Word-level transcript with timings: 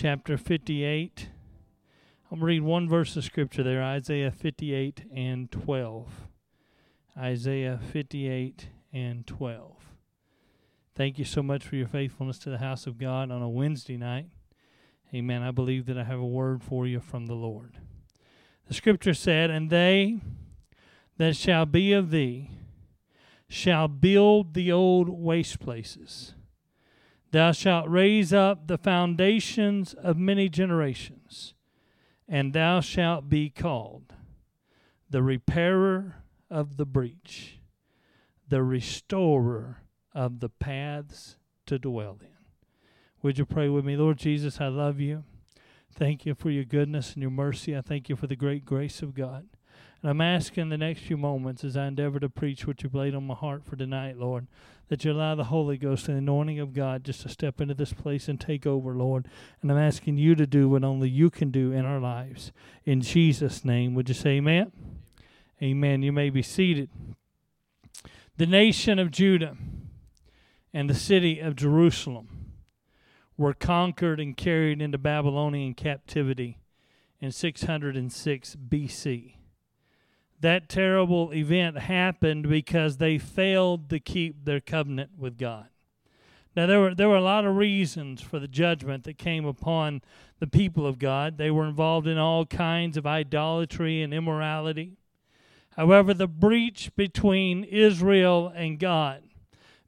chapter 0.00 0.38
58. 0.38 1.28
I'm 2.32 2.38
going 2.38 2.40
to 2.40 2.46
read 2.46 2.62
one 2.62 2.88
verse 2.88 3.18
of 3.18 3.24
scripture 3.24 3.62
there 3.62 3.82
Isaiah 3.82 4.30
58 4.30 5.04
and 5.14 5.52
12. 5.52 6.08
Isaiah 7.18 7.78
58 7.92 8.68
and 8.94 9.26
12. 9.26 9.76
Thank 10.94 11.18
you 11.18 11.26
so 11.26 11.42
much 11.42 11.66
for 11.66 11.76
your 11.76 11.86
faithfulness 11.86 12.38
to 12.38 12.48
the 12.48 12.56
house 12.56 12.86
of 12.86 12.96
God 12.96 13.30
on 13.30 13.42
a 13.42 13.48
Wednesday 13.50 13.98
night. 13.98 14.28
Amen. 15.12 15.42
I 15.42 15.50
believe 15.50 15.84
that 15.84 15.98
I 15.98 16.04
have 16.04 16.18
a 16.18 16.24
word 16.24 16.62
for 16.62 16.86
you 16.86 17.00
from 17.00 17.26
the 17.26 17.34
Lord. 17.34 17.76
The 18.68 18.74
scripture 18.74 19.12
said, 19.12 19.50
And 19.50 19.68
they 19.68 20.20
that 21.18 21.36
shall 21.36 21.66
be 21.66 21.92
of 21.92 22.10
thee 22.10 22.48
shall 23.50 23.86
build 23.86 24.54
the 24.54 24.72
old 24.72 25.10
waste 25.10 25.60
places. 25.60 26.32
Thou 27.32 27.52
shalt 27.52 27.88
raise 27.88 28.32
up 28.32 28.66
the 28.66 28.78
foundations 28.78 29.94
of 29.94 30.16
many 30.16 30.48
generations, 30.48 31.54
and 32.28 32.52
thou 32.52 32.80
shalt 32.80 33.28
be 33.28 33.50
called 33.50 34.14
the 35.08 35.22
repairer 35.22 36.16
of 36.50 36.76
the 36.76 36.86
breach, 36.86 37.60
the 38.48 38.62
restorer 38.62 39.82
of 40.12 40.40
the 40.40 40.48
paths 40.48 41.36
to 41.66 41.78
dwell 41.78 42.18
in. 42.20 42.28
Would 43.22 43.38
you 43.38 43.46
pray 43.46 43.68
with 43.68 43.84
me? 43.84 43.96
Lord 43.96 44.18
Jesus, 44.18 44.60
I 44.60 44.68
love 44.68 44.98
you. 44.98 45.24
Thank 45.92 46.24
you 46.24 46.34
for 46.34 46.50
your 46.50 46.64
goodness 46.64 47.12
and 47.12 47.22
your 47.22 47.30
mercy. 47.30 47.76
I 47.76 47.80
thank 47.80 48.08
you 48.08 48.16
for 48.16 48.26
the 48.26 48.36
great 48.36 48.64
grace 48.64 49.02
of 49.02 49.14
God. 49.14 49.46
And 50.00 50.10
I'm 50.10 50.20
asking 50.20 50.68
the 50.68 50.78
next 50.78 51.02
few 51.02 51.16
moments 51.16 51.62
as 51.62 51.76
I 51.76 51.86
endeavor 51.86 52.18
to 52.20 52.28
preach 52.28 52.66
what 52.66 52.82
you've 52.82 52.94
laid 52.94 53.14
on 53.14 53.26
my 53.26 53.34
heart 53.34 53.64
for 53.64 53.76
tonight, 53.76 54.16
Lord, 54.16 54.46
that 54.90 55.04
you 55.04 55.12
allow 55.12 55.36
the 55.36 55.44
Holy 55.44 55.78
Ghost 55.78 56.08
and 56.08 56.16
the 56.16 56.18
anointing 56.18 56.58
of 56.58 56.74
God 56.74 57.04
just 57.04 57.22
to 57.22 57.28
step 57.28 57.60
into 57.60 57.74
this 57.74 57.92
place 57.92 58.28
and 58.28 58.40
take 58.40 58.66
over, 58.66 58.92
Lord. 58.92 59.28
And 59.62 59.70
I'm 59.70 59.78
asking 59.78 60.18
you 60.18 60.34
to 60.34 60.48
do 60.48 60.68
what 60.68 60.82
only 60.82 61.08
you 61.08 61.30
can 61.30 61.52
do 61.52 61.70
in 61.70 61.86
our 61.86 62.00
lives. 62.00 62.50
In 62.84 63.00
Jesus' 63.00 63.64
name, 63.64 63.94
would 63.94 64.08
you 64.08 64.16
say 64.16 64.30
amen? 64.30 64.72
Amen. 65.62 66.02
You 66.02 66.10
may 66.10 66.28
be 66.28 66.42
seated. 66.42 66.90
The 68.36 68.46
nation 68.46 68.98
of 68.98 69.12
Judah 69.12 69.56
and 70.74 70.90
the 70.90 70.94
city 70.94 71.38
of 71.38 71.54
Jerusalem 71.54 72.52
were 73.36 73.54
conquered 73.54 74.18
and 74.18 74.36
carried 74.36 74.82
into 74.82 74.98
Babylonian 74.98 75.74
captivity 75.74 76.58
in 77.20 77.30
606 77.30 78.56
BC 78.68 79.34
that 80.40 80.68
terrible 80.68 81.32
event 81.32 81.78
happened 81.78 82.48
because 82.48 82.96
they 82.96 83.18
failed 83.18 83.90
to 83.90 84.00
keep 84.00 84.44
their 84.44 84.60
covenant 84.60 85.12
with 85.18 85.38
God. 85.38 85.68
Now 86.56 86.66
there 86.66 86.80
were 86.80 86.94
there 86.94 87.08
were 87.08 87.16
a 87.16 87.22
lot 87.22 87.44
of 87.44 87.56
reasons 87.56 88.20
for 88.20 88.38
the 88.38 88.48
judgment 88.48 89.04
that 89.04 89.18
came 89.18 89.44
upon 89.44 90.02
the 90.40 90.46
people 90.46 90.86
of 90.86 90.98
God. 90.98 91.38
They 91.38 91.50
were 91.50 91.66
involved 91.66 92.06
in 92.06 92.18
all 92.18 92.44
kinds 92.46 92.96
of 92.96 93.06
idolatry 93.06 94.02
and 94.02 94.12
immorality. 94.12 94.96
However, 95.76 96.12
the 96.12 96.26
breach 96.26 96.90
between 96.96 97.62
Israel 97.64 98.52
and 98.54 98.78
God 98.78 99.22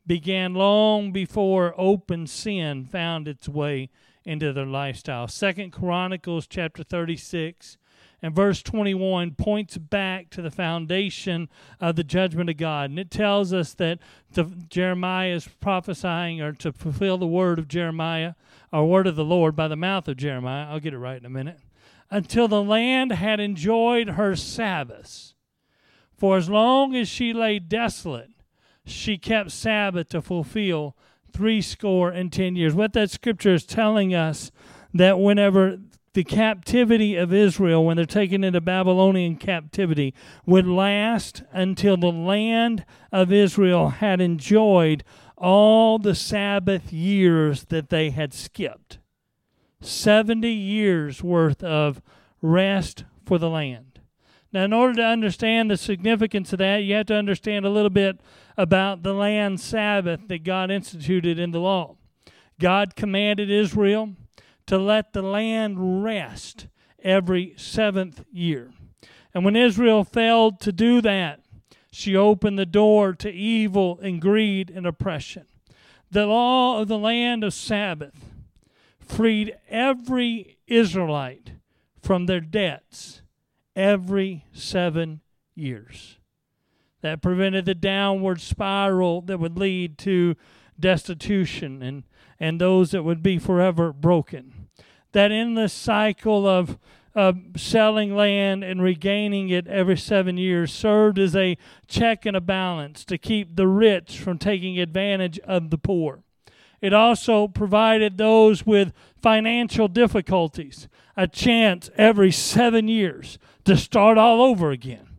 began 0.06 0.55
long 0.55 1.12
before 1.12 1.75
open 1.77 2.27
sin 2.27 2.84
found 2.84 3.27
its 3.27 3.48
way 3.48 3.91
into 4.25 4.53
their 4.53 4.66
lifestyle. 4.66 5.27
Second 5.27 5.72
Chronicles 5.72 6.47
chapter 6.47 6.84
36 6.84 7.77
and 8.23 8.34
verse 8.34 8.62
21 8.62 9.33
points 9.33 9.77
back 9.77 10.31
to 10.31 10.41
the 10.41 10.51
foundation 10.51 11.48
of 11.81 11.97
the 11.97 12.05
judgment 12.05 12.48
of 12.48 12.56
God. 12.56 12.91
And 12.91 12.98
it 12.98 13.11
tells 13.11 13.53
us 13.53 13.75
that 13.75 13.98
the, 14.31 14.45
Jeremiah 14.69 15.34
is 15.34 15.48
prophesying 15.61 16.41
or 16.41 16.53
to 16.53 16.73
fulfill 16.73 17.19
the 17.19 17.27
word 17.27 17.59
of 17.59 17.67
Jeremiah, 17.67 18.34
or 18.73 18.89
word 18.89 19.09
of 19.09 19.17
the 19.17 19.25
Lord 19.25 19.56
by 19.56 19.67
the 19.67 19.77
mouth 19.77 20.06
of 20.06 20.17
Jeremiah. 20.17 20.69
I'll 20.69 20.81
get 20.81 20.95
it 20.95 20.98
right 20.98 21.19
in 21.19 21.27
a 21.27 21.31
minute. 21.31 21.59
Until 22.11 22.47
the 22.47 22.62
land 22.62 23.11
had 23.12 23.41
enjoyed 23.41 24.11
her 24.11 24.37
Sabbaths. 24.37 25.34
For 26.17 26.37
as 26.37 26.48
long 26.48 26.95
as 26.95 27.09
she 27.09 27.32
lay 27.32 27.59
desolate, 27.59 28.31
she 28.87 29.19
kept 29.19 29.50
Sabbath 29.50 30.11
to 30.11 30.22
fulfill 30.22 30.97
three 31.32 31.61
score 31.61 32.11
and 32.11 32.32
ten 32.32 32.55
years. 32.55 32.75
What 32.75 32.93
that 32.93 33.11
scripture 33.11 33.55
is 33.55 33.65
telling 33.65 34.15
us 34.15 34.53
that 34.94 35.19
whenever 35.19 35.78
the 36.15 36.25
captivity 36.25 37.17
of 37.17 37.33
Israel, 37.33 37.84
when 37.84 37.97
they're 37.97 38.06
taken 38.06 38.45
into 38.45 38.61
Babylonian 38.61 39.37
captivity, 39.37 40.15
would 40.45 40.67
last 40.67 41.43
until 41.53 41.97
the 41.97 42.12
land 42.12 42.84
of 43.11 43.33
Israel 43.33 43.91
had 43.91 44.21
enjoyed 44.21 45.05
all 45.37 45.99
the 45.99 46.15
Sabbath 46.15 46.93
years 46.93 47.65
that 47.65 47.89
they 47.89 48.11
had 48.11 48.34
skipped. 48.34 48.99
70 49.81 50.49
years 50.49 51.23
worth 51.23 51.62
of 51.65 52.00
rest 52.41 53.05
for 53.25 53.39
the 53.39 53.50
land. 53.50 54.00
Now, 54.53 54.65
in 54.65 54.73
order 54.73 54.94
to 54.97 55.05
understand 55.05 55.71
the 55.71 55.79
significance 55.79 56.53
of 56.53 56.59
that, 56.59 56.84
you 56.84 56.94
have 56.94 57.06
to 57.06 57.15
understand 57.15 57.65
a 57.65 57.71
little 57.71 57.91
bit 57.91 58.21
about 58.56 59.03
the 59.03 59.15
land 59.15 59.61
Sabbath 59.61 60.29
that 60.29 60.44
God 60.44 60.71
instituted 60.71 61.39
in 61.39 61.53
the 61.53 61.61
law. 61.61 61.97
God 62.61 62.94
commanded 62.94 63.50
Israel 63.50 64.15
to 64.67 64.78
let 64.78 65.12
the 65.12 65.23
land 65.23 66.03
rest 66.03 66.67
every 67.03 67.55
seventh 67.56 68.25
year. 68.33 68.73
And 69.34 69.45
when 69.45 69.56
Israel 69.56 70.05
failed 70.05 70.61
to 70.61 70.73
do 70.73 71.00
that, 71.00 71.41
she 71.91 72.17
opened 72.17 72.59
the 72.59 72.67
door 72.67 73.12
to 73.15 73.31
evil 73.31 73.99
and 74.03 74.21
greed 74.21 74.71
and 74.71 74.87
oppression. 74.87 75.47
The 76.11 76.27
law 76.27 76.81
of 76.81 76.89
the 76.89 76.99
land 76.99 77.45
of 77.45 77.55
Sabbath 77.55 78.33
freed 79.00 79.56
every 79.69 80.59
Israelite 80.67 81.53
from 82.00 82.27
their 82.27 82.41
debts 82.41 83.23
every 83.77 84.44
seven 84.53 85.21
years. 85.55 86.19
That 87.00 87.23
prevented 87.23 87.65
the 87.65 87.75
downward 87.75 88.41
spiral 88.41 89.23
that 89.23 89.41
would 89.41 89.59
lead 89.59 89.99
to 89.99 90.37
destitution 90.79 91.83
and 91.83 92.05
and 92.42 92.60
those 92.60 92.91
that 92.91 93.04
would 93.04 93.22
be 93.22 93.38
forever 93.38 93.92
broken. 93.92 94.66
That 95.12 95.30
endless 95.30 95.72
cycle 95.72 96.44
of 96.44 96.76
uh, 97.14 97.34
selling 97.56 98.16
land 98.16 98.64
and 98.64 98.82
regaining 98.82 99.48
it 99.48 99.69
every 99.69 99.97
seven 99.97 100.36
years 100.36 100.72
served 100.72 101.20
as 101.20 101.36
a 101.36 101.56
check 101.86 102.26
and 102.26 102.36
a 102.36 102.41
balance 102.41 103.04
to 103.04 103.16
keep 103.16 103.54
the 103.54 103.69
rich 103.69 104.19
from 104.19 104.38
taking 104.38 104.81
advantage 104.81 105.38
of 105.41 105.70
the 105.70 105.78
poor. 105.78 106.25
It 106.81 106.92
also 106.92 107.47
provided 107.47 108.19
those 108.19 108.66
with 108.66 108.92
financial 109.22 109.86
difficulties 109.86 110.88
a 111.16 111.28
chance 111.28 111.91
every 111.97 112.32
seven 112.32 112.88
years 112.88 113.38
to 113.66 113.76
start 113.76 114.19
all 114.19 114.42
over 114.42 114.72
again 114.72 115.12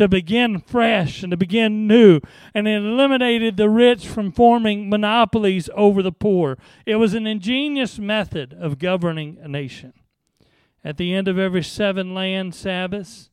to 0.00 0.08
begin 0.08 0.58
fresh 0.58 1.22
and 1.22 1.30
to 1.30 1.36
begin 1.36 1.86
new. 1.86 2.20
And 2.54 2.66
it 2.66 2.82
eliminated 2.82 3.58
the 3.58 3.68
rich 3.68 4.08
from 4.08 4.32
forming 4.32 4.88
monopolies 4.88 5.68
over 5.74 6.02
the 6.02 6.10
poor. 6.10 6.56
It 6.86 6.96
was 6.96 7.12
an 7.12 7.26
ingenious 7.26 7.98
method 7.98 8.56
of 8.58 8.78
governing 8.78 9.36
a 9.42 9.46
nation. 9.46 9.92
At 10.82 10.96
the 10.96 11.14
end 11.14 11.28
of 11.28 11.38
every 11.38 11.62
seven 11.62 12.14
land 12.14 12.54
Sabbaths, 12.54 13.28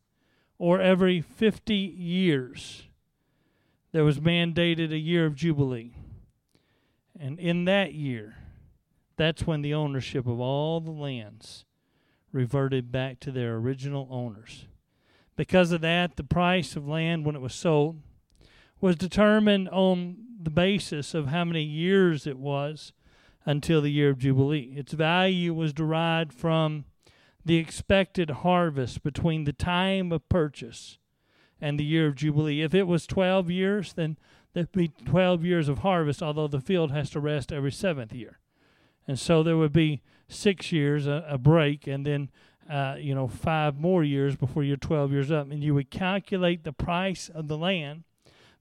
or 0.59 0.81
every 0.81 1.21
50 1.21 1.73
years, 1.73 2.83
there 3.93 4.03
was 4.03 4.19
mandated 4.19 4.91
a 4.91 4.97
year 4.97 5.25
of 5.25 5.35
Jubilee. 5.35 5.93
And 7.17 7.39
in 7.39 7.63
that 7.63 7.93
year, 7.93 8.35
that's 9.15 9.47
when 9.47 9.61
the 9.61 9.73
ownership 9.73 10.27
of 10.27 10.41
all 10.41 10.81
the 10.81 10.91
lands 10.91 11.63
reverted 12.33 12.91
back 12.91 13.21
to 13.21 13.31
their 13.31 13.55
original 13.55 14.07
owners. 14.11 14.66
Because 15.37 15.71
of 15.71 15.81
that, 15.81 16.17
the 16.17 16.23
price 16.23 16.75
of 16.75 16.87
land 16.87 17.25
when 17.25 17.35
it 17.35 17.41
was 17.41 17.53
sold 17.53 18.01
was 18.81 18.95
determined 18.95 19.69
on 19.69 20.17
the 20.41 20.49
basis 20.49 21.13
of 21.13 21.27
how 21.27 21.45
many 21.45 21.63
years 21.63 22.27
it 22.27 22.37
was 22.37 22.91
until 23.45 23.81
the 23.81 23.91
year 23.91 24.09
of 24.09 24.17
Jubilee. 24.17 24.73
Its 24.75 24.93
value 24.93 25.53
was 25.53 25.73
derived 25.73 26.33
from 26.33 26.85
the 27.45 27.57
expected 27.57 28.29
harvest 28.29 29.03
between 29.03 29.45
the 29.45 29.53
time 29.53 30.11
of 30.11 30.27
purchase 30.27 30.97
and 31.61 31.79
the 31.79 31.85
year 31.85 32.07
of 32.07 32.15
Jubilee. 32.15 32.61
If 32.61 32.75
it 32.75 32.83
was 32.83 33.07
12 33.07 33.49
years, 33.49 33.93
then 33.93 34.17
there'd 34.53 34.71
be 34.71 34.89
12 35.05 35.45
years 35.45 35.69
of 35.69 35.79
harvest, 35.79 36.21
although 36.21 36.47
the 36.47 36.59
field 36.59 36.91
has 36.91 37.09
to 37.11 37.19
rest 37.19 37.51
every 37.51 37.71
seventh 37.71 38.11
year. 38.11 38.39
And 39.07 39.17
so 39.17 39.43
there 39.43 39.55
would 39.55 39.71
be 39.71 40.01
six 40.27 40.71
years, 40.71 41.07
a, 41.07 41.25
a 41.29 41.37
break, 41.37 41.87
and 41.87 42.05
then 42.05 42.29
uh, 42.69 42.95
you 42.99 43.15
know, 43.15 43.27
five 43.27 43.79
more 43.79 44.03
years 44.03 44.35
before 44.35 44.63
you're 44.63 44.77
12 44.77 45.11
years 45.11 45.31
up. 45.31 45.51
And 45.51 45.63
you 45.63 45.73
would 45.73 45.89
calculate 45.89 46.63
the 46.63 46.73
price 46.73 47.29
of 47.29 47.47
the 47.47 47.57
land 47.57 48.03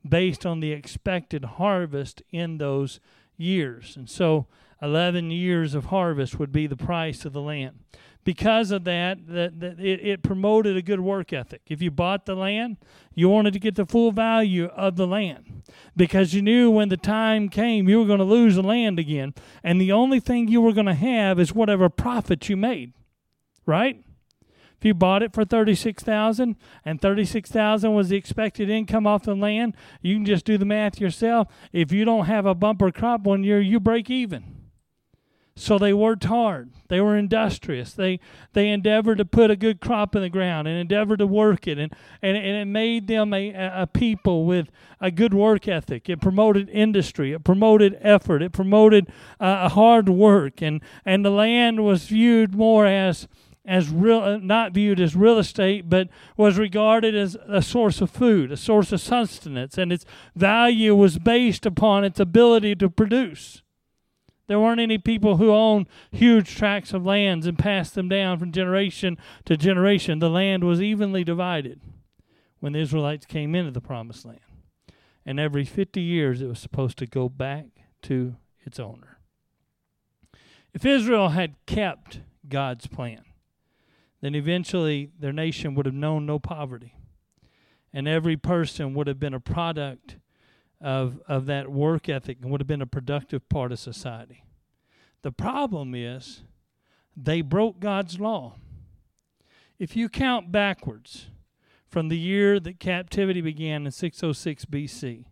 based 0.07 0.47
on 0.47 0.61
the 0.61 0.73
expected 0.73 1.45
harvest 1.45 2.23
in 2.31 2.59
those 2.59 3.01
years. 3.37 3.97
And 3.97 4.09
so 4.09 4.47
11 4.83 5.31
years 5.31 5.75
of 5.75 5.87
harvest 5.87 6.39
would 6.39 6.53
be 6.53 6.67
the 6.67 6.77
price 6.77 7.25
of 7.25 7.33
the 7.33 7.41
land. 7.41 7.81
Because 8.25 8.73
of 8.73 8.83
that, 8.85 9.29
that, 9.29 9.61
that 9.61 9.79
it, 9.79 10.05
it 10.05 10.23
promoted 10.23 10.77
a 10.77 10.83
good 10.83 11.01
work 11.01 11.33
ethic. 11.33 11.63
If 11.69 11.81
you 11.81 11.93
bought 11.93 12.27
the 12.27 12.35
land, 12.35 12.77
you 13.15 13.29
wanted 13.29 13.53
to 13.53 13.61
get 13.61 13.77
the 13.77 13.87
full 13.87 14.11
value 14.11 14.67
of 14.67 14.97
the 14.97 15.07
land 15.07 15.63
because 15.97 16.35
you 16.35 16.43
knew 16.43 16.69
when 16.69 16.89
the 16.89 16.97
time 16.97 17.49
came 17.49 17.89
you 17.89 18.01
were 18.01 18.07
going 18.07 18.19
to 18.19 18.25
lose 18.25 18.57
the 18.57 18.63
land 18.63 18.99
again. 18.99 19.33
And 19.63 19.81
the 19.81 19.93
only 19.93 20.19
thing 20.19 20.49
you 20.49 20.61
were 20.61 20.73
going 20.73 20.87
to 20.87 20.95
have 20.95 21.39
is 21.39 21.55
whatever 21.55 21.89
profit 21.89 22.49
you 22.49 22.57
made, 22.57 22.93
right? 23.67 24.03
If 24.79 24.85
you 24.85 24.95
bought 24.95 25.23
it 25.23 25.33
for 25.33 25.45
36,000 25.45 26.57
and 26.85 27.01
36,000 27.01 27.95
was 27.95 28.11
the 28.11 28.17
expected 28.17 28.69
income 28.69 29.07
off 29.07 29.23
the 29.23 29.35
land, 29.35 29.75
you 30.03 30.17
can 30.17 30.27
just 30.27 30.45
do 30.45 30.59
the 30.59 30.67
math 30.67 31.01
yourself. 31.01 31.49
If 31.73 31.93
you 31.93 32.05
don't 32.05 32.27
have 32.27 32.45
a 32.45 32.55
bumper 32.55 32.93
crop 32.93 33.23
one 33.23 33.43
year, 33.43 33.61
you 33.61 33.81
break 33.81 34.11
even. 34.11 34.57
So 35.59 35.79
they 35.79 35.95
worked 35.95 36.25
hard. 36.25 36.73
They 36.89 37.01
were 37.01 37.17
industrious. 37.17 37.95
They 37.95 38.21
they 38.53 38.69
endeavored 38.69 39.17
to 39.17 39.25
put 39.25 39.51
a 39.51 39.57
good 39.57 39.81
crop 39.81 40.15
in 40.15 40.21
the 40.21 40.29
ground 40.29 40.69
and 40.69 40.79
endeavored 40.79 41.21
to 41.21 41.27
work 41.27 41.67
it, 41.67 41.79
and 41.79 41.95
and, 42.21 42.37
and 42.37 42.57
it 42.59 42.67
made 42.67 43.07
them 43.07 43.33
a, 43.33 43.55
a 43.55 43.87
people 43.87 44.45
with 44.45 44.71
a 45.01 45.11
good 45.11 45.33
work 45.33 45.67
ethic. 45.67 46.11
It 46.11 46.21
promoted 46.21 46.69
industry. 46.69 47.33
It 47.33 47.43
promoted 47.43 47.97
effort. 48.03 48.43
It 48.43 48.53
promoted 48.53 49.11
uh, 49.41 49.71
hard 49.71 50.11
work, 50.11 50.61
and 50.61 50.83
and 51.07 51.25
the 51.25 51.31
land 51.31 51.83
was 51.83 52.05
viewed 52.05 52.55
more 52.55 52.85
as 52.85 53.27
as 53.67 53.89
real, 53.89 54.21
uh, 54.21 54.39
not 54.39 54.73
viewed 54.73 55.01
as 55.01 55.17
real 55.17 55.39
estate, 55.39 55.91
but 55.91 56.09
was 56.37 56.59
regarded 56.59 57.15
as 57.17 57.37
a 57.49 57.61
source 57.61 58.01
of 58.01 58.11
food, 58.11 58.53
a 58.53 58.57
source 58.57 58.93
of 58.93 59.01
sustenance, 59.01 59.77
and 59.77 59.93
its 59.93 60.05
value 60.35 60.95
was 60.95 61.19
based 61.19 61.67
upon 61.67 62.05
its 62.05 62.21
ability 62.21 62.77
to 62.77 62.89
produce. 62.89 63.63
There 64.47 64.61
weren't 64.61 64.81
any 64.81 64.99
people 64.99 65.39
who 65.39 65.51
owned 65.51 65.89
huge 66.13 66.55
tracts 66.55 66.93
of 66.93 67.05
lands 67.05 67.47
and 67.47 67.59
passed 67.59 67.95
them 67.97 68.09
down 68.09 68.39
from 68.39 68.53
generation 68.53 69.19
to 69.45 69.57
generation. 69.57 70.21
The 70.21 70.31
land 70.31 70.63
was 70.63 70.81
evenly 70.81 71.25
divided 71.25 71.81
when 72.61 72.73
the 72.73 72.79
Israelites 72.79 73.27
came 73.27 73.57
into 73.57 73.73
the 73.73 73.81
promised 73.81 74.25
land. 74.25 74.41
And 75.25 75.41
every 75.41 75.65
50 75.65 76.01
years 76.01 76.41
it 76.41 76.47
was 76.47 76.61
supposed 76.61 76.99
to 76.99 77.07
go 77.07 77.29
back 77.29 77.67
to 78.03 78.37
its 78.65 78.79
owner. 78.79 79.19
If 80.73 80.85
Israel 80.85 81.31
had 81.31 81.57
kept 81.67 82.21
God's 82.49 82.87
plan, 82.87 83.25
then 84.27 84.35
eventually 84.35 85.13
their 85.21 85.33
nation 85.33 85.77
would 85.77 85.87
have 85.87 85.95
known 85.95 86.27
no 86.27 86.41
poverty. 86.41 86.97
And 87.93 88.09
every 88.09 88.37
person 88.37 88.93
would 88.95 89.07
have 89.07 89.21
been 89.21 89.35
a 89.35 89.39
product 89.39 90.17
of, 90.81 91.21
of 91.29 91.47
that 91.47 91.71
work 91.71 92.09
ethic 92.09 92.39
and 92.43 92.51
would 92.51 92.61
have 92.61 92.67
been 92.67 92.83
a 92.83 92.87
productive 92.87 93.49
part 93.49 93.71
of 93.71 93.79
society. 93.79 94.43
The 95.23 95.31
problem 95.31 95.95
is 95.95 96.43
they 97.17 97.41
broke 97.41 97.79
God's 97.79 98.19
law. 98.19 98.57
If 99.79 99.95
you 99.95 100.09
count 100.09 100.51
backwards 100.51 101.27
from 101.89 102.09
the 102.09 102.19
year 102.19 102.59
that 102.59 102.81
captivity 102.81 103.41
began 103.41 103.87
in 103.87 103.93
606 103.93 104.65
BC, 104.65 105.25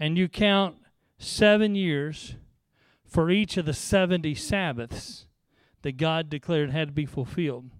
and 0.00 0.18
you 0.18 0.26
count 0.26 0.78
seven 1.16 1.76
years 1.76 2.34
for 3.08 3.30
each 3.30 3.56
of 3.56 3.66
the 3.66 3.72
70 3.72 4.34
Sabbaths 4.34 5.26
that 5.82 5.96
God 5.96 6.28
declared 6.28 6.70
had 6.70 6.88
to 6.88 6.92
be 6.92 7.06
fulfilled, 7.06 7.70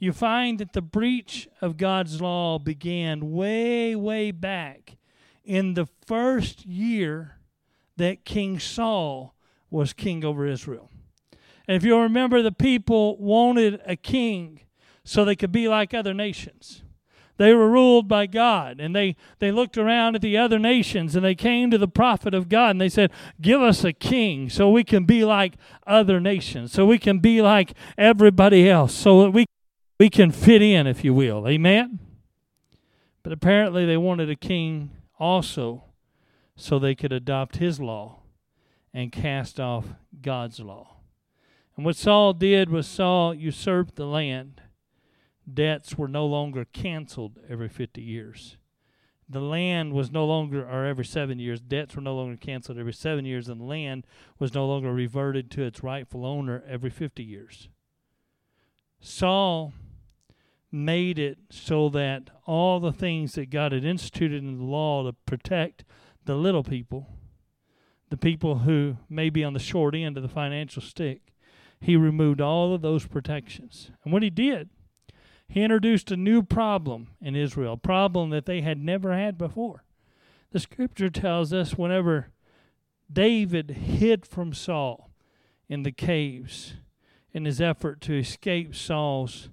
you 0.00 0.12
find 0.14 0.58
that 0.58 0.72
the 0.72 0.82
breach 0.82 1.46
of 1.60 1.76
God's 1.76 2.20
law 2.20 2.58
began 2.58 3.30
way, 3.30 3.94
way 3.94 4.30
back 4.30 4.96
in 5.44 5.74
the 5.74 5.86
first 6.06 6.64
year 6.64 7.36
that 7.98 8.24
King 8.24 8.58
Saul 8.58 9.34
was 9.70 9.92
king 9.92 10.24
over 10.24 10.46
Israel. 10.46 10.90
And 11.68 11.76
if 11.76 11.84
you'll 11.84 12.00
remember, 12.00 12.40
the 12.42 12.50
people 12.50 13.18
wanted 13.18 13.80
a 13.84 13.94
king 13.94 14.62
so 15.04 15.24
they 15.24 15.36
could 15.36 15.52
be 15.52 15.68
like 15.68 15.92
other 15.92 16.14
nations. 16.14 16.82
They 17.36 17.54
were 17.54 17.70
ruled 17.70 18.06
by 18.06 18.26
God, 18.26 18.80
and 18.80 18.94
they, 18.94 19.16
they 19.38 19.50
looked 19.50 19.78
around 19.78 20.14
at 20.14 20.20
the 20.20 20.36
other 20.36 20.58
nations 20.58 21.16
and 21.16 21.24
they 21.24 21.34
came 21.34 21.70
to 21.70 21.78
the 21.78 21.88
prophet 21.88 22.34
of 22.34 22.48
God 22.48 22.72
and 22.72 22.80
they 22.80 22.88
said, 22.90 23.10
Give 23.40 23.62
us 23.62 23.82
a 23.82 23.94
king 23.94 24.50
so 24.50 24.70
we 24.70 24.84
can 24.84 25.04
be 25.04 25.24
like 25.24 25.54
other 25.86 26.20
nations, 26.20 26.72
so 26.72 26.84
we 26.84 26.98
can 26.98 27.18
be 27.18 27.40
like 27.40 27.72
everybody 27.96 28.68
else, 28.68 28.94
so 28.94 29.22
that 29.22 29.30
we 29.30 29.46
we 30.00 30.08
can 30.08 30.30
fit 30.30 30.62
in, 30.62 30.86
if 30.86 31.04
you 31.04 31.12
will. 31.12 31.46
Amen? 31.46 31.98
But 33.22 33.34
apparently, 33.34 33.84
they 33.84 33.98
wanted 33.98 34.30
a 34.30 34.34
king 34.34 34.92
also 35.18 35.84
so 36.56 36.78
they 36.78 36.94
could 36.94 37.12
adopt 37.12 37.58
his 37.58 37.78
law 37.78 38.20
and 38.94 39.12
cast 39.12 39.60
off 39.60 39.88
God's 40.22 40.58
law. 40.58 40.96
And 41.76 41.84
what 41.84 41.96
Saul 41.96 42.32
did 42.32 42.70
was 42.70 42.88
Saul 42.88 43.34
usurped 43.34 43.96
the 43.96 44.06
land. 44.06 44.62
Debts 45.52 45.98
were 45.98 46.08
no 46.08 46.24
longer 46.24 46.64
canceled 46.64 47.38
every 47.46 47.68
50 47.68 48.00
years. 48.00 48.56
The 49.28 49.40
land 49.40 49.92
was 49.92 50.10
no 50.10 50.24
longer, 50.24 50.66
or 50.66 50.86
every 50.86 51.04
seven 51.04 51.38
years, 51.38 51.60
debts 51.60 51.94
were 51.94 52.00
no 52.00 52.16
longer 52.16 52.38
canceled 52.38 52.78
every 52.78 52.94
seven 52.94 53.26
years, 53.26 53.50
and 53.50 53.68
land 53.68 54.06
was 54.38 54.54
no 54.54 54.66
longer 54.66 54.94
reverted 54.94 55.50
to 55.50 55.62
its 55.62 55.82
rightful 55.82 56.24
owner 56.24 56.64
every 56.66 56.90
50 56.90 57.22
years. 57.22 57.68
Saul 58.98 59.74
made 60.72 61.18
it 61.18 61.38
so 61.50 61.88
that 61.88 62.30
all 62.46 62.80
the 62.80 62.92
things 62.92 63.34
that 63.34 63.50
God 63.50 63.72
had 63.72 63.84
instituted 63.84 64.42
in 64.42 64.58
the 64.58 64.64
law 64.64 65.04
to 65.04 65.12
protect 65.12 65.84
the 66.24 66.34
little 66.34 66.62
people, 66.62 67.08
the 68.08 68.16
people 68.16 68.58
who 68.60 68.96
may 69.08 69.30
be 69.30 69.42
on 69.42 69.52
the 69.52 69.58
short 69.58 69.94
end 69.94 70.16
of 70.16 70.22
the 70.22 70.28
financial 70.28 70.82
stick, 70.82 71.34
he 71.80 71.96
removed 71.96 72.40
all 72.40 72.74
of 72.74 72.82
those 72.82 73.06
protections. 73.06 73.90
And 74.04 74.12
what 74.12 74.22
he 74.22 74.30
did, 74.30 74.68
he 75.48 75.62
introduced 75.62 76.10
a 76.10 76.16
new 76.16 76.42
problem 76.42 77.08
in 77.20 77.34
Israel, 77.34 77.72
a 77.72 77.78
problem 77.78 78.30
that 78.30 78.46
they 78.46 78.60
had 78.60 78.78
never 78.78 79.12
had 79.12 79.38
before. 79.38 79.84
The 80.52 80.60
scripture 80.60 81.10
tells 81.10 81.52
us 81.52 81.78
whenever 81.78 82.30
David 83.12 83.70
hid 83.70 84.26
from 84.26 84.52
Saul 84.52 85.10
in 85.68 85.82
the 85.82 85.92
caves 85.92 86.74
in 87.32 87.44
his 87.44 87.60
effort 87.60 88.00
to 88.02 88.18
escape 88.18 88.74
Saul's 88.74 89.48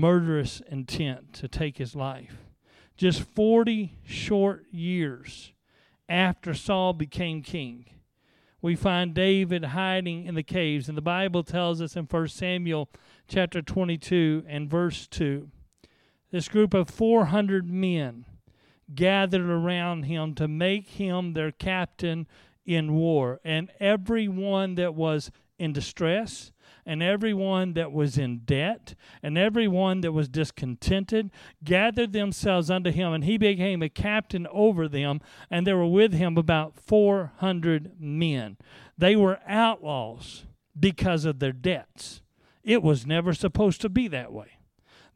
murderous 0.00 0.60
intent 0.70 1.32
to 1.34 1.48
take 1.48 1.78
his 1.78 1.94
life. 1.94 2.36
Just 2.96 3.22
40 3.22 3.98
short 4.04 4.66
years 4.70 5.52
after 6.08 6.54
Saul 6.54 6.92
became 6.92 7.42
king, 7.42 7.86
we 8.60 8.76
find 8.76 9.14
David 9.14 9.64
hiding 9.64 10.24
in 10.24 10.34
the 10.34 10.42
caves. 10.42 10.88
And 10.88 10.96
the 10.96 11.02
Bible 11.02 11.42
tells 11.42 11.82
us 11.82 11.96
in 11.96 12.04
1 12.04 12.28
Samuel 12.28 12.88
chapter 13.28 13.60
22 13.60 14.44
and 14.48 14.70
verse 14.70 15.06
2 15.06 15.50
this 16.34 16.48
group 16.48 16.74
of 16.74 16.90
400 16.90 17.70
men 17.70 18.24
gathered 18.92 19.48
around 19.48 20.02
him 20.02 20.34
to 20.34 20.48
make 20.48 20.88
him 20.88 21.32
their 21.32 21.52
captain 21.52 22.26
in 22.66 22.92
war. 22.92 23.40
And 23.44 23.70
everyone 23.78 24.74
that 24.74 24.96
was 24.96 25.30
in 25.60 25.72
distress, 25.72 26.50
and 26.86 27.02
everyone 27.02 27.74
that 27.74 27.92
was 27.92 28.18
in 28.18 28.38
debt 28.38 28.94
and 29.22 29.38
everyone 29.38 30.00
that 30.02 30.12
was 30.12 30.28
discontented 30.28 31.30
gathered 31.62 32.12
themselves 32.12 32.70
unto 32.70 32.90
him, 32.90 33.12
and 33.12 33.24
he 33.24 33.38
became 33.38 33.82
a 33.82 33.88
captain 33.88 34.46
over 34.50 34.88
them, 34.88 35.20
and 35.50 35.66
there 35.66 35.76
were 35.76 35.86
with 35.86 36.12
him 36.12 36.36
about 36.36 36.76
400 36.76 37.92
men. 37.98 38.56
They 38.98 39.16
were 39.16 39.40
outlaws 39.46 40.44
because 40.78 41.24
of 41.24 41.38
their 41.38 41.52
debts. 41.52 42.22
It 42.62 42.82
was 42.82 43.06
never 43.06 43.34
supposed 43.34 43.80
to 43.82 43.88
be 43.88 44.08
that 44.08 44.32
way. 44.32 44.58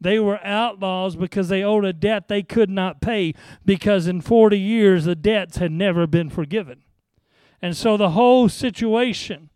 They 0.01 0.19
were 0.19 0.43
outlaws 0.45 1.15
because 1.15 1.49
they 1.49 1.63
owed 1.63 1.83
a 1.83 1.91
debt 1.91 2.27
they 2.27 2.43
could 2.43 2.69
not 2.69 3.01
pay 3.01 3.33
because 3.65 4.07
in 4.07 4.21
40 4.21 4.57
years 4.57 5.05
the 5.05 5.15
debts 5.15 5.57
had 5.57 5.71
never 5.71 6.07
been 6.07 6.29
forgiven. 6.29 6.83
And 7.61 7.75
so 7.75 7.97
the 7.97 8.11
whole 8.11 8.47
situation 8.47 9.48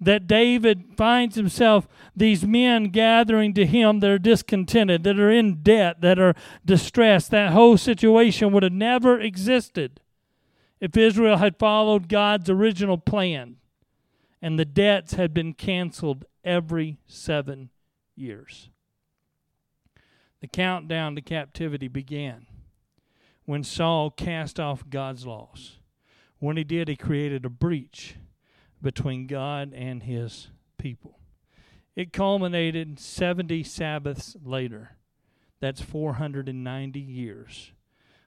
that 0.00 0.26
David 0.26 0.94
finds 0.96 1.36
himself 1.36 1.88
these 2.14 2.46
men 2.46 2.84
gathering 2.84 3.52
to 3.54 3.66
him 3.66 4.00
that 4.00 4.10
are 4.10 4.18
discontented, 4.18 5.02
that 5.04 5.18
are 5.18 5.30
in 5.30 5.62
debt, 5.62 6.00
that 6.00 6.18
are 6.18 6.34
distressed. 6.64 7.30
That 7.30 7.52
whole 7.52 7.76
situation 7.76 8.52
would 8.52 8.62
have 8.62 8.72
never 8.72 9.20
existed 9.20 10.00
if 10.80 10.96
Israel 10.96 11.38
had 11.38 11.58
followed 11.58 12.08
God's 12.08 12.48
original 12.48 12.98
plan 12.98 13.56
and 14.40 14.58
the 14.58 14.64
debts 14.64 15.14
had 15.14 15.34
been 15.34 15.52
canceled 15.52 16.24
every 16.44 16.98
seven 17.06 17.70
years. 18.14 18.70
The 20.40 20.46
countdown 20.46 21.16
to 21.16 21.20
captivity 21.20 21.88
began 21.88 22.46
when 23.44 23.64
Saul 23.64 24.10
cast 24.10 24.60
off 24.60 24.88
God's 24.88 25.26
laws. 25.26 25.78
When 26.38 26.56
he 26.56 26.64
did, 26.64 26.86
he 26.86 26.96
created 26.96 27.44
a 27.44 27.50
breach 27.50 28.14
between 28.82 29.26
God 29.26 29.72
and 29.74 30.02
his 30.02 30.48
people. 30.78 31.18
It 31.96 32.12
culminated 32.12 33.00
70 33.00 33.64
Sabbaths 33.64 34.36
later. 34.44 34.96
That's 35.60 35.80
490 35.80 37.00
years 37.00 37.72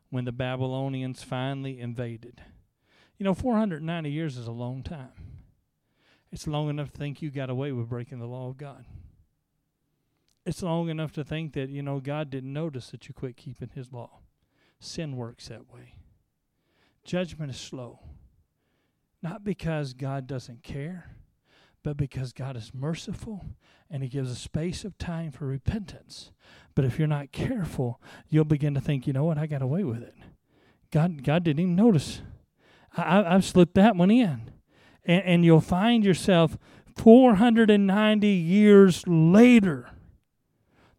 when 0.09 0.25
the 0.25 0.33
Babylonians 0.33 1.23
finally 1.23 1.79
invaded. 1.79 2.41
You 3.17 3.23
know, 3.23 3.33
490 3.33 4.09
years 4.09 4.37
is 4.37 4.47
a 4.47 4.51
long 4.51 4.83
time. 4.83 5.13
It's 6.31 6.47
long 6.47 6.69
enough 6.69 6.91
to 6.91 6.97
think 6.97 7.21
you 7.21 7.29
got 7.29 7.49
away 7.49 7.71
with 7.71 7.89
breaking 7.89 8.19
the 8.19 8.25
law 8.25 8.49
of 8.49 8.57
God. 8.57 8.85
It's 10.45 10.63
long 10.63 10.89
enough 10.89 11.11
to 11.13 11.23
think 11.23 11.53
that, 11.53 11.69
you 11.69 11.81
know, 11.81 11.99
God 11.99 12.29
didn't 12.29 12.51
notice 12.51 12.89
that 12.89 13.07
you 13.07 13.13
quit 13.13 13.37
keeping 13.37 13.69
his 13.73 13.91
law. 13.91 14.19
Sin 14.79 15.15
works 15.15 15.49
that 15.49 15.71
way. 15.71 15.95
Judgment 17.03 17.51
is 17.51 17.59
slow. 17.59 17.99
Not 19.21 19.43
because 19.43 19.93
God 19.93 20.27
doesn't 20.27 20.63
care, 20.63 21.15
but 21.83 21.97
because 21.97 22.33
God 22.33 22.55
is 22.57 22.71
merciful 22.73 23.45
and 23.89 24.03
He 24.03 24.09
gives 24.09 24.31
a 24.31 24.35
space 24.35 24.83
of 24.83 24.97
time 24.97 25.31
for 25.31 25.45
repentance. 25.45 26.31
But 26.75 26.85
if 26.85 26.97
you're 26.97 27.07
not 27.07 27.31
careful, 27.31 28.01
you'll 28.29 28.45
begin 28.45 28.73
to 28.73 28.81
think, 28.81 29.05
you 29.05 29.13
know 29.13 29.25
what, 29.25 29.37
I 29.37 29.45
got 29.45 29.61
away 29.61 29.83
with 29.83 30.01
it. 30.01 30.15
God, 30.91 31.23
God 31.23 31.43
didn't 31.43 31.59
even 31.59 31.75
notice. 31.75 32.21
I, 32.95 33.23
I've 33.23 33.45
slipped 33.45 33.75
that 33.75 33.95
one 33.95 34.11
in. 34.11 34.51
And, 35.05 35.23
and 35.23 35.45
you'll 35.45 35.61
find 35.61 36.03
yourself 36.03 36.57
490 36.97 38.27
years 38.27 39.03
later 39.07 39.89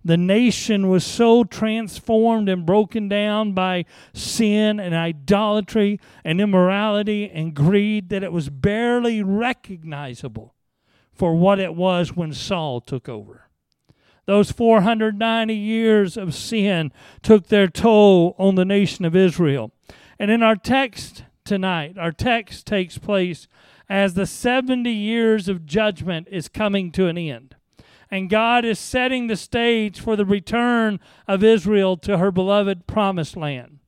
the 0.05 0.17
nation 0.17 0.89
was 0.89 1.05
so 1.05 1.45
transformed 1.45 2.49
and 2.49 2.67
broken 2.67 3.09
down 3.09 3.53
by 3.53 3.85
sin 4.13 4.81
and 4.81 4.95
idolatry 4.95 6.01
and 6.25 6.41
immorality 6.41 7.31
and 7.31 7.55
greed 7.55 8.09
that 8.09 8.25
it 8.25 8.33
was 8.33 8.51
barely 8.51 9.23
recognizable 9.23 10.55
for 11.13 11.35
what 11.35 11.61
it 11.61 11.75
was 11.75 12.17
when 12.17 12.33
Saul 12.33 12.81
took 12.81 13.09
over. 13.09 13.49
Those 14.27 14.51
490 14.53 15.55
years 15.55 16.17
of 16.17 16.35
sin 16.35 16.93
took 17.23 17.49
their 17.49 17.69
toll 17.69 18.35
on 18.39 18.55
the 18.55 18.65
nation 18.65 19.05
of 19.05 19.17
Israel. 19.17 19.73
And 20.19 20.31
in 20.31 20.43
our 20.43 20.57
text 20.57 21.25
tonight, 21.45 21.99
our 21.99 22.13
text 22.13 22.67
takes 22.67 22.99
place 22.99 23.49
as 23.89 24.15
the 24.15 24.27
70 24.27 24.91
years 24.91 25.49
of 25.49 25.67
judgment 25.67 26.29
is 26.31 26.49
coming 26.49 26.93
to 26.93 27.09
an 27.09 27.19
end 27.19 27.57
and 28.13 28.29
God 28.29 28.67
is 28.67 28.79
setting 28.79 29.27
the 29.27 29.37
stage 29.37 29.99
for 29.99 30.17
the 30.17 30.27
return 30.27 31.01
of 31.27 31.43
Israel 31.43 31.97
to 31.97 32.19
her 32.19 32.31
beloved 32.31 32.87
promised 32.87 33.39
land. 33.39 33.79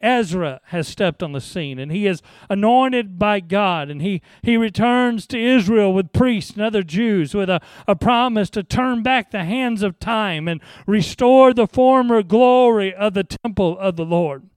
Ezra 0.00 0.60
has 0.66 0.88
stepped 0.88 1.22
on 1.22 1.30
the 1.30 1.40
scene 1.40 1.78
and 1.78 1.92
he 1.92 2.06
is 2.06 2.20
anointed 2.50 3.20
by 3.20 3.38
God 3.38 3.88
and 3.88 4.02
he, 4.02 4.20
he 4.42 4.56
returns 4.56 5.28
to 5.28 5.38
Israel 5.38 5.92
with 5.92 6.12
priests 6.12 6.52
and 6.52 6.62
other 6.62 6.82
Jews 6.82 7.34
with 7.34 7.48
a, 7.48 7.60
a 7.86 7.94
promise 7.94 8.50
to 8.50 8.64
turn 8.64 9.04
back 9.04 9.30
the 9.30 9.44
hands 9.44 9.82
of 9.82 10.00
time 10.00 10.48
and 10.48 10.60
restore 10.86 11.54
the 11.54 11.68
former 11.68 12.24
glory 12.24 12.92
of 12.92 13.14
the 13.14 13.24
temple 13.24 13.78
of 13.78 13.94
the 13.94 14.04
Lord. 14.04 14.48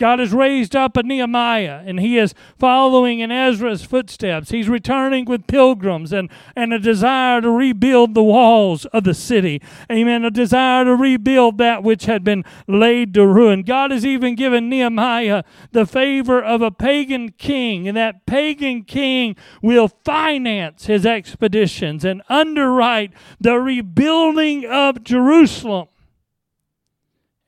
God 0.00 0.18
has 0.18 0.32
raised 0.32 0.74
up 0.74 0.96
a 0.96 1.02
Nehemiah, 1.02 1.82
and 1.84 2.00
he 2.00 2.16
is 2.16 2.32
following 2.58 3.20
in 3.20 3.30
Ezra's 3.30 3.84
footsteps. 3.84 4.50
He's 4.50 4.66
returning 4.66 5.26
with 5.26 5.46
pilgrims 5.46 6.10
and, 6.10 6.30
and 6.56 6.72
a 6.72 6.78
desire 6.78 7.42
to 7.42 7.50
rebuild 7.50 8.14
the 8.14 8.22
walls 8.22 8.86
of 8.86 9.04
the 9.04 9.12
city. 9.12 9.60
Amen. 9.92 10.24
A 10.24 10.30
desire 10.30 10.86
to 10.86 10.96
rebuild 10.96 11.58
that 11.58 11.82
which 11.82 12.06
had 12.06 12.24
been 12.24 12.46
laid 12.66 13.12
to 13.12 13.26
ruin. 13.26 13.62
God 13.62 13.90
has 13.90 14.06
even 14.06 14.36
given 14.36 14.70
Nehemiah 14.70 15.42
the 15.72 15.84
favor 15.84 16.42
of 16.42 16.62
a 16.62 16.70
pagan 16.70 17.32
king, 17.32 17.86
and 17.86 17.94
that 17.98 18.24
pagan 18.24 18.84
king 18.84 19.36
will 19.60 19.88
finance 19.88 20.86
his 20.86 21.04
expeditions 21.04 22.06
and 22.06 22.22
underwrite 22.30 23.12
the 23.38 23.58
rebuilding 23.58 24.64
of 24.64 25.04
Jerusalem. 25.04 25.88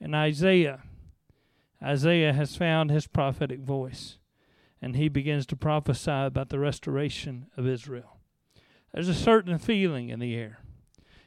And 0.03 0.15
Isaiah 0.15 0.83
Isaiah 1.83 2.33
has 2.33 2.57
found 2.57 2.91
his 2.91 3.07
prophetic 3.07 3.61
voice, 3.61 4.19
and 4.81 4.97
he 4.97 5.09
begins 5.09 5.47
to 5.47 5.57
prophesy 5.57 6.11
about 6.11 6.49
the 6.49 6.59
restoration 6.59 7.47
of 7.57 7.67
Israel. 7.67 8.19
There's 8.93 9.09
a 9.09 9.15
certain 9.15 9.59
feeling 9.59 10.11
in 10.11 10.21
the 10.21 10.35
air. 10.35 10.61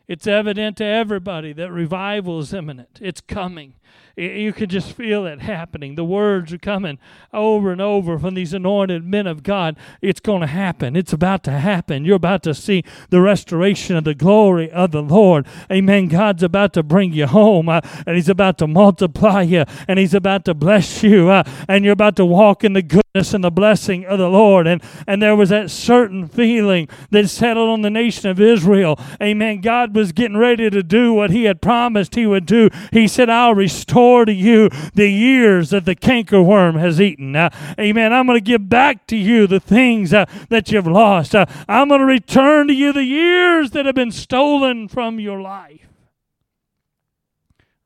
It's 0.08 0.28
evident 0.28 0.78
to 0.78 0.86
everybody 0.86 1.52
that 1.54 1.72
revival 1.72 2.40
is 2.40 2.54
imminent. 2.54 3.00
It's 3.02 3.22
coming. 3.22 3.74
You 4.18 4.54
could 4.54 4.70
just 4.70 4.94
feel 4.94 5.26
it 5.26 5.42
happening. 5.42 5.96
The 5.96 6.06
words 6.06 6.54
are 6.54 6.58
coming 6.58 7.00
over 7.34 7.74
and 7.74 7.82
over 7.82 8.18
from 8.18 8.34
these 8.34 8.54
anointed 8.54 9.04
men 9.04 9.28
of 9.28 9.44
God. 9.44 9.76
It's 10.02 10.22
going 10.22 10.40
to 10.40 10.48
happen. 10.48 10.96
It's 10.96 11.12
about 11.12 11.44
to 11.44 11.52
happen. 11.52 12.06
You're 12.06 12.16
about 12.16 12.42
to 12.44 12.54
see 12.54 12.86
the 13.10 13.20
restoration 13.20 13.98
of 13.98 14.06
the 14.06 14.16
glory 14.16 14.72
of 14.72 14.92
the 14.92 15.02
Lord. 15.02 15.46
Amen. 15.70 16.08
God's 16.08 16.44
about 16.44 16.72
to 16.74 16.84
bring 16.84 17.12
you 17.12 17.28
home, 17.28 17.68
uh, 17.68 17.82
and 18.08 18.16
He's 18.16 18.30
about 18.30 18.58
to 18.60 18.68
multiply 18.68 19.42
you, 19.42 19.66
and 19.86 20.00
He's 20.00 20.14
about 20.14 20.46
to 20.46 20.54
bless 20.54 21.04
you, 21.04 21.30
uh, 21.30 21.44
and 21.68 21.84
you're 21.84 21.92
about 21.92 22.16
to 22.16 22.26
walk 22.26 22.64
in 22.64 22.72
the 22.72 22.82
goodness 22.82 23.34
and 23.34 23.44
the 23.44 23.52
blessing 23.52 24.06
of 24.06 24.18
the 24.18 24.30
Lord. 24.30 24.66
And, 24.66 24.82
and 25.06 25.22
there 25.22 25.36
was 25.36 25.50
that 25.50 25.70
certain 25.72 26.30
feeling 26.30 26.88
that 27.12 27.30
settled 27.30 27.70
on 27.70 27.82
the 27.82 27.90
nation 27.90 28.30
of 28.30 28.40
Israel. 28.40 28.98
Amen. 29.22 29.60
God 29.60 29.94
was 29.94 30.14
getting 30.14 30.38
ready 30.38 30.70
to 30.70 30.84
do 30.84 31.12
what 31.12 31.32
He 31.32 31.44
had 31.44 31.62
promised 31.62 32.16
He 32.16 32.26
would 32.26 32.46
do. 32.46 32.70
He 32.94 33.10
said, 33.10 33.30
I'll 33.30 33.56
restore 33.56 34.05
restore 34.06 34.26
to 34.26 34.34
you 34.34 34.70
the 34.94 35.10
years 35.10 35.70
that 35.72 35.86
the 35.86 35.96
cankerworm 35.96 36.80
has 36.80 37.02
eaten. 37.02 37.36
Uh, 37.36 37.50
amen. 37.80 38.14
I'm 38.14 38.26
going 38.26 38.38
to 38.38 38.44
give 38.44 38.70
back 38.70 39.08
to 39.08 39.18
you 39.18 39.48
the 39.48 39.60
things 39.60 40.14
uh, 40.14 40.26
that 40.50 40.72
you've 40.72 40.88
lost. 40.88 41.36
Uh, 41.36 41.46
I'm 41.68 41.90
going 41.90 42.02
to 42.02 42.06
return 42.06 42.68
to 42.68 42.74
you 42.74 42.94
the 42.94 43.04
years 43.04 43.72
that 43.72 43.86
have 43.86 43.96
been 43.96 44.12
stolen 44.12 44.88
from 44.88 45.20
your 45.20 45.42
life. 45.42 45.88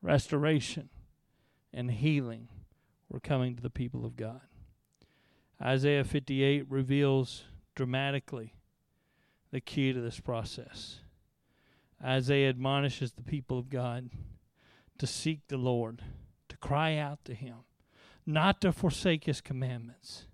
Restoration 0.02 0.88
and 1.72 1.90
healing 1.90 2.48
were 3.08 3.20
coming 3.20 3.56
to 3.56 3.62
the 3.62 3.70
people 3.70 4.04
of 4.04 4.16
God. 4.16 4.40
Isaiah 5.62 6.04
58 6.04 6.64
reveals 6.70 7.44
dramatically 7.74 8.54
the 9.50 9.60
key 9.60 9.92
to 9.92 10.00
this 10.00 10.20
process. 10.20 11.00
Isaiah 12.02 12.48
admonishes 12.48 13.12
the 13.12 13.22
people 13.22 13.58
of 13.58 13.68
God 13.68 14.08
to 15.00 15.06
seek 15.06 15.48
the 15.48 15.56
Lord, 15.56 16.02
to 16.48 16.56
cry 16.58 16.96
out 16.96 17.24
to 17.24 17.34
Him, 17.34 17.56
not 18.26 18.60
to 18.60 18.70
forsake 18.70 19.24
His 19.24 19.40
commandments. 19.40 20.26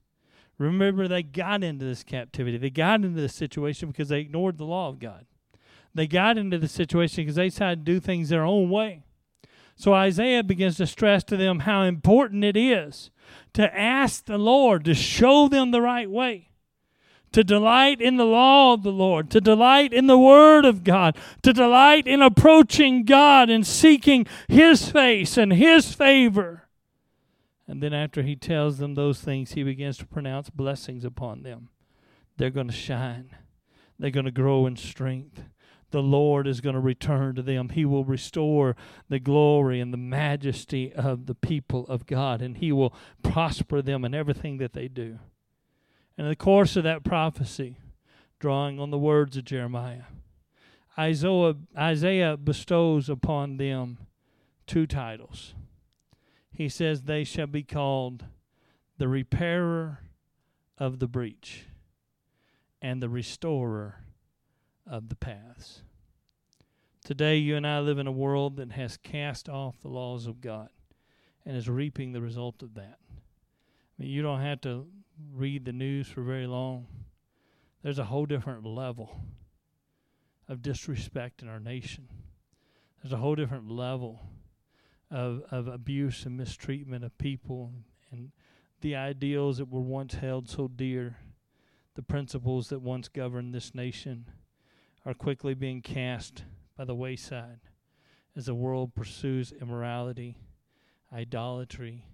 Remember, 0.58 1.06
they 1.06 1.22
got 1.22 1.62
into 1.62 1.84
this 1.84 2.02
captivity. 2.02 2.58
They 2.58 2.70
got 2.70 3.04
into 3.04 3.20
this 3.20 3.34
situation 3.34 3.88
because 3.88 4.08
they 4.08 4.20
ignored 4.20 4.58
the 4.58 4.64
law 4.64 4.88
of 4.88 4.98
God. 4.98 5.26
They 5.94 6.06
got 6.06 6.36
into 6.36 6.58
the 6.58 6.68
situation 6.68 7.24
because 7.24 7.36
they 7.36 7.48
decided 7.48 7.86
to 7.86 7.92
do 7.92 8.00
things 8.00 8.28
their 8.28 8.44
own 8.44 8.68
way. 8.68 9.04
So 9.76 9.92
Isaiah 9.92 10.42
begins 10.42 10.78
to 10.78 10.86
stress 10.86 11.22
to 11.24 11.36
them 11.36 11.60
how 11.60 11.82
important 11.82 12.42
it 12.42 12.56
is 12.56 13.10
to 13.52 13.78
ask 13.78 14.24
the 14.24 14.38
Lord 14.38 14.84
to 14.86 14.94
show 14.94 15.48
them 15.48 15.70
the 15.70 15.82
right 15.82 16.10
way 16.10 16.50
to 17.32 17.44
delight 17.44 18.00
in 18.00 18.16
the 18.16 18.24
law 18.24 18.72
of 18.72 18.82
the 18.82 18.92
Lord, 18.92 19.30
to 19.30 19.40
delight 19.40 19.92
in 19.92 20.06
the 20.06 20.18
Word 20.18 20.64
of 20.64 20.84
God, 20.84 21.16
to 21.42 21.52
delight 21.52 22.06
in 22.06 22.22
approaching 22.22 23.04
God 23.04 23.50
and 23.50 23.66
seeking 23.66 24.26
His 24.48 24.90
face 24.90 25.36
and 25.36 25.52
His 25.52 25.92
favor. 25.92 26.62
And 27.68 27.82
then, 27.82 27.92
after 27.92 28.22
He 28.22 28.36
tells 28.36 28.78
them 28.78 28.94
those 28.94 29.20
things, 29.20 29.52
He 29.52 29.62
begins 29.62 29.98
to 29.98 30.06
pronounce 30.06 30.50
blessings 30.50 31.04
upon 31.04 31.42
them. 31.42 31.68
They're 32.36 32.50
going 32.50 32.68
to 32.68 32.72
shine, 32.72 33.30
they're 33.98 34.10
going 34.10 34.26
to 34.26 34.30
grow 34.30 34.66
in 34.66 34.76
strength. 34.76 35.42
The 35.92 36.02
Lord 36.02 36.48
is 36.48 36.60
going 36.60 36.74
to 36.74 36.80
return 36.80 37.36
to 37.36 37.42
them. 37.42 37.68
He 37.68 37.84
will 37.84 38.04
restore 38.04 38.74
the 39.08 39.20
glory 39.20 39.80
and 39.80 39.92
the 39.92 39.98
majesty 39.98 40.92
of 40.92 41.26
the 41.26 41.34
people 41.34 41.86
of 41.86 42.06
God, 42.06 42.42
and 42.42 42.56
He 42.56 42.72
will 42.72 42.92
prosper 43.22 43.80
them 43.80 44.04
in 44.04 44.12
everything 44.12 44.58
that 44.58 44.72
they 44.72 44.88
do. 44.88 45.20
And 46.16 46.26
in 46.26 46.30
the 46.30 46.36
course 46.36 46.76
of 46.76 46.84
that 46.84 47.04
prophecy, 47.04 47.76
drawing 48.38 48.80
on 48.80 48.90
the 48.90 48.98
words 48.98 49.36
of 49.36 49.44
Jeremiah, 49.44 50.04
Isaiah, 50.98 51.56
Isaiah 51.76 52.36
bestows 52.36 53.08
upon 53.08 53.58
them 53.58 53.98
two 54.66 54.86
titles. 54.86 55.54
He 56.50 56.68
says, 56.68 57.02
They 57.02 57.24
shall 57.24 57.46
be 57.46 57.62
called 57.62 58.24
the 58.96 59.08
repairer 59.08 60.00
of 60.78 60.98
the 60.98 61.06
breach 61.06 61.66
and 62.80 63.02
the 63.02 63.08
restorer 63.10 64.04
of 64.86 65.08
the 65.10 65.16
paths. 65.16 65.82
Today, 67.04 67.36
you 67.36 67.56
and 67.56 67.66
I 67.66 67.80
live 67.80 67.98
in 67.98 68.06
a 68.06 68.12
world 68.12 68.56
that 68.56 68.72
has 68.72 68.96
cast 68.96 69.48
off 69.48 69.80
the 69.80 69.88
laws 69.88 70.26
of 70.26 70.40
God 70.40 70.70
and 71.44 71.56
is 71.56 71.68
reaping 71.68 72.12
the 72.12 72.20
result 72.20 72.62
of 72.62 72.74
that. 72.74 72.98
I 73.06 74.02
mean, 74.02 74.10
you 74.10 74.22
don't 74.22 74.40
have 74.40 74.60
to 74.62 74.88
read 75.32 75.64
the 75.64 75.72
news 75.72 76.08
for 76.08 76.22
very 76.22 76.46
long, 76.46 76.86
there's 77.82 77.98
a 77.98 78.04
whole 78.04 78.26
different 78.26 78.64
level 78.64 79.20
of 80.48 80.62
disrespect 80.62 81.42
in 81.42 81.48
our 81.48 81.60
nation. 81.60 82.08
There's 83.02 83.12
a 83.12 83.18
whole 83.18 83.34
different 83.34 83.70
level 83.70 84.20
of, 85.10 85.42
of 85.50 85.68
abuse 85.68 86.26
and 86.26 86.36
mistreatment 86.36 87.04
of 87.04 87.16
people 87.18 87.72
and 88.10 88.32
the 88.80 88.94
ideals 88.94 89.58
that 89.58 89.70
were 89.70 89.80
once 89.80 90.14
held 90.14 90.48
so 90.48 90.68
dear, 90.68 91.16
the 91.94 92.02
principles 92.02 92.68
that 92.68 92.82
once 92.82 93.08
governed 93.08 93.54
this 93.54 93.74
nation, 93.74 94.26
are 95.04 95.14
quickly 95.14 95.54
being 95.54 95.80
cast 95.80 96.44
by 96.76 96.84
the 96.84 96.94
wayside 96.94 97.60
as 98.36 98.46
the 98.46 98.54
world 98.54 98.94
pursues 98.94 99.52
immorality, 99.52 100.36
idolatry, 101.12 102.04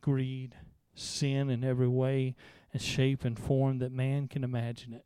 greed, 0.00 0.56
sin 0.94 1.50
in 1.50 1.64
every 1.64 1.88
way 1.88 2.34
and 2.72 2.80
shape 2.80 3.24
and 3.24 3.38
form 3.38 3.78
that 3.78 3.92
man 3.92 4.28
can 4.28 4.44
imagine 4.44 4.92
it. 4.92 5.04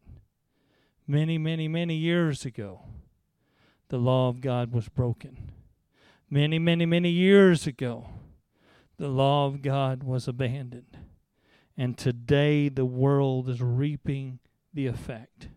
Many, 1.06 1.38
many, 1.38 1.68
many 1.68 1.96
years 1.96 2.44
ago, 2.44 2.82
the 3.88 3.98
law 3.98 4.28
of 4.28 4.40
God 4.40 4.72
was 4.72 4.88
broken. 4.88 5.52
Many, 6.30 6.58
many, 6.58 6.86
many 6.86 7.10
years 7.10 7.66
ago, 7.66 8.06
the 8.96 9.08
law 9.08 9.46
of 9.46 9.62
God 9.62 10.02
was 10.02 10.26
abandoned. 10.26 10.98
And 11.76 11.98
today, 11.98 12.68
the 12.68 12.84
world 12.84 13.48
is 13.48 13.60
reaping 13.60 14.38
the 14.72 14.86
effect 14.86 15.48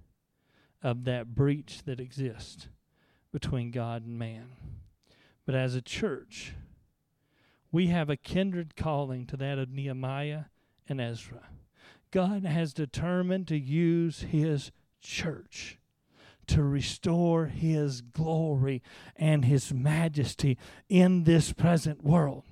of 0.84 1.06
that 1.06 1.36
breach 1.36 1.84
that 1.86 2.00
exists 2.00 2.68
between 3.32 3.72
God 3.72 4.06
and 4.06 4.18
man. 4.18 4.48
But 5.46 5.56
as 5.56 5.76
a 5.76 5.82
church, 5.82 6.54
we 7.72 7.88
have 7.88 8.10
a 8.10 8.18
kindred 8.18 8.76
calling 8.76 9.26
to 9.28 9.38
that 9.38 9.58
of 9.58 9.70
Nehemiah 9.70 10.46
and 10.88 11.02
Ezra. 11.02 11.50
God 12.12 12.44
has 12.44 12.74
determined 12.74 13.48
to 13.48 13.58
use 13.58 14.22
his 14.22 14.72
church 15.02 15.78
to 16.48 16.64
restore 16.64 17.48
his 17.48 18.02
glory 18.02 18.82
and 19.16 19.44
his 19.44 19.74
majesty 19.74 20.58
in 20.88 21.26
this 21.26 21.52
present 21.52 22.04
world. 22.04 22.44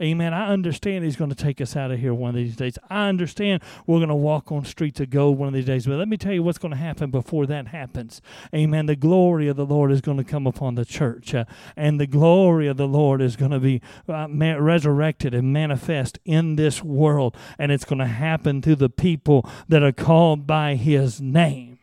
Amen. 0.00 0.32
I 0.32 0.52
understand 0.52 1.04
He's 1.04 1.16
going 1.16 1.30
to 1.30 1.36
take 1.36 1.60
us 1.60 1.74
out 1.74 1.90
of 1.90 1.98
here 1.98 2.14
one 2.14 2.30
of 2.30 2.36
these 2.36 2.54
days. 2.54 2.78
I 2.88 3.08
understand 3.08 3.62
we're 3.84 3.98
going 3.98 4.08
to 4.08 4.14
walk 4.14 4.52
on 4.52 4.64
streets 4.64 5.00
of 5.00 5.10
gold 5.10 5.38
one 5.38 5.48
of 5.48 5.54
these 5.54 5.64
days. 5.64 5.86
But 5.86 5.96
let 5.96 6.06
me 6.06 6.16
tell 6.16 6.32
you 6.32 6.44
what's 6.44 6.58
going 6.58 6.70
to 6.70 6.78
happen 6.78 7.10
before 7.10 7.46
that 7.46 7.68
happens. 7.68 8.22
Amen. 8.54 8.86
The 8.86 8.94
glory 8.94 9.48
of 9.48 9.56
the 9.56 9.66
Lord 9.66 9.90
is 9.90 10.00
going 10.00 10.18
to 10.18 10.24
come 10.24 10.46
upon 10.46 10.76
the 10.76 10.84
church, 10.84 11.34
uh, 11.34 11.46
and 11.76 11.98
the 11.98 12.06
glory 12.06 12.68
of 12.68 12.76
the 12.76 12.86
Lord 12.86 13.20
is 13.20 13.34
going 13.34 13.50
to 13.50 13.58
be 13.58 13.82
uh, 14.08 14.28
ma- 14.28 14.54
resurrected 14.54 15.34
and 15.34 15.52
manifest 15.52 16.20
in 16.24 16.54
this 16.54 16.84
world. 16.84 17.36
And 17.58 17.72
it's 17.72 17.84
going 17.84 17.98
to 17.98 18.06
happen 18.06 18.62
through 18.62 18.76
the 18.76 18.90
people 18.90 19.50
that 19.68 19.82
are 19.82 19.90
called 19.90 20.46
by 20.46 20.76
His 20.76 21.20
name. 21.20 21.78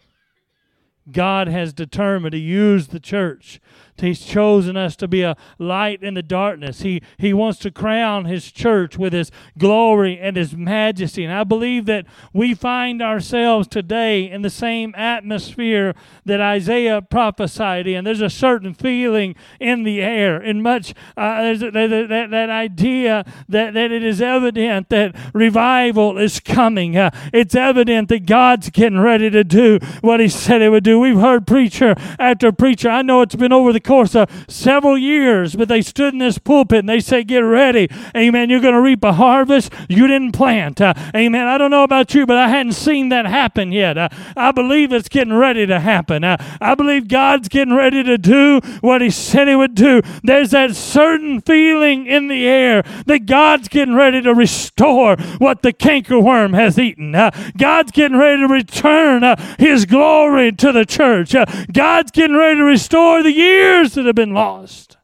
God 1.11 1.47
has 1.47 1.73
determined 1.73 2.31
to 2.31 2.39
use 2.39 2.87
the 2.87 2.99
church 2.99 3.59
He's 3.97 4.19
chosen 4.19 4.75
us 4.75 4.95
to 4.97 5.07
be 5.07 5.21
a 5.21 5.37
light 5.57 6.03
in 6.03 6.15
the 6.15 6.23
darkness. 6.23 6.81
He, 6.81 7.01
he 7.17 7.33
wants 7.33 7.59
to 7.59 7.71
crown 7.71 8.25
His 8.25 8.51
church 8.51 8.97
with 8.97 9.13
His 9.13 9.31
glory 9.57 10.19
and 10.19 10.35
His 10.35 10.55
majesty. 10.55 11.23
And 11.23 11.33
I 11.33 11.45
believe 11.45 11.85
that 11.85 12.05
we 12.33 12.53
find 12.53 13.01
ourselves 13.01 13.67
today 13.69 14.29
in 14.29 14.41
the 14.41 14.49
same 14.49 14.93
atmosphere 14.95 15.95
that 16.25 16.41
Isaiah 16.41 17.01
prophesied 17.01 17.87
in. 17.87 18.03
There's 18.03 18.21
a 18.21 18.29
certain 18.29 18.73
feeling 18.73 19.35
in 19.61 19.83
the 19.83 20.01
air, 20.01 20.37
and 20.37 20.61
much 20.61 20.93
uh, 21.15 21.53
that, 21.53 21.73
that, 21.73 22.27
that, 22.31 22.49
idea 22.49 23.25
that, 23.47 23.73
that 23.73 23.91
it 23.91 24.03
is 24.03 24.21
evident 24.21 24.89
that 24.89 25.15
revival 25.33 26.17
is 26.17 26.39
coming. 26.41 26.97
Uh, 26.97 27.11
it's 27.31 27.55
evident 27.55 28.09
that 28.09 28.25
God's 28.25 28.69
getting 28.69 28.99
ready 28.99 29.29
to 29.29 29.43
do 29.43 29.79
what 30.01 30.19
He 30.19 30.27
said 30.27 30.61
He 30.61 30.67
would 30.67 30.83
do. 30.83 30.99
We've 30.99 31.19
heard 31.19 31.47
preacher 31.47 31.95
after 32.19 32.51
preacher. 32.51 32.89
I 32.89 33.01
know 33.01 33.21
it's 33.21 33.35
been 33.35 33.53
over 33.53 33.71
the 33.71 33.84
course 33.85 34.15
of 34.15 34.29
several 34.47 34.97
years, 34.97 35.55
but 35.55 35.67
they 35.67 35.81
stood 35.81 36.13
in 36.13 36.19
this 36.19 36.37
pulpit 36.37 36.79
and 36.79 36.89
they 36.89 36.99
say, 36.99 37.23
Get 37.23 37.39
ready. 37.39 37.89
Amen. 38.15 38.49
You're 38.49 38.59
going 38.59 38.73
to 38.73 38.81
reap 38.81 39.03
a 39.03 39.13
harvest 39.13 39.71
you 39.87 40.07
didn't 40.07 40.31
plant. 40.33 40.81
Uh, 40.81 40.93
amen. 41.15 41.47
I 41.47 41.57
don't 41.57 41.71
know 41.71 41.83
about 41.83 42.13
you, 42.13 42.25
but 42.25 42.37
I 42.37 42.49
hadn't 42.49 42.73
seen 42.73 43.09
that 43.09 43.25
happen 43.25 43.71
yet. 43.71 43.97
Uh, 43.97 44.09
I 44.35 44.51
believe 44.51 44.91
it's 44.91 45.09
getting 45.09 45.33
ready 45.33 45.65
to 45.65 45.79
happen. 45.79 46.23
Uh, 46.23 46.37
I 46.59 46.75
believe 46.75 47.07
God's 47.07 47.47
getting 47.47 47.73
ready 47.73 48.03
to 48.03 48.17
do 48.17 48.59
what 48.81 49.01
He 49.01 49.09
said 49.09 49.47
He 49.47 49.55
would 49.55 49.75
do. 49.75 50.01
There's 50.23 50.51
that 50.51 50.75
certain 50.75 51.41
feeling 51.41 52.07
in 52.07 52.27
the 52.27 52.45
air 52.45 52.83
that 53.05 53.25
God's 53.25 53.67
getting 53.67 53.95
ready 53.95 54.21
to 54.21 54.33
restore 54.33 55.15
what 55.37 55.61
the 55.61 55.73
cankerworm 55.73 56.55
has 56.55 56.79
eaten. 56.79 57.15
Uh, 57.15 57.31
God's 57.57 57.91
getting 57.91 58.17
ready 58.17 58.41
to 58.41 58.47
return 58.47 59.23
uh, 59.23 59.35
His 59.59 59.85
glory 59.85 60.51
to 60.53 60.71
the 60.71 60.85
church. 60.85 61.35
Uh, 61.35 61.45
God's 61.71 62.11
getting 62.11 62.35
ready 62.35 62.57
to 62.57 62.63
restore 62.63 63.23
the 63.23 63.31
years 63.31 63.74
years 63.75 63.93
that 63.93 64.05
have 64.05 64.15
been 64.15 64.33
lost. 64.33 64.97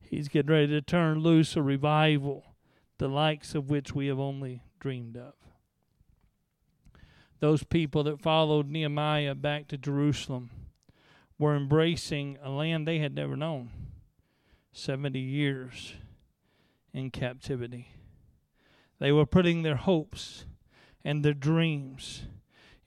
He's 0.00 0.28
getting 0.28 0.50
ready 0.50 0.66
to 0.68 0.82
turn 0.82 1.20
loose 1.20 1.56
a 1.56 1.62
revival, 1.62 2.44
the 2.98 3.08
likes 3.08 3.54
of 3.54 3.70
which 3.70 3.94
we 3.94 4.08
have 4.08 4.18
only 4.18 4.62
dreamed 4.80 5.16
of. 5.16 5.34
Those 7.38 7.62
people 7.62 8.02
that 8.04 8.20
followed 8.20 8.68
Nehemiah 8.68 9.36
back 9.36 9.68
to 9.68 9.78
Jerusalem 9.78 10.50
were 11.38 11.56
embracing 11.56 12.36
a 12.42 12.50
land 12.50 12.86
they 12.86 12.98
had 12.98 13.14
never 13.14 13.36
known 13.36 13.70
70 14.72 15.18
years 15.18 15.94
in 16.92 17.10
captivity. 17.10 17.88
They 18.98 19.12
were 19.12 19.26
putting 19.26 19.62
their 19.62 19.76
hopes 19.76 20.46
and 21.04 21.24
their 21.24 21.34
dreams 21.34 22.24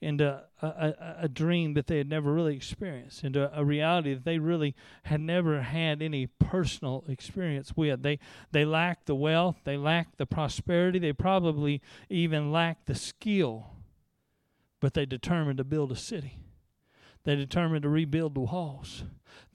into 0.06 0.40
a, 0.62 0.66
a, 0.66 1.16
a, 1.22 1.28
dream 1.28 1.74
that 1.74 1.88
they 1.88 1.98
had 1.98 2.08
never 2.08 2.32
really 2.32 2.54
experienced, 2.54 3.24
into 3.24 3.50
a 3.52 3.64
reality 3.64 4.14
that 4.14 4.24
they 4.24 4.38
really 4.38 4.76
had 5.02 5.20
never 5.20 5.62
had 5.62 6.00
any 6.00 6.28
personal 6.28 7.04
experience 7.08 7.76
with. 7.76 8.02
They 8.02 8.20
they 8.52 8.64
lacked 8.64 9.06
the 9.06 9.16
wealth, 9.16 9.56
they 9.64 9.76
lacked 9.76 10.18
the 10.18 10.24
prosperity, 10.24 11.00
they 11.00 11.12
probably 11.12 11.82
even 12.08 12.52
lacked 12.52 12.86
the 12.86 12.94
skill, 12.94 13.66
but 14.80 14.94
they 14.94 15.06
determined 15.06 15.58
to 15.58 15.64
build 15.64 15.90
a 15.90 15.96
city. 15.96 16.38
They 17.26 17.36
determined 17.36 17.82
to 17.82 17.90
rebuild 17.90 18.34
the 18.34 18.40
walls 18.40 19.04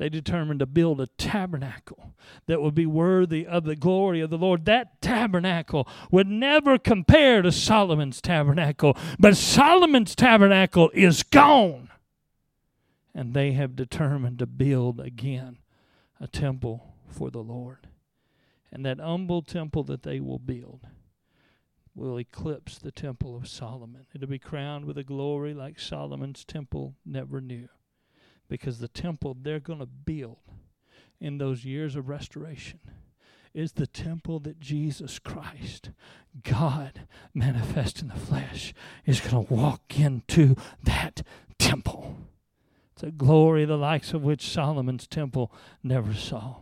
they 0.01 0.10
determined 0.10 0.60
to 0.62 0.65
build 0.65 0.99
a 0.99 1.05
tabernacle 1.05 2.15
that 2.47 2.60
would 2.60 2.73
be 2.73 2.88
worthy 2.88 3.45
of 3.45 3.65
the 3.65 3.75
glory 3.75 4.19
of 4.19 4.31
the 4.31 4.38
Lord. 4.38 4.65
That 4.65 4.99
tabernacle 4.99 5.88
would 6.10 6.25
never 6.25 6.79
compare 6.79 7.43
to 7.43 7.51
Solomon's 7.51 8.19
tabernacle, 8.19 8.97
but 9.19 9.38
Solomon's 9.38 10.15
tabernacle 10.15 10.89
is 10.95 11.21
gone. 11.21 11.89
And 13.13 13.36
they 13.36 13.51
have 13.51 13.75
determined 13.75 14.39
to 14.39 14.47
build 14.47 14.99
again 14.99 15.60
a 16.19 16.25
temple 16.25 16.95
for 17.07 17.29
the 17.29 17.43
Lord. 17.43 17.86
And 18.71 18.84
that 18.88 18.99
humble 18.99 19.43
temple 19.43 19.84
that 19.84 20.01
they 20.01 20.19
will 20.19 20.39
build 20.39 20.79
will 21.95 22.17
eclipse 22.17 22.77
the 22.77 22.91
temple 22.91 23.36
of 23.36 23.47
Solomon. 23.47 24.06
It'll 24.13 24.27
be 24.27 24.39
crowned 24.39 24.86
with 24.86 24.97
a 24.97 25.04
glory 25.04 25.54
like 25.54 25.80
Solomon's 25.80 26.45
temple 26.45 26.95
never 27.06 27.41
knew 27.41 27.67
because 28.47 28.80
the 28.80 28.88
temple 28.88 29.36
they're 29.39 29.60
going 29.60 29.80
to 29.80 29.86
build 29.86 30.38
in 31.19 31.38
those 31.38 31.65
years 31.65 31.95
of 31.95 32.10
restoration 32.10 32.80
is 33.54 33.73
the 33.73 33.88
temple 33.88 34.39
that 34.39 34.60
Jesus 34.60 35.19
Christ, 35.19 35.91
God 36.43 37.01
manifest 37.34 38.01
in 38.01 38.08
the 38.08 38.15
flesh, 38.15 38.73
is 39.06 39.19
going 39.19 39.45
to 39.45 39.54
walk 39.54 39.99
into 39.99 40.56
that 40.84 41.21
temple. 41.60 42.17
It's 42.93 43.04
a 43.04 43.12
glory 43.12 43.65
the 43.65 43.77
likes 43.77 44.13
of 44.13 44.23
which 44.23 44.49
Solomon's 44.49 45.08
temple 45.08 45.51
never 45.84 46.13
saw. 46.13 46.58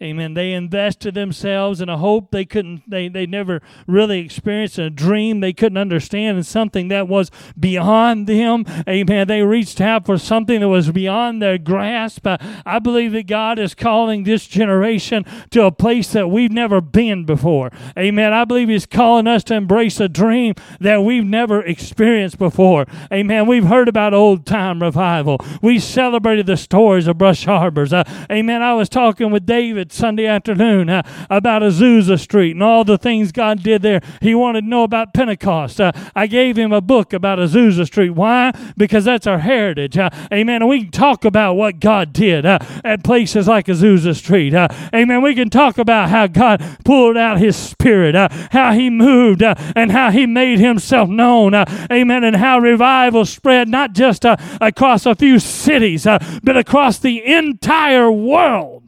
Amen. 0.00 0.34
They 0.34 0.52
invested 0.52 1.14
themselves 1.14 1.80
in 1.80 1.88
a 1.88 1.98
hope 1.98 2.30
they 2.30 2.44
couldn't, 2.44 2.88
they, 2.88 3.08
they 3.08 3.26
never 3.26 3.60
really 3.88 4.20
experienced, 4.20 4.78
a 4.78 4.90
dream 4.90 5.40
they 5.40 5.52
couldn't 5.52 5.76
understand, 5.76 6.36
and 6.36 6.46
something 6.46 6.86
that 6.86 7.08
was 7.08 7.32
beyond 7.58 8.28
them. 8.28 8.64
Amen. 8.88 9.26
They 9.26 9.42
reached 9.42 9.80
out 9.80 10.06
for 10.06 10.16
something 10.16 10.60
that 10.60 10.68
was 10.68 10.92
beyond 10.92 11.42
their 11.42 11.58
grasp. 11.58 12.28
I 12.28 12.78
believe 12.78 13.10
that 13.10 13.26
God 13.26 13.58
is 13.58 13.74
calling 13.74 14.22
this 14.22 14.46
generation 14.46 15.24
to 15.50 15.64
a 15.64 15.72
place 15.72 16.12
that 16.12 16.28
we've 16.28 16.52
never 16.52 16.80
been 16.80 17.24
before. 17.24 17.72
Amen. 17.98 18.32
I 18.32 18.44
believe 18.44 18.68
He's 18.68 18.86
calling 18.86 19.26
us 19.26 19.42
to 19.44 19.54
embrace 19.54 19.98
a 19.98 20.08
dream 20.08 20.54
that 20.78 21.02
we've 21.02 21.24
never 21.24 21.60
experienced 21.60 22.38
before. 22.38 22.86
Amen. 23.12 23.48
We've 23.48 23.66
heard 23.66 23.88
about 23.88 24.14
old 24.14 24.46
time 24.46 24.80
revival. 24.80 25.40
We 25.60 25.80
celebrated 25.80 26.46
the 26.46 26.56
stories 26.56 27.08
of 27.08 27.18
Brush 27.18 27.46
Harbors. 27.46 27.92
Uh, 27.92 28.04
amen. 28.30 28.62
I 28.62 28.74
was 28.74 28.88
talking 28.88 29.32
with 29.32 29.44
David 29.44 29.87
Sunday 29.92 30.26
afternoon 30.26 30.88
uh, 30.88 31.02
about 31.30 31.62
Azusa 31.62 32.18
Street 32.18 32.52
and 32.52 32.62
all 32.62 32.84
the 32.84 32.98
things 32.98 33.32
God 33.32 33.62
did 33.62 33.82
there. 33.82 34.00
He 34.20 34.34
wanted 34.34 34.62
to 34.62 34.66
know 34.66 34.82
about 34.82 35.14
Pentecost. 35.14 35.80
Uh, 35.80 35.92
I 36.14 36.26
gave 36.26 36.56
him 36.56 36.72
a 36.72 36.80
book 36.80 37.12
about 37.12 37.38
Azusa 37.38 37.86
Street. 37.86 38.10
Why? 38.10 38.52
Because 38.76 39.04
that's 39.04 39.26
our 39.26 39.38
heritage. 39.38 39.98
Uh, 39.98 40.10
amen. 40.32 40.62
And 40.62 40.68
we 40.68 40.82
can 40.82 40.90
talk 40.90 41.24
about 41.24 41.54
what 41.54 41.80
God 41.80 42.12
did 42.12 42.46
uh, 42.46 42.58
at 42.84 43.04
places 43.04 43.48
like 43.48 43.66
Azusa 43.66 44.14
Street. 44.14 44.54
Uh, 44.54 44.68
amen. 44.94 45.22
We 45.22 45.34
can 45.34 45.50
talk 45.50 45.78
about 45.78 46.08
how 46.10 46.26
God 46.26 46.62
pulled 46.84 47.16
out 47.16 47.38
His 47.38 47.56
Spirit, 47.56 48.14
uh, 48.14 48.28
how 48.50 48.72
He 48.72 48.90
moved, 48.90 49.42
and 49.42 49.92
how 49.92 50.10
He 50.10 50.26
made 50.26 50.58
Himself 50.58 51.08
known. 51.08 51.54
amen. 51.54 52.24
And 52.24 52.36
how 52.36 52.58
revival 52.58 53.24
spread 53.24 53.68
not 53.68 53.92
just 53.92 54.24
across 54.24 55.06
a 55.06 55.14
few 55.14 55.38
cities, 55.38 56.04
but 56.04 56.56
across 56.56 56.98
the 56.98 57.24
entire 57.24 58.10
world. 58.10 58.87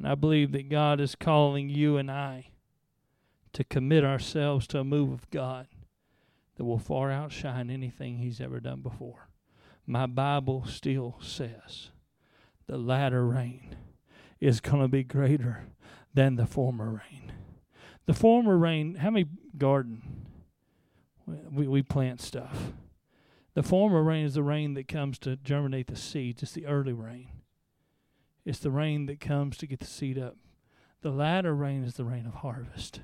And 0.00 0.08
I 0.08 0.14
believe 0.14 0.52
that 0.52 0.70
God 0.70 0.98
is 0.98 1.14
calling 1.14 1.68
you 1.68 1.98
and 1.98 2.10
I 2.10 2.52
to 3.52 3.64
commit 3.64 4.02
ourselves 4.02 4.66
to 4.68 4.78
a 4.78 4.84
move 4.84 5.12
of 5.12 5.28
God 5.28 5.66
that 6.56 6.64
will 6.64 6.78
far 6.78 7.10
outshine 7.10 7.68
anything 7.68 8.16
He's 8.16 8.40
ever 8.40 8.60
done 8.60 8.80
before. 8.80 9.28
My 9.86 10.06
Bible 10.06 10.64
still 10.66 11.18
says 11.20 11.90
the 12.66 12.78
latter 12.78 13.26
rain 13.26 13.76
is 14.40 14.60
going 14.60 14.80
to 14.80 14.88
be 14.88 15.04
greater 15.04 15.66
than 16.14 16.36
the 16.36 16.46
former 16.46 16.90
rain. 16.90 17.32
The 18.06 18.14
former 18.14 18.56
rain, 18.56 18.94
how 18.94 19.10
many 19.10 19.26
garden? 19.58 20.00
We, 21.26 21.68
we 21.68 21.82
plant 21.82 22.22
stuff. 22.22 22.72
The 23.52 23.62
former 23.62 24.02
rain 24.02 24.24
is 24.24 24.32
the 24.32 24.42
rain 24.42 24.72
that 24.74 24.88
comes 24.88 25.18
to 25.18 25.36
germinate 25.36 25.88
the 25.88 25.96
seeds. 25.96 26.42
It's 26.42 26.52
the 26.52 26.64
early 26.64 26.94
rain. 26.94 27.28
It's 28.44 28.58
the 28.58 28.70
rain 28.70 29.06
that 29.06 29.20
comes 29.20 29.56
to 29.58 29.66
get 29.66 29.80
the 29.80 29.86
seed 29.86 30.18
up. 30.18 30.36
The 31.02 31.10
latter 31.10 31.54
rain 31.54 31.84
is 31.84 31.94
the 31.94 32.04
rain 32.04 32.26
of 32.26 32.34
harvest. 32.34 33.00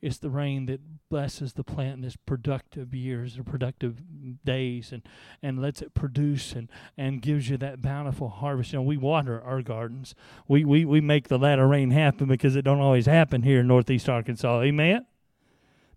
It's 0.00 0.18
the 0.18 0.30
rain 0.30 0.66
that 0.66 0.80
blesses 1.08 1.52
the 1.52 1.62
plant 1.62 1.98
in 1.98 2.04
its 2.04 2.16
productive 2.16 2.92
years 2.92 3.38
or 3.38 3.44
productive 3.44 4.02
days 4.44 4.90
and, 4.90 5.02
and 5.40 5.62
lets 5.62 5.80
it 5.80 5.94
produce 5.94 6.54
and, 6.54 6.68
and 6.96 7.22
gives 7.22 7.48
you 7.48 7.56
that 7.58 7.80
bountiful 7.80 8.28
harvest. 8.28 8.72
You 8.72 8.80
know, 8.80 8.82
we 8.82 8.96
water 8.96 9.40
our 9.40 9.62
gardens. 9.62 10.16
We, 10.48 10.64
we, 10.64 10.84
we 10.84 11.00
make 11.00 11.28
the 11.28 11.38
latter 11.38 11.68
rain 11.68 11.92
happen 11.92 12.26
because 12.26 12.56
it 12.56 12.62
don't 12.62 12.80
always 12.80 13.06
happen 13.06 13.42
here 13.42 13.60
in 13.60 13.68
northeast 13.68 14.08
Arkansas. 14.08 14.62
Amen? 14.62 15.06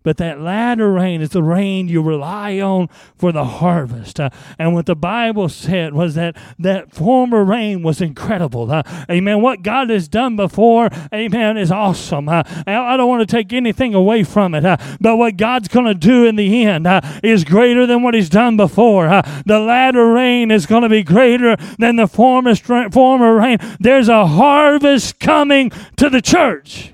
But 0.06 0.18
that 0.18 0.40
latter 0.40 0.92
rain 0.92 1.20
is 1.20 1.30
the 1.30 1.42
rain 1.42 1.88
you 1.88 2.00
rely 2.00 2.60
on 2.60 2.88
for 3.18 3.32
the 3.32 3.44
harvest. 3.44 4.20
Uh, 4.20 4.30
and 4.56 4.72
what 4.72 4.86
the 4.86 4.94
Bible 4.94 5.48
said 5.48 5.94
was 5.94 6.14
that 6.14 6.36
that 6.60 6.94
former 6.94 7.42
rain 7.42 7.82
was 7.82 8.00
incredible. 8.00 8.70
Uh, 8.70 8.84
amen. 9.10 9.42
What 9.42 9.64
God 9.64 9.90
has 9.90 10.06
done 10.06 10.36
before, 10.36 10.90
amen, 11.12 11.56
is 11.56 11.72
awesome. 11.72 12.28
Uh, 12.28 12.44
I 12.68 12.96
don't 12.96 13.08
want 13.08 13.28
to 13.28 13.36
take 13.36 13.52
anything 13.52 13.96
away 13.96 14.22
from 14.22 14.54
it. 14.54 14.64
Uh, 14.64 14.76
but 15.00 15.16
what 15.16 15.36
God's 15.36 15.66
going 15.66 15.86
to 15.86 15.94
do 15.94 16.24
in 16.24 16.36
the 16.36 16.64
end 16.64 16.86
uh, 16.86 17.00
is 17.24 17.42
greater 17.42 17.84
than 17.84 18.04
what 18.04 18.14
He's 18.14 18.30
done 18.30 18.56
before. 18.56 19.08
Uh, 19.08 19.22
the 19.44 19.58
latter 19.58 20.12
rain 20.12 20.52
is 20.52 20.66
going 20.66 20.84
to 20.84 20.88
be 20.88 21.02
greater 21.02 21.56
than 21.80 21.96
the 21.96 22.06
former, 22.06 22.54
former 22.54 23.34
rain. 23.34 23.58
There's 23.80 24.08
a 24.08 24.24
harvest 24.24 25.18
coming 25.18 25.72
to 25.96 26.08
the 26.08 26.22
church. 26.22 26.92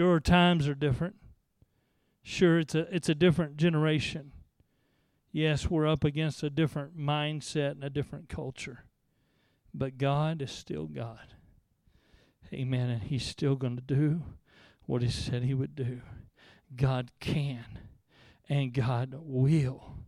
Sure, 0.00 0.18
times 0.18 0.66
are 0.66 0.74
different. 0.74 1.16
Sure, 2.22 2.58
it's 2.58 2.74
a 2.74 2.88
it's 2.90 3.10
a 3.10 3.14
different 3.14 3.58
generation. 3.58 4.32
Yes, 5.30 5.68
we're 5.68 5.86
up 5.86 6.04
against 6.04 6.42
a 6.42 6.48
different 6.48 6.96
mindset 6.96 7.72
and 7.72 7.84
a 7.84 7.90
different 7.90 8.30
culture. 8.30 8.86
But 9.74 9.98
God 9.98 10.40
is 10.40 10.50
still 10.50 10.86
God. 10.86 11.34
Amen. 12.50 12.88
And 12.88 13.02
He's 13.02 13.26
still 13.26 13.56
going 13.56 13.76
to 13.76 13.82
do 13.82 14.22
what 14.86 15.02
He 15.02 15.10
said 15.10 15.42
He 15.42 15.52
would 15.52 15.76
do. 15.76 16.00
God 16.74 17.10
can 17.20 17.66
and 18.48 18.72
God 18.72 19.14
will 19.18 19.98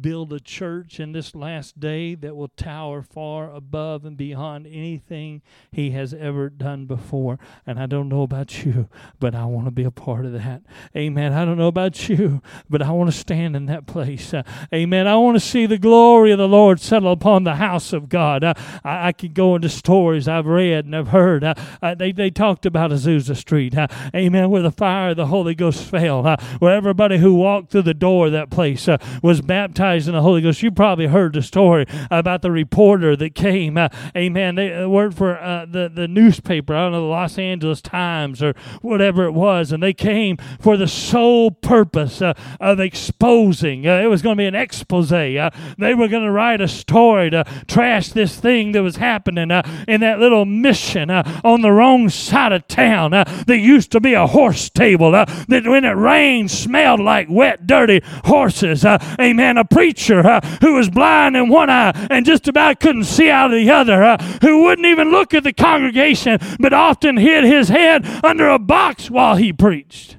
build 0.00 0.32
a 0.32 0.40
church 0.40 0.98
in 0.98 1.12
this 1.12 1.34
last 1.34 1.78
day 1.78 2.14
that 2.16 2.34
will 2.34 2.48
tower 2.48 3.00
far 3.00 3.52
above 3.52 4.04
and 4.04 4.16
beyond 4.16 4.66
anything 4.66 5.40
he 5.70 5.90
has 5.92 6.12
ever 6.12 6.50
done 6.50 6.84
before. 6.84 7.38
And 7.66 7.78
I 7.78 7.86
don't 7.86 8.08
know 8.08 8.22
about 8.22 8.64
you, 8.64 8.88
but 9.20 9.34
I 9.34 9.44
want 9.44 9.66
to 9.66 9.70
be 9.70 9.84
a 9.84 9.90
part 9.90 10.24
of 10.26 10.32
that. 10.32 10.62
Amen. 10.96 11.32
I 11.32 11.44
don't 11.44 11.58
know 11.58 11.68
about 11.68 12.08
you, 12.08 12.42
but 12.68 12.82
I 12.82 12.90
want 12.90 13.10
to 13.10 13.16
stand 13.16 13.54
in 13.54 13.66
that 13.66 13.86
place. 13.86 14.34
Uh, 14.34 14.42
amen. 14.72 15.06
I 15.06 15.16
want 15.16 15.36
to 15.36 15.40
see 15.40 15.66
the 15.66 15.78
glory 15.78 16.32
of 16.32 16.38
the 16.38 16.48
Lord 16.48 16.80
settle 16.80 17.12
upon 17.12 17.44
the 17.44 17.56
house 17.56 17.92
of 17.92 18.08
God. 18.08 18.42
Uh, 18.42 18.54
I, 18.82 19.08
I 19.08 19.12
could 19.12 19.34
go 19.34 19.54
into 19.54 19.68
stories 19.68 20.26
I've 20.26 20.46
read 20.46 20.86
and 20.86 20.96
I've 20.96 21.08
heard. 21.08 21.44
Uh, 21.44 21.54
uh 21.80 21.94
they, 21.94 22.10
they 22.10 22.30
talked 22.30 22.66
about 22.66 22.90
Azusa 22.90 23.36
Street. 23.36 23.76
Uh, 23.76 23.86
amen. 24.14 24.50
Where 24.50 24.62
the 24.62 24.72
fire 24.72 25.10
of 25.10 25.16
the 25.16 25.26
Holy 25.26 25.54
Ghost 25.54 25.84
fell. 25.84 26.26
Uh, 26.26 26.36
where 26.58 26.74
everybody 26.74 27.18
who 27.18 27.34
walked 27.34 27.70
through 27.70 27.82
the 27.82 27.94
door 27.94 28.26
of 28.26 28.32
that 28.32 28.50
place 28.50 28.88
was 29.22 29.40
baptized 29.40 29.83
baptized 29.84 30.08
in 30.08 30.14
the 30.14 30.22
Holy 30.22 30.40
Ghost. 30.40 30.62
You 30.62 30.70
probably 30.70 31.08
heard 31.08 31.34
the 31.34 31.42
story 31.42 31.86
about 32.10 32.40
the 32.40 32.50
reporter 32.50 33.16
that 33.16 33.34
came. 33.34 33.76
Uh, 33.76 33.90
amen. 34.16 34.54
They 34.54 34.72
uh, 34.72 34.88
worked 34.88 35.18
for 35.18 35.38
uh, 35.38 35.66
the 35.66 35.90
the 35.94 36.08
newspaper. 36.08 36.74
I 36.74 36.84
don't 36.84 36.92
know 36.92 37.02
the 37.02 37.06
Los 37.06 37.38
Angeles 37.38 37.82
Times 37.82 38.42
or 38.42 38.54
whatever 38.80 39.24
it 39.24 39.32
was, 39.32 39.72
and 39.72 39.82
they 39.82 39.92
came 39.92 40.38
for 40.58 40.78
the 40.78 40.88
sole 40.88 41.50
purpose 41.50 42.22
uh, 42.22 42.32
of 42.60 42.80
exposing. 42.80 43.86
Uh, 43.86 44.00
it 44.00 44.06
was 44.06 44.22
going 44.22 44.36
to 44.36 44.40
be 44.40 44.46
an 44.46 44.54
expose. 44.54 45.10
They 45.10 45.36
were 45.78 46.08
going 46.08 46.24
to 46.24 46.30
write 46.30 46.62
a 46.62 46.68
story 46.68 47.28
to 47.30 47.44
trash 47.66 48.08
this 48.08 48.40
thing 48.40 48.72
that 48.72 48.82
was 48.82 48.96
happening 48.96 49.50
in 49.86 50.00
that 50.00 50.18
little 50.18 50.46
mission 50.46 51.10
on 51.10 51.60
the 51.60 51.70
wrong 51.70 52.08
side 52.08 52.52
of 52.52 52.66
town 52.68 53.10
that 53.10 53.58
used 53.58 53.92
to 53.92 54.00
be 54.00 54.14
a 54.14 54.26
horse 54.26 54.62
stable. 54.62 55.10
that 55.12 55.66
when 55.66 55.84
it 55.84 55.90
rained 55.90 56.50
smelled 56.50 57.00
like 57.00 57.28
wet, 57.28 57.66
dirty 57.66 58.00
horses. 58.24 58.84
amen. 59.20 59.58
A 59.58 59.64
preacher 59.74 60.24
uh, 60.24 60.40
who 60.60 60.74
was 60.74 60.88
blind 60.88 61.36
in 61.36 61.48
one 61.48 61.68
eye 61.68 61.90
and 62.10 62.24
just 62.24 62.46
about 62.46 62.78
couldn't 62.80 63.04
see 63.04 63.28
out 63.28 63.52
of 63.52 63.58
the 63.58 63.70
other, 63.70 64.02
uh, 64.02 64.22
who 64.40 64.62
wouldn't 64.64 64.86
even 64.86 65.10
look 65.10 65.34
at 65.34 65.42
the 65.42 65.52
congregation, 65.52 66.38
but 66.60 66.72
often 66.72 67.16
hid 67.16 67.44
his 67.44 67.68
head 67.68 68.06
under 68.24 68.48
a 68.48 68.58
box 68.58 69.10
while 69.10 69.36
he 69.36 69.52
preached. 69.52 70.16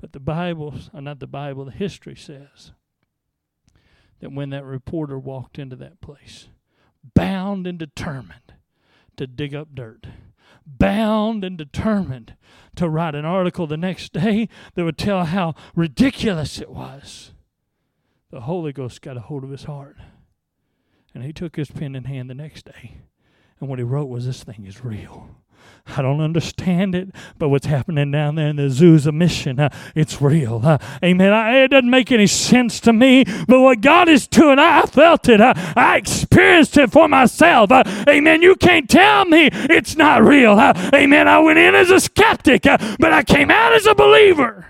But 0.00 0.12
the 0.12 0.20
Bible, 0.20 0.74
uh, 0.94 1.00
not 1.00 1.20
the 1.20 1.26
Bible, 1.26 1.66
the 1.66 1.70
history 1.70 2.16
says 2.16 2.72
that 4.20 4.32
when 4.32 4.50
that 4.50 4.64
reporter 4.64 5.18
walked 5.18 5.58
into 5.58 5.76
that 5.76 6.00
place, 6.00 6.48
bound 7.14 7.66
and 7.66 7.78
determined 7.78 8.54
to 9.16 9.26
dig 9.26 9.54
up 9.54 9.68
dirt, 9.74 10.06
bound 10.66 11.44
and 11.44 11.56
determined 11.56 12.34
to 12.74 12.88
write 12.88 13.14
an 13.14 13.24
article 13.24 13.66
the 13.66 13.76
next 13.76 14.12
day 14.12 14.48
that 14.74 14.84
would 14.84 14.98
tell 14.98 15.24
how 15.24 15.54
ridiculous 15.74 16.60
it 16.60 16.70
was. 16.70 17.32
The 18.30 18.42
Holy 18.42 18.72
Ghost 18.72 19.00
got 19.02 19.16
a 19.16 19.20
hold 19.20 19.44
of 19.44 19.50
his 19.50 19.64
heart. 19.64 19.96
And 21.14 21.24
he 21.24 21.32
took 21.32 21.56
his 21.56 21.70
pen 21.70 21.94
in 21.94 22.04
hand 22.04 22.28
the 22.28 22.34
next 22.34 22.66
day. 22.66 22.98
And 23.58 23.68
what 23.68 23.78
he 23.78 23.84
wrote 23.84 24.08
was, 24.10 24.26
This 24.26 24.44
thing 24.44 24.66
is 24.66 24.84
real. 24.84 25.30
I 25.88 26.02
don't 26.02 26.20
understand 26.20 26.94
it, 26.94 27.10
but 27.38 27.48
what's 27.48 27.66
happening 27.66 28.10
down 28.10 28.34
there 28.34 28.48
in 28.48 28.56
the 28.56 28.64
Azusa 28.64 29.12
mission, 29.12 29.60
uh, 29.60 29.68
it's 29.94 30.20
real. 30.20 30.60
Uh, 30.62 30.78
amen. 31.02 31.32
I, 31.32 31.64
it 31.64 31.68
doesn't 31.68 31.88
make 31.88 32.10
any 32.10 32.26
sense 32.26 32.80
to 32.80 32.92
me, 32.92 33.24
but 33.46 33.60
what 33.60 33.80
God 33.80 34.08
is 34.08 34.26
doing, 34.26 34.58
I, 34.58 34.80
I 34.80 34.86
felt 34.86 35.28
it. 35.28 35.40
Uh, 35.40 35.54
I 35.76 35.96
experienced 35.96 36.76
it 36.76 36.90
for 36.90 37.08
myself. 37.08 37.70
Uh, 37.70 37.84
amen. 38.08 38.42
You 38.42 38.56
can't 38.56 38.90
tell 38.90 39.26
me 39.26 39.48
it's 39.52 39.96
not 39.96 40.24
real. 40.24 40.52
Uh, 40.52 40.90
amen. 40.92 41.28
I 41.28 41.38
went 41.38 41.58
in 41.58 41.74
as 41.74 41.90
a 41.90 42.00
skeptic, 42.00 42.66
uh, 42.66 42.78
but 42.98 43.12
I 43.12 43.22
came 43.22 43.50
out 43.50 43.72
as 43.72 43.86
a 43.86 43.94
believer. 43.94 44.66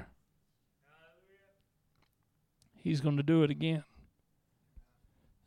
He's 2.82 3.00
going 3.00 3.16
to 3.16 3.22
do 3.22 3.42
it 3.42 3.50
again. 3.50 3.84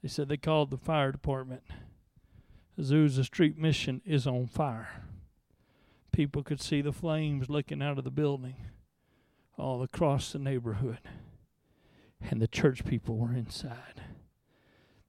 They 0.02 0.10
said 0.10 0.30
they 0.30 0.38
called 0.38 0.72
the 0.72 0.78
fire 0.78 1.12
department. 1.12 1.62
Azusa 2.78 3.24
Street 3.24 3.58
Mission 3.58 4.02
is 4.06 4.26
on 4.26 4.48
fire 4.48 4.90
people 6.12 6.43
could 6.43 6.62
see 6.62 6.82
the 6.82 6.91
flames 6.91 7.50
licking 7.50 7.82
out 7.82 7.98
of 7.98 8.04
the 8.04 8.12
building 8.12 8.56
all 9.58 9.84
across 9.84 10.32
the 10.32 10.39
neighborhood. 10.39 11.00
And 12.22 12.41
the 12.41 12.48
church 12.48 12.86
people 12.86 13.17
were 13.17 13.34
inside. 13.34 14.02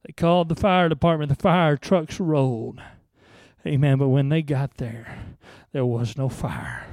They 0.04 0.12
called 0.12 0.48
the 0.48 0.54
fire 0.54 0.88
department. 0.88 1.28
The 1.28 1.42
fire 1.42 1.76
trucks 1.76 2.20
rolled. 2.20 2.80
Amen. 3.66 3.98
But 3.98 4.08
when 4.08 4.28
they 4.28 4.42
got 4.42 4.76
there, 4.76 5.36
there 5.72 5.84
was 5.84 6.16
no 6.16 6.28
fire. 6.28 6.86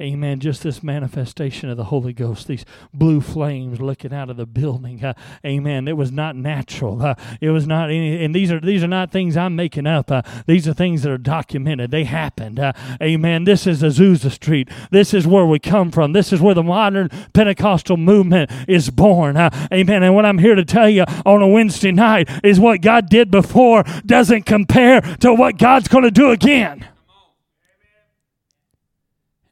Amen. 0.00 0.38
Just 0.38 0.62
this 0.62 0.82
manifestation 0.82 1.68
of 1.68 1.76
the 1.76 1.84
Holy 1.84 2.12
Ghost, 2.12 2.46
these 2.46 2.64
blue 2.94 3.20
flames 3.20 3.80
looking 3.80 4.14
out 4.14 4.30
of 4.30 4.36
the 4.36 4.46
building. 4.46 5.04
Uh, 5.04 5.14
amen. 5.44 5.88
It 5.88 5.96
was 5.96 6.12
not 6.12 6.36
natural. 6.36 7.02
Uh, 7.02 7.14
it 7.40 7.50
was 7.50 7.66
not 7.66 7.90
any, 7.90 8.24
and 8.24 8.34
these 8.34 8.52
are 8.52 8.60
these 8.60 8.84
are 8.84 8.88
not 8.88 9.10
things 9.10 9.36
I'm 9.36 9.56
making 9.56 9.86
up. 9.86 10.10
Uh, 10.10 10.22
these 10.46 10.68
are 10.68 10.72
things 10.72 11.02
that 11.02 11.10
are 11.10 11.18
documented. 11.18 11.90
They 11.90 12.04
happened. 12.04 12.60
Uh, 12.60 12.72
amen. 13.02 13.44
This 13.44 13.66
is 13.66 13.82
Azusa 13.82 14.30
Street. 14.30 14.68
This 14.90 15.12
is 15.12 15.26
where 15.26 15.46
we 15.46 15.58
come 15.58 15.90
from. 15.90 16.12
This 16.12 16.32
is 16.32 16.40
where 16.40 16.54
the 16.54 16.62
modern 16.62 17.08
Pentecostal 17.32 17.96
movement 17.96 18.50
is 18.68 18.90
born. 18.90 19.36
Uh, 19.36 19.50
amen. 19.72 20.02
And 20.02 20.14
what 20.14 20.24
I'm 20.24 20.38
here 20.38 20.54
to 20.54 20.64
tell 20.64 20.88
you 20.88 21.04
on 21.26 21.42
a 21.42 21.48
Wednesday 21.48 21.92
night 21.92 22.28
is 22.44 22.60
what 22.60 22.82
God 22.82 23.08
did 23.08 23.30
before 23.30 23.82
doesn't 24.06 24.42
compare 24.42 25.00
to 25.00 25.34
what 25.34 25.58
God's 25.58 25.88
going 25.88 26.04
to 26.04 26.10
do 26.10 26.30
again. 26.30 26.86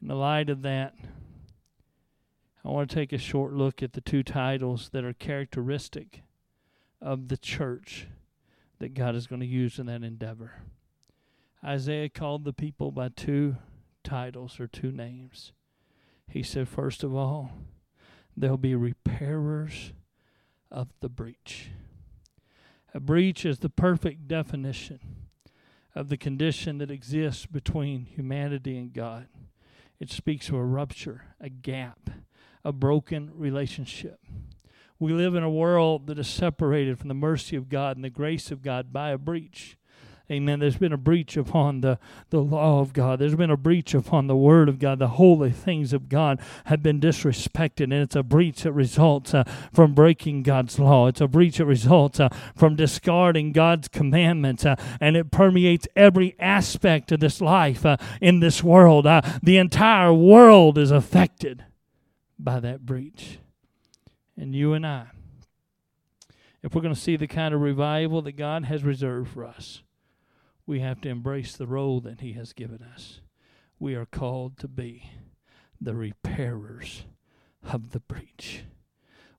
In 0.07 0.11
the 0.11 0.14
light 0.14 0.51
of 0.51 0.62
that, 0.62 0.95
I 2.64 2.69
want 2.69 2.88
to 2.88 2.95
take 2.95 3.12
a 3.12 3.19
short 3.19 3.55
look 3.55 3.83
at 3.83 3.95
the 3.95 4.01
two 4.01 4.23
titles 4.23 4.90
that 4.92 5.03
are 5.03 5.12
characteristic 5.12 6.23
of 7.03 7.27
the 7.27 7.37
church 7.37 8.07
that 8.79 8.95
God 8.95 9.16
is 9.16 9.27
going 9.27 9.40
to 9.40 9.47
use 9.49 9.81
in 9.81 9.87
that 9.87 10.05
endeavor. 10.05 10.62
Isaiah 11.64 12.09
called 12.09 12.45
the 12.45 12.53
people 12.53 12.92
by 12.92 13.09
two 13.09 13.57
titles 14.05 14.61
or 14.61 14.69
two 14.69 14.92
names. 14.92 15.51
He 16.29 16.45
said, 16.45 16.69
first 16.69 17.03
of 17.03 17.12
all, 17.12 17.51
there'll 18.37 18.57
be 18.57 18.77
repairers 18.77 19.92
of 20.71 20.87
the 21.01 21.09
breach. 21.09 21.71
A 22.95 23.01
breach 23.01 23.45
is 23.45 23.59
the 23.59 23.71
perfect 23.71 24.29
definition 24.29 25.01
of 25.97 26.11
the 26.11 26.16
condition 26.16 26.79
that 26.79 26.92
exists 26.92 27.45
between 27.45 28.05
humanity 28.05 28.79
and 28.79 28.92
God. 28.92 29.27
It 29.99 30.11
speaks 30.11 30.49
of 30.49 30.57
a 30.57 30.65
rupture, 30.65 31.35
a 31.41 31.49
gap, 31.49 32.11
a 32.65 32.73
broken 32.73 33.31
relationship. 33.35 34.21
We 34.99 35.13
live 35.13 35.35
in 35.35 35.43
a 35.43 35.51
world 35.51 36.07
that 36.07 36.19
is 36.19 36.27
separated 36.27 36.99
from 36.99 37.09
the 37.09 37.15
mercy 37.15 37.57
of 37.57 37.69
God 37.69 37.97
and 37.97 38.05
the 38.05 38.11
grace 38.11 38.51
of 38.51 38.63
God 38.63 38.93
by 38.93 39.11
a 39.11 39.19
breach. 39.19 39.77
Amen. 40.29 40.59
There's 40.59 40.77
been 40.77 40.93
a 40.93 40.97
breach 40.97 41.37
upon 41.37 41.83
the, 41.83 42.01
the 42.31 42.41
law 42.41 42.81
of 42.81 42.93
God. 42.93 43.21
There's 43.21 43.37
been 43.37 43.51
a 43.51 43.57
breach 43.57 43.95
upon 43.95 44.27
the 44.27 44.35
word 44.35 44.69
of 44.69 44.81
God. 44.81 44.99
The 44.99 45.07
holy 45.09 45.53
things 45.53 45.93
of 45.93 46.09
God 46.09 46.41
have 46.65 46.83
been 46.83 47.01
disrespected, 47.01 47.85
and 47.85 47.93
it's 47.93 48.17
a 48.17 48.25
breach 48.25 48.62
that 48.62 48.73
results 48.73 49.35
uh, 49.35 49.45
from 49.73 49.95
breaking 49.95 50.43
God's 50.43 50.81
law. 50.81 51.07
It's 51.07 51.21
a 51.21 51.29
breach 51.29 51.59
that 51.59 51.67
results 51.67 52.19
uh, 52.19 52.29
from 52.57 52.75
discarding 52.75 53.53
God's 53.53 53.87
commandments, 53.87 54.67
uh, 54.67 54.75
and 55.01 55.17
it 55.17 55.31
permeates 55.31 55.87
every 55.95 56.35
aspect 56.41 57.12
of 57.12 57.21
this 57.21 57.41
life 57.41 57.87
uh, 57.87 57.97
in 58.21 58.41
this 58.41 58.65
world. 58.65 59.07
Uh, 59.07 59.23
the 59.45 59.59
entire 59.59 60.12
world 60.12 60.77
is 60.77 60.91
affected 60.91 61.65
by 62.37 62.59
that 62.59 62.85
breach. 62.85 63.39
And 64.37 64.57
you 64.57 64.73
and 64.73 64.85
I, 64.85 65.07
if 66.65 66.75
we're 66.75 66.83
going 66.83 66.95
to 66.95 67.01
see 67.01 67.17
the 67.17 67.29
kind 67.29 67.55
of 67.55 67.61
revival 67.61 68.23
that 68.23 68.33
God 68.33 68.65
has 68.65 68.83
reserved 68.83 69.31
for 69.31 69.45
us, 69.45 69.83
we 70.67 70.81
have 70.81 71.01
to 71.03 71.09
embrace 71.09 71.57
the 71.57 71.67
role 71.67 72.01
that 72.01 72.21
He 72.21 72.33
has 72.33 72.53
given 72.53 72.83
us. 72.83 73.21
We 73.79 73.95
are 73.95 74.07
called 74.07 74.59
to 74.59 74.69
be 74.69 75.11
the 75.81 75.95
repairers 75.95 77.05
of 77.63 77.91
the 77.91 78.01
breach. 78.01 78.65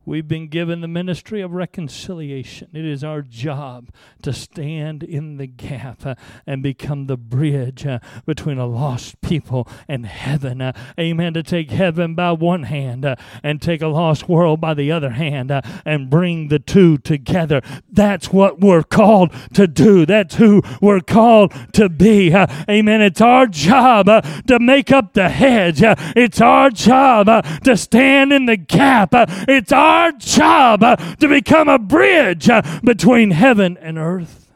We've 0.07 0.25
been 0.25 0.47
given 0.47 0.79
the 0.79 0.87
ministry 0.87 1.41
of 1.41 1.51
reconciliation. 1.51 2.69
It 2.73 2.85
is 2.85 3.03
our 3.03 3.21
job 3.21 3.89
to 4.21 4.31
stand 4.31 5.03
in 5.03 5.35
the 5.35 5.47
gap 5.47 6.05
uh, 6.05 6.15
and 6.45 6.63
become 6.63 7.07
the 7.07 7.17
bridge 7.17 7.85
uh, 7.85 7.99
between 8.25 8.57
a 8.57 8.65
lost 8.65 9.19
people 9.19 9.67
and 9.85 10.05
heaven. 10.05 10.61
Uh, 10.61 10.71
amen. 10.97 11.33
To 11.33 11.43
take 11.43 11.71
heaven 11.71 12.15
by 12.15 12.31
one 12.31 12.63
hand 12.63 13.03
uh, 13.03 13.17
and 13.43 13.61
take 13.61 13.81
a 13.81 13.87
lost 13.87 14.29
world 14.29 14.61
by 14.61 14.73
the 14.73 14.93
other 14.93 15.09
hand 15.09 15.51
uh, 15.51 15.59
and 15.83 16.09
bring 16.09 16.47
the 16.47 16.59
two 16.59 16.97
together. 16.99 17.61
That's 17.91 18.31
what 18.31 18.61
we're 18.61 18.83
called 18.83 19.33
to 19.55 19.67
do. 19.67 20.05
That's 20.05 20.35
who 20.35 20.61
we're 20.81 21.01
called 21.01 21.53
to 21.73 21.89
be. 21.89 22.33
Uh, 22.33 22.47
amen. 22.69 23.01
It's 23.01 23.19
our 23.19 23.45
job 23.45 24.05
to 24.05 24.57
make 24.57 24.89
up 24.89 25.11
the 25.11 25.27
hedge. 25.27 25.81
it's 25.83 26.39
our 26.39 26.69
job 26.69 27.27
to 27.65 27.75
stand 27.75 28.31
in 28.31 28.45
the 28.45 28.55
gap. 28.55 29.09
it's 29.11 29.73
our 29.73 29.96
our 29.97 30.11
job 30.13 30.83
uh, 30.83 30.95
to 31.15 31.27
become 31.27 31.67
a 31.67 31.79
bridge 31.79 32.49
uh, 32.49 32.61
between 32.83 33.31
heaven 33.31 33.77
and 33.77 33.97
earth. 33.97 34.51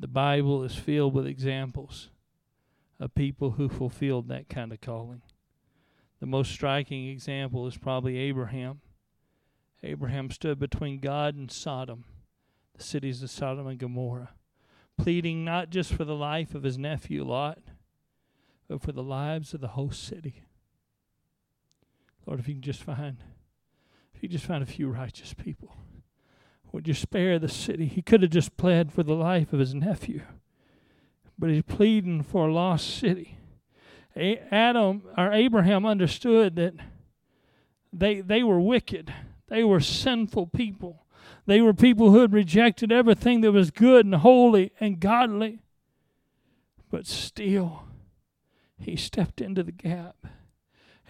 The 0.00 0.08
Bible 0.08 0.64
is 0.64 0.74
filled 0.74 1.14
with 1.14 1.26
examples 1.26 2.08
of 2.98 3.14
people 3.14 3.52
who 3.52 3.68
fulfilled 3.68 4.28
that 4.28 4.48
kind 4.48 4.72
of 4.72 4.80
calling. 4.80 5.22
The 6.20 6.26
most 6.26 6.50
striking 6.50 7.08
example 7.08 7.66
is 7.66 7.76
probably 7.76 8.16
Abraham. 8.16 8.80
Abraham 9.82 10.30
stood 10.30 10.58
between 10.58 11.00
God 11.00 11.34
and 11.36 11.50
Sodom, 11.50 12.04
the 12.76 12.82
cities 12.82 13.22
of 13.22 13.30
Sodom 13.30 13.66
and 13.66 13.78
Gomorrah, 13.78 14.30
pleading 14.96 15.44
not 15.44 15.70
just 15.70 15.92
for 15.92 16.04
the 16.04 16.14
life 16.14 16.54
of 16.54 16.62
his 16.62 16.78
nephew 16.78 17.24
Lot, 17.24 17.58
but 18.68 18.80
for 18.80 18.92
the 18.92 19.02
lives 19.02 19.52
of 19.52 19.60
the 19.60 19.68
whole 19.68 19.90
city. 19.90 20.44
Lord, 22.26 22.40
if 22.40 22.48
you 22.48 22.54
can 22.54 22.62
just 22.62 22.82
find, 22.82 23.18
if 24.14 24.22
you 24.22 24.28
just 24.28 24.46
find 24.46 24.62
a 24.62 24.66
few 24.66 24.88
righteous 24.88 25.34
people, 25.34 25.76
would 26.72 26.88
you 26.88 26.94
spare 26.94 27.38
the 27.38 27.48
city? 27.48 27.86
He 27.86 28.02
could 28.02 28.22
have 28.22 28.30
just 28.30 28.56
pled 28.56 28.92
for 28.92 29.02
the 29.02 29.14
life 29.14 29.52
of 29.52 29.60
his 29.60 29.74
nephew, 29.74 30.22
but 31.38 31.50
he's 31.50 31.62
pleading 31.62 32.22
for 32.22 32.48
a 32.48 32.52
lost 32.52 32.98
city. 32.98 33.38
Adam 34.16 35.02
or 35.18 35.32
Abraham 35.32 35.84
understood 35.84 36.56
that 36.56 36.74
they 37.92 38.20
they 38.20 38.42
were 38.42 38.60
wicked. 38.60 39.12
They 39.48 39.64
were 39.64 39.80
sinful 39.80 40.48
people. 40.48 41.04
They 41.46 41.60
were 41.60 41.74
people 41.74 42.10
who 42.10 42.20
had 42.20 42.32
rejected 42.32 42.90
everything 42.90 43.40
that 43.42 43.52
was 43.52 43.70
good 43.70 44.06
and 44.06 44.14
holy 44.14 44.72
and 44.80 45.00
godly. 45.00 45.60
But 46.90 47.06
still, 47.06 47.84
he 48.78 48.96
stepped 48.96 49.40
into 49.40 49.62
the 49.62 49.72
gap 49.72 50.26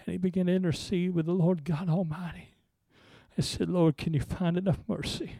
and 0.05 0.13
he 0.13 0.17
began 0.17 0.45
to 0.45 0.53
intercede 0.53 1.13
with 1.13 1.25
the 1.25 1.33
Lord 1.33 1.63
God 1.63 1.89
Almighty. 1.89 2.49
I 3.37 3.41
said, 3.41 3.69
Lord, 3.69 3.97
can 3.97 4.13
you 4.13 4.21
find 4.21 4.57
enough 4.57 4.79
mercy 4.87 5.33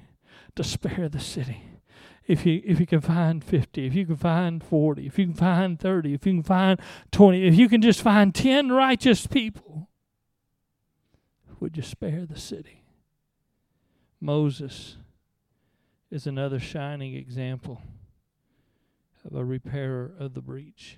to 0.55 0.63
spare 0.63 1.07
the 1.07 1.19
city? 1.19 1.61
If 2.27 2.45
you 2.45 2.61
if 2.65 2.79
you 2.79 2.87
can 2.87 3.01
find 3.01 3.43
50, 3.43 3.85
if 3.85 3.93
you 3.93 4.05
can 4.05 4.15
find 4.15 4.63
40, 4.63 5.05
if 5.05 5.19
you 5.19 5.25
can 5.25 5.35
find 5.35 5.79
30, 5.79 6.13
if 6.15 6.25
you 6.25 6.33
can 6.33 6.43
find 6.43 6.79
20, 7.11 7.47
if 7.47 7.55
you 7.55 7.69
can 7.69 7.81
just 7.81 8.01
find 8.01 8.33
10 8.33 8.71
righteous 8.71 9.27
people, 9.27 9.89
would 11.59 11.77
you 11.77 11.83
spare 11.83 12.25
the 12.25 12.39
city? 12.39 12.83
Moses 14.19 14.97
is 16.09 16.25
another 16.25 16.59
shining 16.59 17.13
example 17.13 17.81
of 19.23 19.35
a 19.35 19.45
repairer 19.45 20.11
of 20.19 20.33
the 20.33 20.41
breach. 20.41 20.97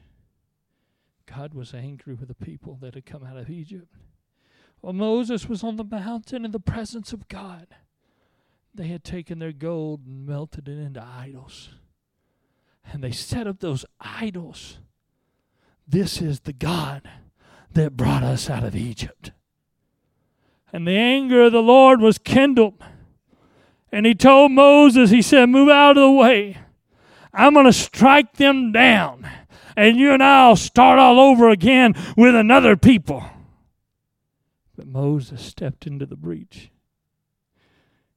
God 1.34 1.54
was 1.54 1.74
angry 1.74 2.14
with 2.14 2.28
the 2.28 2.34
people 2.34 2.78
that 2.82 2.96
had 2.96 3.06
come 3.06 3.24
out 3.24 3.38
of 3.38 3.50
Egypt. 3.50 3.94
While 4.82 4.94
Moses 4.94 5.50
was 5.50 5.64
on 5.64 5.76
the 5.76 5.84
mountain 5.84 6.46
in 6.46 6.52
the 6.52 6.60
presence 6.60 7.12
of 7.14 7.28
God, 7.28 7.68
they 8.74 8.88
had 8.88 9.04
taken 9.04 9.40
their 9.40 9.52
gold 9.52 10.02
and 10.06 10.26
melted 10.26 10.68
it 10.68 10.78
into 10.78 11.04
idols. 11.04 11.70
And 12.86 13.04
they 13.04 13.12
set 13.12 13.48
up 13.48 13.60
those 13.60 13.86
idols. 14.00 14.78
This 15.88 16.22
is 16.22 16.42
the 16.42 16.54
God 16.54 17.10
that 17.74 17.98
brought 17.98 18.24
us 18.24 18.50
out 18.50 18.64
of 18.64 18.76
Egypt. 18.76 19.32
And 20.72 20.88
the 20.88 20.98
anger 20.98 21.44
of 21.44 21.52
the 21.52 21.62
Lord 21.62 22.02
was 22.02 22.18
kindled. 22.18 22.82
And 23.92 24.06
he 24.06 24.14
told 24.14 24.52
Moses, 24.52 25.10
he 25.10 25.22
said, 25.22 25.48
Move 25.48 25.70
out 25.70 25.98
of 25.98 26.04
the 26.04 26.12
way. 26.12 26.58
I'm 27.34 27.54
going 27.54 27.66
to 27.66 27.74
strike 27.74 28.34
them 28.34 28.72
down 28.72 29.30
and 29.78 29.96
you 29.96 30.12
and 30.12 30.24
I'll 30.24 30.56
start 30.56 30.98
all 30.98 31.20
over 31.20 31.50
again 31.50 31.94
with 32.18 32.36
another 32.36 32.76
people. 32.76 33.24
But 34.76 34.88
Moses 34.88 35.42
stepped 35.42 35.86
into 35.86 36.08
the 36.08 36.16
breach. 36.16 36.72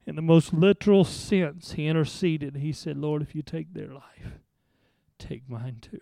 In 0.06 0.16
the 0.16 0.22
most 0.22 0.54
literal 0.54 1.04
sense, 1.04 1.72
he 1.72 1.86
interceded. 1.86 2.56
He 2.56 2.72
said, 2.72 2.96
Lord, 2.96 3.20
if 3.20 3.34
you 3.34 3.42
take 3.42 3.74
their 3.74 3.92
life, 3.92 4.40
take 5.18 5.48
mine 5.48 5.76
too. 5.82 6.00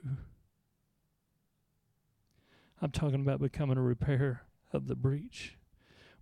I'm 2.80 2.92
talking 2.92 3.20
about 3.20 3.40
becoming 3.40 3.76
a 3.76 3.82
repairer 3.82 4.42
of 4.72 4.86
the 4.86 4.94
breach. 4.94 5.56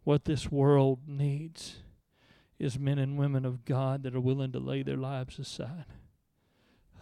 What 0.02 0.24
this 0.24 0.50
world 0.50 1.00
needs 1.06 1.76
is 2.58 2.78
men 2.78 2.98
and 2.98 3.18
women 3.18 3.44
of 3.44 3.66
God 3.66 4.02
that 4.04 4.16
are 4.16 4.20
willing 4.20 4.52
to 4.52 4.58
lay 4.58 4.82
their 4.82 4.96
lives 4.96 5.38
aside 5.38 5.84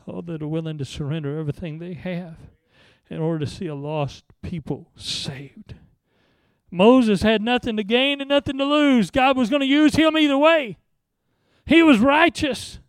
oh, 0.07 0.21
that 0.23 0.43
are 0.43 0.49
willing 0.49 0.79
to 0.79 0.85
surrender 0.85 1.39
everything 1.39 1.79
they 1.79 1.95
have 1.95 2.37
in 3.11 3.21
order 3.21 3.45
to 3.45 3.51
see 3.51 3.67
a 3.67 3.75
lost 3.75 4.25
people 4.43 4.91
saved. 4.97 5.75
Moses 6.71 7.23
had 7.23 7.41
nothing 7.41 7.77
to 7.77 7.85
gain 7.85 8.21
and 8.21 8.29
nothing 8.29 8.59
to 8.59 8.65
lose. 8.65 9.11
God 9.11 9.37
was 9.37 9.51
going 9.51 9.61
to 9.61 9.67
use 9.67 9.95
him 9.95 10.17
either 10.17 10.39
way. 10.39 10.77
He 11.67 11.83
was 11.83 11.99
righteous. 11.99 12.81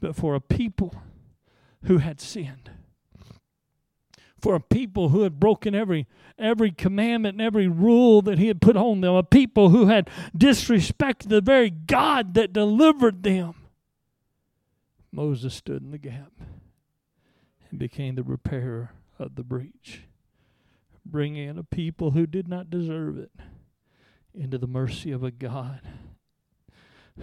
But 0.00 0.14
for 0.14 0.34
a 0.34 0.40
people 0.40 0.94
who 1.84 1.98
had 1.98 2.20
sinned, 2.20 2.70
for 4.38 4.54
a 4.54 4.60
people 4.60 5.08
who 5.08 5.22
had 5.22 5.40
broken 5.40 5.74
every 5.74 6.06
every 6.38 6.70
commandment 6.70 7.34
and 7.34 7.42
every 7.42 7.68
rule 7.68 8.20
that 8.22 8.38
he 8.38 8.48
had 8.48 8.60
put 8.60 8.76
on 8.76 9.00
them, 9.00 9.14
a 9.14 9.22
people 9.22 9.70
who 9.70 9.86
had 9.86 10.10
disrespected 10.36 11.28
the 11.28 11.40
very 11.40 11.70
God 11.70 12.34
that 12.34 12.52
delivered 12.52 13.22
them. 13.22 13.54
Moses 15.14 15.54
stood 15.54 15.80
in 15.80 15.92
the 15.92 15.98
gap 15.98 16.32
and 17.70 17.78
became 17.78 18.16
the 18.16 18.24
repairer 18.24 18.90
of 19.16 19.36
the 19.36 19.44
breach, 19.44 20.08
bringing 21.06 21.48
in 21.48 21.56
a 21.56 21.62
people 21.62 22.10
who 22.10 22.26
did 22.26 22.48
not 22.48 22.68
deserve 22.68 23.16
it 23.16 23.30
into 24.34 24.58
the 24.58 24.66
mercy 24.66 25.12
of 25.12 25.22
a 25.22 25.30
God 25.30 25.82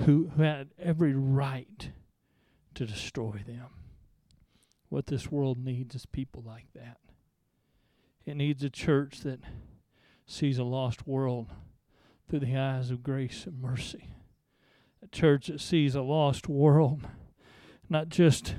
who, 0.06 0.30
who 0.38 0.42
had 0.42 0.70
every 0.80 1.14
right 1.14 1.92
to 2.76 2.86
destroy 2.86 3.44
them. 3.46 3.68
What 4.88 5.08
this 5.08 5.30
world 5.30 5.58
needs 5.58 5.94
is 5.94 6.06
people 6.06 6.42
like 6.46 6.68
that. 6.74 7.00
It 8.26 8.38
needs 8.38 8.64
a 8.64 8.70
church 8.70 9.20
that 9.22 9.42
sees 10.26 10.58
a 10.58 10.64
lost 10.64 11.06
world 11.06 11.48
through 12.30 12.40
the 12.40 12.56
eyes 12.56 12.90
of 12.90 13.04
grace 13.04 13.46
and 13.46 13.62
mercy. 13.62 14.14
A 15.04 15.08
church 15.08 15.48
that 15.48 15.60
sees 15.60 15.94
a 15.94 16.02
lost 16.02 16.48
world 16.48 17.06
not 17.92 18.10
just 18.10 18.56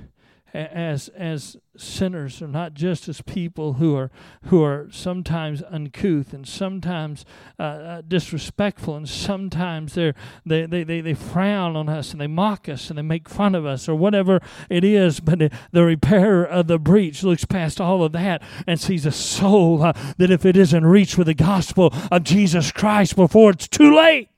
as 0.54 1.08
as 1.08 1.56
sinners 1.78 2.42
or 2.42 2.48
not 2.48 2.74
just 2.74 3.08
as 3.08 3.22
people 3.22 3.74
who 3.74 3.96
are 3.96 4.10
who 4.44 4.62
are 4.62 4.86
sometimes 4.90 5.62
uncouth 5.70 6.34
and 6.34 6.46
sometimes 6.46 7.24
uh, 7.58 7.62
uh, 7.62 8.02
disrespectful 8.06 8.94
and 8.94 9.08
sometimes 9.08 9.94
they, 9.94 10.12
they, 10.44 10.66
they, 10.66 11.00
they 11.00 11.14
frown 11.14 11.74
on 11.74 11.88
us 11.88 12.12
and 12.12 12.20
they 12.20 12.26
mock 12.26 12.68
us 12.68 12.90
and 12.90 12.98
they 12.98 13.02
make 13.02 13.30
fun 13.30 13.54
of 13.54 13.64
us 13.64 13.88
or 13.88 13.94
whatever 13.94 14.40
it 14.68 14.84
is 14.84 15.20
but 15.20 15.38
the 15.70 15.82
repairer 15.82 16.44
of 16.44 16.66
the 16.66 16.78
breach 16.78 17.22
looks 17.22 17.46
past 17.46 17.80
all 17.80 18.04
of 18.04 18.12
that 18.12 18.42
and 18.66 18.78
sees 18.78 19.06
a 19.06 19.12
soul 19.12 19.82
uh, 19.82 19.92
that 20.18 20.30
if 20.30 20.44
it 20.44 20.56
isn't 20.56 20.84
reached 20.84 21.16
with 21.16 21.28
the 21.28 21.34
gospel 21.34 21.94
of 22.10 22.24
Jesus 22.24 22.70
Christ 22.70 23.16
before 23.16 23.52
it's 23.52 23.68
too 23.68 23.96
late 23.96 24.28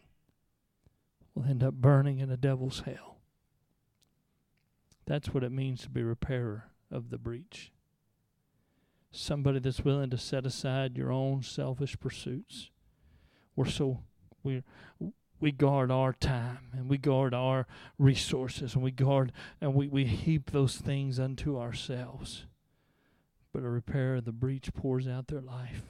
will 1.34 1.44
end 1.46 1.64
up 1.64 1.74
burning 1.74 2.20
in 2.20 2.28
the 2.28 2.36
devil's 2.36 2.84
hell 2.86 3.13
That's 5.06 5.28
what 5.28 5.44
it 5.44 5.52
means 5.52 5.82
to 5.82 5.90
be 5.90 6.00
a 6.00 6.06
repairer 6.06 6.70
of 6.90 7.10
the 7.10 7.18
breach. 7.18 7.72
Somebody 9.10 9.60
that's 9.60 9.84
willing 9.84 10.10
to 10.10 10.18
set 10.18 10.46
aside 10.46 10.96
your 10.96 11.12
own 11.12 11.42
selfish 11.42 11.98
pursuits. 11.98 12.70
We're 13.54 13.66
so 13.66 14.00
we 14.42 14.62
we 15.40 15.52
guard 15.52 15.90
our 15.90 16.12
time 16.12 16.70
and 16.72 16.88
we 16.88 16.96
guard 16.96 17.34
our 17.34 17.66
resources 17.98 18.74
and 18.74 18.82
we 18.82 18.90
guard 18.90 19.32
and 19.60 19.74
we, 19.74 19.88
we 19.88 20.04
heap 20.06 20.50
those 20.50 20.76
things 20.76 21.20
unto 21.20 21.58
ourselves. 21.58 22.46
But 23.52 23.62
a 23.62 23.68
repairer 23.68 24.16
of 24.16 24.24
the 24.24 24.32
breach 24.32 24.72
pours 24.74 25.06
out 25.06 25.28
their 25.28 25.40
life 25.40 25.82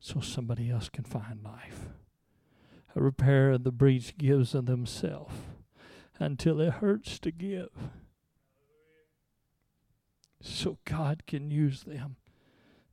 so 0.00 0.20
somebody 0.20 0.70
else 0.70 0.88
can 0.88 1.04
find 1.04 1.42
life. 1.42 1.88
A 2.96 3.00
repairer 3.00 3.52
of 3.52 3.64
the 3.64 3.72
breach 3.72 4.18
gives 4.18 4.54
of 4.54 4.66
themselves 4.66 5.34
until 6.18 6.60
it 6.60 6.74
hurts 6.74 7.18
to 7.20 7.30
give. 7.30 7.70
So 10.46 10.76
God 10.84 11.22
can 11.26 11.50
use 11.50 11.84
them 11.84 12.16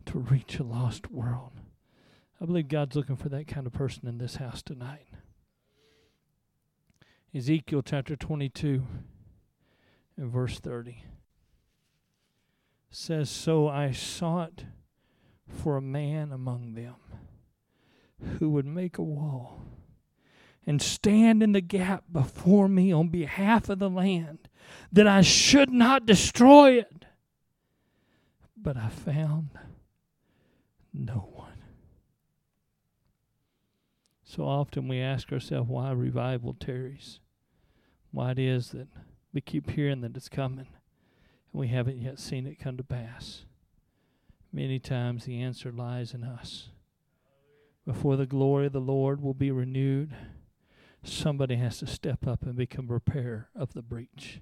to 0.05 0.19
reach 0.19 0.57
a 0.57 0.63
lost 0.63 1.11
world. 1.11 1.51
I 2.39 2.45
believe 2.45 2.69
God's 2.69 2.95
looking 2.95 3.17
for 3.17 3.27
that 3.27 3.45
kind 3.45 3.67
of 3.67 3.73
person 3.73 4.07
in 4.07 4.19
this 4.19 4.37
house 4.37 4.61
tonight. 4.61 5.07
Ezekiel 7.35 7.81
chapter 7.81 8.15
22 8.15 8.87
and 10.15 10.31
verse 10.31 10.59
30 10.59 11.03
says, 12.89 13.29
So 13.29 13.67
I 13.67 13.91
sought 13.91 14.63
for 15.45 15.75
a 15.75 15.81
man 15.81 16.31
among 16.31 16.73
them 16.75 16.95
who 18.39 18.49
would 18.51 18.65
make 18.65 18.97
a 18.97 19.03
wall 19.03 19.61
and 20.65 20.81
stand 20.81 21.43
in 21.43 21.51
the 21.51 21.61
gap 21.61 22.05
before 22.09 22.69
me 22.69 22.93
on 22.93 23.09
behalf 23.09 23.67
of 23.67 23.79
the 23.79 23.89
land, 23.89 24.47
that 24.89 25.05
I 25.05 25.21
should 25.21 25.69
not 25.69 26.05
destroy 26.05 26.77
it. 26.77 27.00
But 28.63 28.77
I 28.77 28.89
found 28.89 29.49
no 30.93 31.29
one. 31.33 31.63
So 34.23 34.43
often 34.43 34.87
we 34.87 34.99
ask 34.99 35.31
ourselves 35.31 35.67
why 35.67 35.91
revival 35.91 36.53
tarries, 36.53 37.19
why 38.11 38.31
it 38.31 38.39
is 38.39 38.69
that 38.69 38.87
we 39.33 39.41
keep 39.41 39.71
hearing 39.71 40.01
that 40.01 40.15
it's 40.15 40.29
coming 40.29 40.67
and 41.51 41.59
we 41.59 41.69
haven't 41.69 42.01
yet 42.01 42.19
seen 42.19 42.45
it 42.45 42.59
come 42.59 42.77
to 42.77 42.83
pass. 42.83 43.45
Many 44.53 44.79
times 44.79 45.25
the 45.25 45.41
answer 45.41 45.71
lies 45.71 46.13
in 46.13 46.23
us. 46.23 46.69
Before 47.85 48.15
the 48.15 48.27
glory 48.27 48.67
of 48.67 48.73
the 48.73 48.79
Lord 48.79 49.21
will 49.21 49.33
be 49.33 49.49
renewed, 49.49 50.13
somebody 51.03 51.55
has 51.55 51.79
to 51.79 51.87
step 51.87 52.27
up 52.27 52.43
and 52.43 52.55
become 52.55 52.87
repairer 52.87 53.49
of 53.55 53.73
the 53.73 53.81
breach 53.81 54.39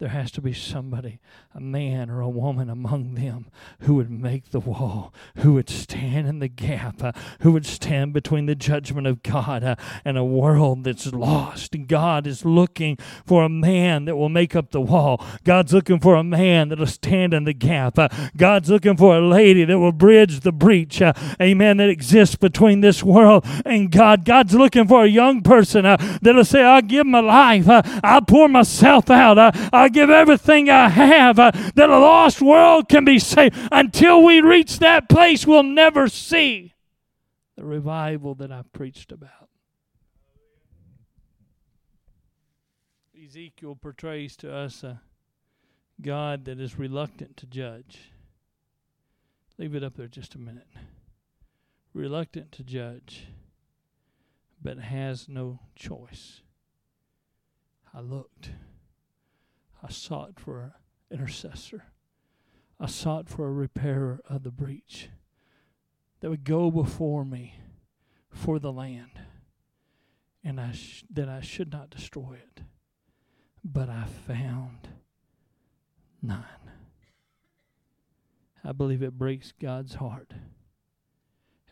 there 0.00 0.08
has 0.08 0.30
to 0.30 0.40
be 0.40 0.54
somebody, 0.54 1.20
a 1.54 1.60
man 1.60 2.08
or 2.08 2.22
a 2.22 2.28
woman 2.28 2.70
among 2.70 3.16
them, 3.16 3.46
who 3.80 3.96
would 3.96 4.10
make 4.10 4.50
the 4.50 4.58
wall, 4.58 5.12
who 5.36 5.52
would 5.52 5.68
stand 5.68 6.26
in 6.26 6.38
the 6.38 6.48
gap, 6.48 7.04
uh, 7.04 7.12
who 7.40 7.52
would 7.52 7.66
stand 7.66 8.14
between 8.14 8.46
the 8.46 8.54
judgment 8.54 9.06
of 9.06 9.22
God 9.22 9.62
uh, 9.62 9.76
and 10.02 10.16
a 10.16 10.24
world 10.24 10.84
that's 10.84 11.12
lost. 11.12 11.76
God 11.86 12.26
is 12.26 12.46
looking 12.46 12.96
for 13.26 13.44
a 13.44 13.50
man 13.50 14.06
that 14.06 14.16
will 14.16 14.30
make 14.30 14.56
up 14.56 14.70
the 14.70 14.80
wall. 14.80 15.22
God's 15.44 15.74
looking 15.74 16.00
for 16.00 16.14
a 16.14 16.24
man 16.24 16.70
that 16.70 16.78
will 16.78 16.86
stand 16.86 17.34
in 17.34 17.44
the 17.44 17.52
gap. 17.52 17.98
Uh, 17.98 18.08
God's 18.38 18.70
looking 18.70 18.96
for 18.96 19.18
a 19.18 19.20
lady 19.20 19.66
that 19.66 19.78
will 19.78 19.92
bridge 19.92 20.40
the 20.40 20.52
breach, 20.52 21.02
uh, 21.02 21.12
amen, 21.42 21.76
that 21.76 21.90
exists 21.90 22.36
between 22.36 22.80
this 22.80 23.02
world 23.02 23.44
and 23.66 23.92
God. 23.92 24.24
God's 24.24 24.54
looking 24.54 24.88
for 24.88 25.04
a 25.04 25.08
young 25.08 25.42
person 25.42 25.84
uh, 25.84 25.98
that'll 26.22 26.42
say, 26.46 26.64
I'll 26.64 26.80
give 26.80 27.06
my 27.06 27.20
life, 27.20 27.68
uh, 27.68 27.82
I'll 28.02 28.22
pour 28.22 28.48
myself 28.48 29.10
out, 29.10 29.38
I'll 29.38 29.89
give 29.92 30.10
everything 30.10 30.70
I 30.70 30.88
have 30.88 31.38
uh, 31.38 31.52
that 31.74 31.90
a 31.90 31.98
lost 31.98 32.40
world 32.40 32.88
can 32.88 33.04
be 33.04 33.18
saved. 33.18 33.56
Until 33.70 34.22
we 34.22 34.40
reach 34.40 34.78
that 34.78 35.08
place, 35.08 35.46
we'll 35.46 35.62
never 35.62 36.08
see 36.08 36.74
the 37.56 37.64
revival 37.64 38.34
that 38.36 38.50
I 38.50 38.62
preached 38.72 39.12
about. 39.12 39.48
Ezekiel 43.22 43.76
portrays 43.76 44.36
to 44.38 44.52
us 44.52 44.82
a 44.82 45.02
God 46.00 46.46
that 46.46 46.58
is 46.58 46.78
reluctant 46.78 47.36
to 47.36 47.46
judge. 47.46 48.12
Leave 49.58 49.74
it 49.74 49.84
up 49.84 49.96
there 49.96 50.08
just 50.08 50.34
a 50.34 50.38
minute. 50.38 50.68
Reluctant 51.92 52.50
to 52.52 52.64
judge, 52.64 53.26
but 54.62 54.78
has 54.78 55.28
no 55.28 55.60
choice. 55.76 56.40
I 57.92 58.00
looked. 58.00 58.50
I 59.82 59.90
sought 59.90 60.38
for 60.38 60.60
an 60.60 60.72
intercessor. 61.10 61.84
I 62.78 62.86
sought 62.86 63.28
for 63.28 63.46
a 63.46 63.52
repairer 63.52 64.20
of 64.28 64.42
the 64.42 64.50
breach 64.50 65.08
that 66.20 66.30
would 66.30 66.44
go 66.44 66.70
before 66.70 67.24
me 67.24 67.56
for 68.30 68.58
the 68.58 68.72
land, 68.72 69.20
and 70.44 70.60
I 70.60 70.72
sh- 70.72 71.04
that 71.10 71.28
I 71.28 71.40
should 71.40 71.72
not 71.72 71.90
destroy 71.90 72.34
it. 72.34 72.62
But 73.64 73.88
I 73.88 74.04
found 74.04 74.88
none. 76.22 76.44
I 78.64 78.72
believe 78.72 79.02
it 79.02 79.18
breaks 79.18 79.52
God's 79.52 79.94
heart 79.94 80.32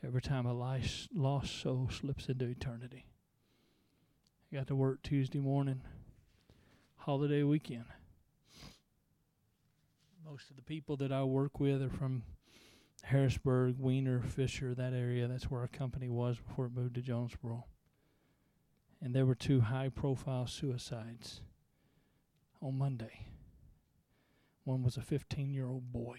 every 0.05 0.23
time 0.23 0.47
a 0.47 0.53
lost 0.53 1.61
soul 1.61 1.89
slips 1.91 2.29
into 2.29 2.47
eternity. 2.47 3.07
I 4.51 4.57
got 4.57 4.67
to 4.69 4.77
work 4.77 5.03
Tuesday 5.03 5.39
morning, 5.41 5.83
holiday 6.97 7.43
weekend 7.43 7.85
most 10.31 10.51
of 10.51 10.57
the 10.57 10.63
people 10.63 10.95
that 10.95 11.11
I 11.11 11.25
work 11.25 11.59
with 11.59 11.81
are 11.81 11.89
from 11.89 12.23
Harrisburg, 13.03 13.77
Weiner, 13.79 14.21
Fisher, 14.21 14.75
that 14.75 14.93
area. 14.93 15.27
That's 15.27 15.51
where 15.51 15.63
our 15.63 15.69
company 15.69 16.11
was 16.11 16.37
before 16.39 16.67
it 16.67 16.75
moved 16.75 16.97
to 16.97 17.01
Jonesboro. 17.01 17.65
And 19.01 19.15
there 19.15 19.25
were 19.25 19.35
two 19.35 19.63
high 19.63 19.89
profile 19.89 20.47
suicides 20.47 21.41
on 22.61 22.77
Monday. 22.77 23.27
One 24.65 24.83
was 24.83 24.99
a 24.99 25.01
15 25.01 25.51
year 25.51 25.67
old 25.67 25.93
boy, 25.93 26.19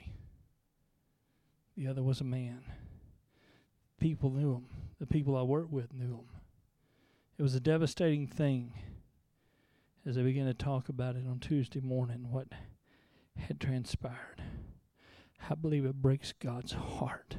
the 1.78 1.86
other 1.88 2.02
was 2.02 2.19
a 2.19 2.24
man. 2.24 2.63
People 4.00 4.32
knew 4.32 4.54
him. 4.54 4.65
The 5.00 5.06
people 5.06 5.38
I 5.38 5.43
worked 5.43 5.72
with 5.72 5.93
knew 5.93 6.15
him. 6.15 6.30
It 7.38 7.43
was 7.43 7.54
a 7.54 7.60
devastating 7.60 8.26
thing 8.26 8.74
as 10.04 10.17
I 10.17 10.24
began 10.24 10.48
to 10.48 10.54
talk 10.54 10.89
about 10.89 11.15
it 11.15 11.28
on 11.30 11.39
Tuesday 11.39 11.82
morning. 11.82 12.28
What 12.32 12.48
had 13.39 13.60
transpired. 13.60 14.43
I 15.49 15.56
believe 15.56 15.86
it 15.86 16.02
breaks 16.02 16.34
God's 16.34 16.73
heart 16.73 17.38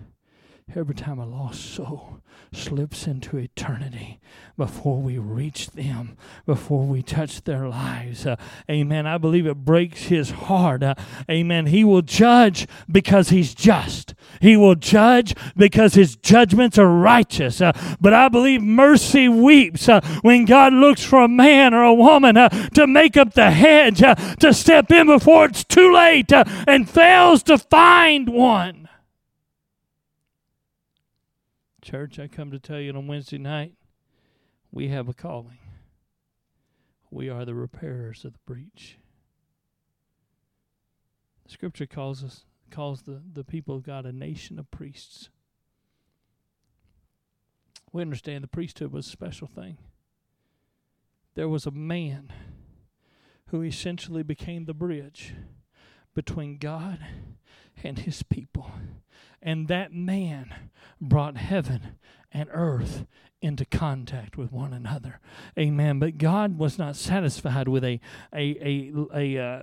every 0.77 0.95
time 0.95 1.19
a 1.19 1.27
lost 1.27 1.65
soul 1.75 2.21
slips 2.53 3.07
into 3.07 3.37
eternity 3.37 4.21
before 4.57 5.01
we 5.01 5.19
reach 5.19 5.71
them, 5.71 6.17
before 6.47 6.85
we 6.85 7.03
touch 7.03 7.45
their 7.45 7.69
lives. 7.69 8.27
Uh, 8.27 8.37
amen. 8.69 9.07
I 9.07 9.19
believe 9.19 9.47
it 9.47 9.59
breaks 9.59 10.05
his 10.05 10.31
heart. 10.31 10.83
Uh, 10.83 10.95
amen. 11.31 11.67
He 11.67 11.85
will 11.85 12.03
judge 12.03 12.67
because 12.91 13.29
he's 13.29 13.55
just. 13.55 14.15
He 14.41 14.57
will 14.57 14.75
judge 14.75 15.35
because 15.57 15.95
his 15.95 16.17
judgments 16.17 16.79
are 16.79 16.91
righteous. 16.91 17.61
Uh, 17.61 17.73
but 18.01 18.13
I 18.13 18.29
believe 18.29 18.63
mercy 18.63 19.29
weeps 19.29 19.89
uh, 19.89 20.01
when 20.23 20.45
God 20.45 20.73
looks 20.73 21.05
for 21.05 21.23
a 21.23 21.29
man 21.29 21.73
or 21.73 21.83
a 21.83 21.95
woman 21.95 22.37
uh, 22.37 22.49
to 22.71 22.87
make 22.87 23.17
up 23.17 23.35
the 23.35 23.51
hedge, 23.51 24.03
uh, 24.03 24.15
to 24.15 24.53
step 24.53 24.91
in 24.91 25.07
before 25.07 25.47
it's 25.47 25.65
too 25.65 25.93
late, 25.93 26.33
and 26.67 26.91
fails 26.91 27.43
to 27.45 27.59
find 27.59 28.29
one. 28.29 28.80
Church, 31.91 32.21
I 32.21 32.29
come 32.29 32.53
to 32.53 32.61
tell 32.61 32.79
you 32.79 32.93
on 32.93 33.09
Wednesday 33.09 33.37
night, 33.37 33.75
we 34.71 34.91
have 34.91 35.09
a 35.09 35.13
calling. 35.13 35.59
We 37.11 37.29
are 37.29 37.45
the 37.45 37.57
repairers 37.57 38.25
of 38.25 38.35
the 38.35 38.39
breach. 38.47 38.99
The 41.45 41.51
scripture 41.51 41.87
calls 41.87 42.23
us 42.23 42.45
calls 42.71 43.03
the, 43.03 43.21
the 43.33 43.43
people 43.43 43.75
of 43.75 43.83
God 43.83 44.07
a 44.07 44.13
nation 44.13 44.61
of 44.61 44.71
priests. 44.71 45.31
We 47.93 48.03
understand 48.03 48.45
the 48.45 48.49
priesthood 48.49 48.93
was 48.93 49.09
a 49.09 49.11
special 49.11 49.49
thing. 49.49 49.77
There 51.35 51.49
was 51.49 51.67
a 51.67 51.73
man 51.73 52.33
who 53.47 53.63
essentially 53.63 54.23
became 54.23 54.67
the 54.67 54.75
bridge 54.75 55.35
between 56.15 56.59
God 56.59 57.01
and 57.83 57.99
his 57.99 58.23
people. 58.23 58.71
And 59.43 59.69
that 59.69 59.93
man 59.93 60.55
brought 61.01 61.37
heaven 61.37 61.97
and 62.33 62.49
earth 62.53 63.07
into 63.43 63.65
contact 63.65 64.37
with 64.37 64.53
one 64.53 64.73
another. 64.73 65.19
Amen. 65.59 65.99
But 65.99 66.19
God 66.19 66.59
was 66.59 66.79
not 66.79 66.95
satisfied 66.95 67.69
with 67.69 67.85
a 67.85 68.01
a 68.35 68.59
a 68.61 68.93
a, 69.15 69.39
uh, 69.39 69.63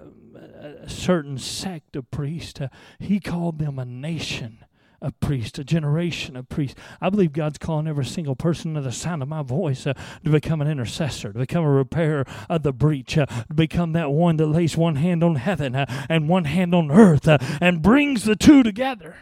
a 0.84 0.90
certain 0.90 1.38
sect 1.38 1.96
of 1.96 2.10
priests. 2.10 2.60
Uh, 2.60 2.70
he 2.98 3.20
called 3.20 3.60
them 3.60 3.78
a 3.78 3.86
nation 3.86 4.60
a 5.02 5.12
priest, 5.12 5.60
a 5.60 5.64
generation 5.64 6.36
of 6.36 6.50
priests. 6.50 6.80
I 7.00 7.10
believe 7.10 7.34
God's 7.34 7.58
calling 7.58 7.88
every 7.88 8.06
single 8.06 8.36
person 8.36 8.74
to 8.74 8.82
the 8.82 8.92
sound 8.92 9.22
of 9.22 9.30
my 9.30 9.44
voice 9.44 9.86
uh, 9.86 9.94
to 10.24 10.32
become 10.32 10.62
an 10.62 10.68
intercessor, 10.68 11.34
to 11.34 11.40
become 11.40 11.64
a 11.64 11.70
repairer 11.70 12.26
of 12.50 12.64
the 12.64 12.74
breach, 12.74 13.18
uh, 13.18 13.28
to 13.28 13.54
become 13.54 13.94
that 13.94 14.12
one 14.12 14.38
that 14.38 14.48
lays 14.48 14.76
one 14.76 14.96
hand 14.96 15.24
on 15.24 15.36
heaven 15.36 15.76
uh, 15.76 15.86
and 16.10 16.28
one 16.28 16.46
hand 16.46 16.74
on 16.74 16.90
earth 16.90 17.28
uh, 17.28 17.38
and 17.62 17.82
brings 17.82 18.24
the 18.24 18.36
two 18.36 18.64
together. 18.64 19.16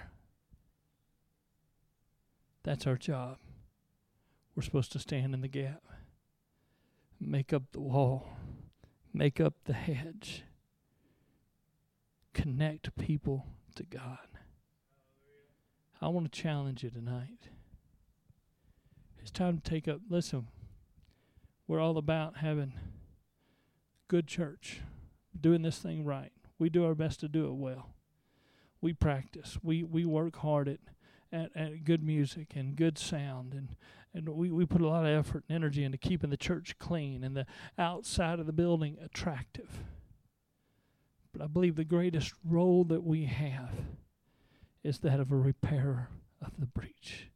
That's 2.66 2.88
our 2.88 2.98
job. 2.98 3.38
We're 4.56 4.64
supposed 4.64 4.92
to 4.94 5.00
stand 5.00 5.36
in 5.36 5.42
the 5.42 5.48
gap, 5.48 5.84
make 7.20 7.54
up 7.54 7.62
the 7.72 7.80
wall, 7.80 8.28
make 9.14 9.40
up 9.40 9.54
the 9.66 9.74
hedge, 9.74 10.44
connect 12.34 12.98
people 12.98 13.46
to 13.76 13.84
God. 13.84 14.18
I 16.02 16.08
want 16.08 16.32
to 16.32 16.42
challenge 16.42 16.84
you 16.84 16.90
tonight. 16.90 17.50
It's 19.20 19.30
time 19.30 19.60
to 19.60 19.70
take 19.70 19.88
up, 19.88 20.02
listen, 20.10 20.48
we're 21.68 21.80
all 21.80 22.00
about 22.00 22.38
having 22.38 22.74
good 24.08 24.26
church, 24.26 24.82
doing 25.40 25.62
this 25.62 25.78
thing 25.78 26.04
right. 26.04 26.32
We 26.58 26.70
do 26.70 26.84
our 26.84 26.96
best 26.96 27.20
to 27.20 27.28
do 27.28 27.46
it 27.46 27.54
well. 27.54 27.92
We 28.82 28.94
practice. 28.94 29.60
We 29.62 29.84
we 29.84 30.04
work 30.06 30.38
hard 30.38 30.68
at, 30.68 30.80
at, 31.32 31.56
at 31.56 31.84
good 31.84 32.04
music 32.04 32.54
and 32.56 32.76
good 32.76 32.98
sound 32.98 33.54
and, 33.54 33.76
and 34.14 34.30
we, 34.30 34.50
we 34.50 34.66
put 34.66 34.82
a 34.82 34.88
lot 34.88 35.06
of 35.06 35.12
effort 35.12 35.44
and 35.50 35.56
energy 35.56 35.84
into 35.84 35.98
keeping 35.98 36.30
the 36.30 36.38
church 36.38 36.78
clean 36.80 37.24
and 37.24 37.36
the 37.36 37.46
outside 37.78 38.40
of 38.40 38.46
the 38.46 38.54
building 38.54 38.98
attractive. 39.04 39.84
But 41.34 41.44
I 41.44 41.48
believe 41.48 41.76
the 41.76 41.84
greatest 41.84 42.34
role 42.46 42.86
that 42.86 43.04
we 43.04 43.26
have 43.26 43.74
is 44.84 45.00
that 45.00 45.20
of 45.20 45.34
a 45.34 45.36
repairer 45.36 46.08
of 46.42 46.52
the 46.58 46.66
breach. 46.66 47.30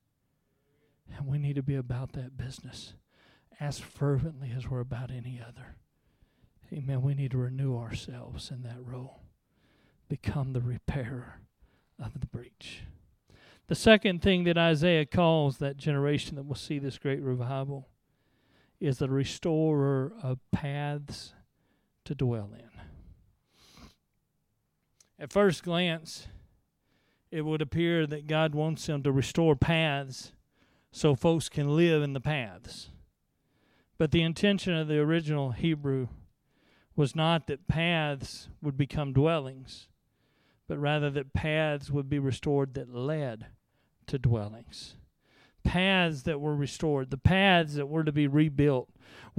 And 1.18 1.28
we 1.28 1.38
need 1.38 1.58
to 1.58 1.64
be 1.64 1.76
about 1.76 2.14
that 2.14 2.38
business 2.38 2.94
as 3.60 3.80
fervently 3.80 4.54
as 4.56 4.70
we're 4.70 4.80
about 4.80 5.12
any 5.12 5.42
other. 5.46 5.76
Amen. 6.72 7.02
We 7.02 7.14
need 7.14 7.32
to 7.32 7.38
renew 7.38 7.76
ourselves 7.78 8.52
in 8.52 8.64
that 8.64 8.78
role, 8.82 9.20
become 10.08 10.54
the 10.54 10.62
repairer 10.62 11.42
of 12.02 12.22
the 12.22 12.28
breach. 12.28 12.84
The 13.70 13.76
second 13.76 14.24
thing 14.24 14.46
that 14.46 14.58
Isaiah 14.58 15.06
calls 15.06 15.60
that 15.60 15.78
generation 15.78 16.38
that 16.38 16.48
will 16.48 16.56
see 16.56 16.80
this 16.80 16.98
great 16.98 17.22
revival 17.22 17.88
is 18.80 18.98
the 18.98 19.12
restorer 19.12 20.12
of 20.24 20.40
paths 20.52 21.36
to 22.06 22.16
dwell 22.16 22.50
in. 22.52 22.82
At 25.20 25.32
first 25.32 25.62
glance, 25.62 26.28
it 27.30 27.44
would 27.44 27.62
appear 27.62 28.08
that 28.08 28.26
God 28.26 28.56
wants 28.56 28.88
them 28.88 29.04
to 29.04 29.12
restore 29.12 29.56
paths 29.56 30.32
so 30.92 31.14
folks 31.14 31.48
can 31.48 31.76
live 31.76 32.02
in 32.02 32.14
the 32.14 32.20
paths. 32.20 32.90
But 34.00 34.10
the 34.10 34.24
intention 34.24 34.74
of 34.74 34.88
the 34.88 34.98
original 34.98 35.52
Hebrew 35.52 36.08
was 36.96 37.16
not 37.16 37.46
that 37.46 37.68
paths 37.68 38.50
would 38.64 38.78
become 38.78 39.14
dwellings, 39.14 39.90
but 40.68 40.80
rather 40.80 41.12
that 41.12 41.34
paths 41.34 41.92
would 41.92 42.10
be 42.10 42.18
restored 42.18 42.74
that 42.74 42.92
led 42.92 43.46
to 44.10 44.20
dwellings. 44.20 44.96
Paths 45.64 46.24
that 46.24 46.42
were 46.42 46.56
restored, 46.56 47.12
the 47.12 47.18
paths 47.18 47.76
that 47.76 47.88
were 47.88 48.04
to 48.04 48.12
be 48.12 48.28
rebuilt, 48.28 48.90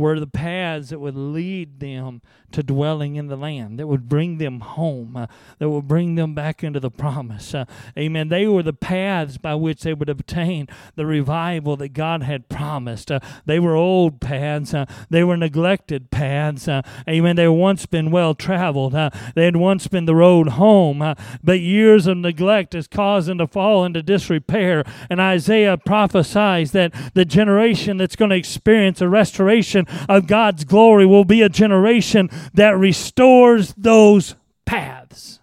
were 0.01 0.19
the 0.19 0.27
paths 0.27 0.89
that 0.89 0.99
would 0.99 1.17
lead 1.17 1.79
them 1.79 2.23
to 2.53 2.63
dwelling 2.63 3.17
in 3.17 3.29
the 3.29 3.37
land, 3.37 3.79
that 3.79 3.87
would 3.87 4.09
bring 4.09 4.39
them 4.39 4.61
home, 4.61 5.17
uh, 5.17 5.27
that 5.59 5.69
would 5.69 5.87
bring 5.87 6.17
them 6.17 6.35
back 6.35 6.65
into 6.65 6.81
the 6.81 6.91
promise. 6.91 7.55
Uh, 7.55 7.65
amen. 7.97 8.29
They 8.29 8.47
were 8.47 8.63
the 8.63 8.73
paths 8.73 9.37
by 9.37 9.55
which 9.55 9.83
they 9.83 9.95
would 9.95 10.09
obtain 10.09 10.67
the 10.97 11.07
revival 11.07 11.77
that 11.77 11.91
God 11.91 12.23
had 12.23 12.49
promised. 12.49 13.13
Uh, 13.13 13.21
they 13.47 13.61
were 13.61 13.77
old 13.77 14.21
paths, 14.21 14.75
uh, 14.75 14.87
they 15.11 15.23
were 15.23 15.37
neglected 15.37 16.11
paths. 16.11 16.67
Uh, 16.67 16.83
amen. 17.09 17.37
They 17.37 17.43
had 17.43 17.51
once 17.51 17.87
been 17.87 18.11
well 18.11 18.35
traveled, 18.35 18.95
uh, 18.95 19.11
they 19.35 19.45
had 19.45 19.57
once 19.57 19.87
been 19.87 20.07
the 20.07 20.15
road 20.15 20.49
home, 20.49 21.15
but 21.45 21.61
years 21.61 22.07
of 22.07 22.17
neglect 22.17 22.73
has 22.73 22.89
caused 22.89 23.29
them 23.29 23.39
to 23.39 23.47
fall 23.47 23.85
into 23.85 24.03
disrepair. 24.03 24.83
And 25.09 25.21
Isaiah 25.21 25.77
prophesies 25.77 26.73
that 26.73 26.93
the 27.15 27.25
generation 27.25 27.99
that's 27.99 28.17
going 28.17 28.31
to 28.31 28.37
experience 28.37 29.01
a 29.01 29.09
restoration 29.09 29.60
of 30.09 30.27
God's 30.27 30.65
glory 30.65 31.07
will 31.07 31.25
be 31.25 31.43
a 31.43 31.49
generation 31.49 32.29
that 32.55 32.77
restores 32.77 33.75
those 33.77 34.35
paths. 34.65 35.41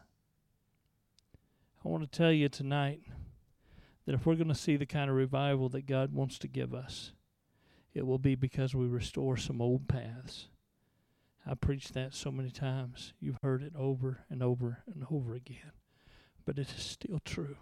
I 1.84 1.90
want 1.90 2.10
to 2.10 2.18
tell 2.18 2.32
you 2.32 2.50
tonight 2.50 3.02
that 4.06 4.14
if 4.14 4.26
we're 4.26 4.36
going 4.36 4.48
to 4.48 4.56
see 4.56 4.76
the 4.76 4.86
kind 4.86 5.10
of 5.10 5.16
revival 5.16 5.70
that 5.70 5.86
God 5.86 6.14
wants 6.14 6.38
to 6.40 6.48
give 6.48 6.74
us, 6.74 7.12
it 7.94 8.06
will 8.06 8.18
be 8.18 8.36
because 8.36 8.76
we 8.76 8.86
restore 8.86 9.38
some 9.38 9.62
old 9.62 9.88
paths. 9.88 10.48
I 11.50 11.56
preached 11.56 11.94
that 11.94 12.14
so 12.14 12.30
many 12.30 12.52
times. 12.52 13.14
You've 13.20 13.40
heard 13.42 13.64
it 13.64 13.74
over 13.78 14.26
and 14.30 14.44
over 14.44 14.84
and 14.94 15.06
over 15.10 15.34
again. 15.34 15.72
But 16.46 16.60
it 16.60 16.70
is 16.70 16.84
still 16.84 17.20
true. 17.24 17.58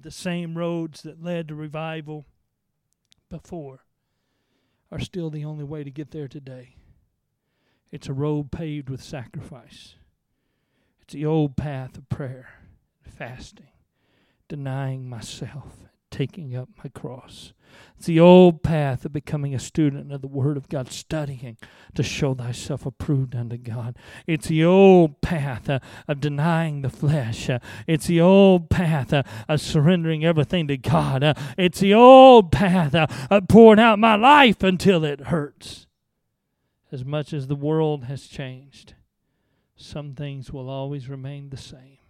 The 0.00 0.10
same 0.10 0.56
roads 0.56 1.02
that 1.02 1.22
led 1.22 1.48
to 1.48 1.54
revival 1.54 2.26
before 3.28 3.84
are 4.90 4.98
still 4.98 5.30
the 5.30 5.44
only 5.44 5.64
way 5.64 5.82
to 5.84 5.90
get 5.90 6.10
there 6.10 6.28
today. 6.28 6.76
It's 7.90 8.08
a 8.08 8.12
road 8.12 8.50
paved 8.50 8.90
with 8.90 9.02
sacrifice. 9.02 9.94
It's 11.00 11.14
the 11.14 11.26
old 11.26 11.56
path 11.56 11.96
of 11.96 12.08
prayer, 12.08 12.48
fasting, 13.02 13.68
denying 14.48 15.08
myself, 15.08 15.88
taking 16.12 16.54
up 16.54 16.68
my 16.84 16.90
cross. 16.90 17.52
It's 17.96 18.06
the 18.06 18.20
old 18.20 18.62
path 18.62 19.04
of 19.04 19.12
becoming 19.12 19.54
a 19.54 19.58
student 19.58 20.12
of 20.12 20.20
the 20.20 20.28
Word 20.28 20.56
of 20.56 20.68
God, 20.68 20.90
studying 20.90 21.56
to 21.94 22.02
show 22.02 22.34
thyself 22.34 22.84
approved 22.84 23.34
unto 23.34 23.56
God. 23.56 23.96
It's 24.26 24.48
the 24.48 24.64
old 24.64 25.20
path 25.20 25.70
uh, 25.70 25.78
of 26.06 26.20
denying 26.20 26.82
the 26.82 26.90
flesh. 26.90 27.48
Uh, 27.48 27.60
it's 27.86 28.06
the 28.06 28.20
old 28.20 28.70
path 28.70 29.12
uh, 29.12 29.22
of 29.48 29.60
surrendering 29.60 30.24
everything 30.24 30.68
to 30.68 30.76
God. 30.76 31.24
Uh, 31.24 31.34
it's 31.56 31.80
the 31.80 31.94
old 31.94 32.52
path 32.52 32.94
uh, 32.94 33.06
of 33.30 33.48
pouring 33.48 33.80
out 33.80 33.98
my 33.98 34.16
life 34.16 34.62
until 34.62 35.04
it 35.04 35.28
hurts. 35.28 35.86
As 36.90 37.04
much 37.04 37.32
as 37.32 37.46
the 37.46 37.56
world 37.56 38.04
has 38.04 38.26
changed, 38.26 38.94
some 39.76 40.14
things 40.14 40.52
will 40.52 40.68
always 40.68 41.08
remain 41.08 41.48
the 41.48 41.56
same 41.56 42.01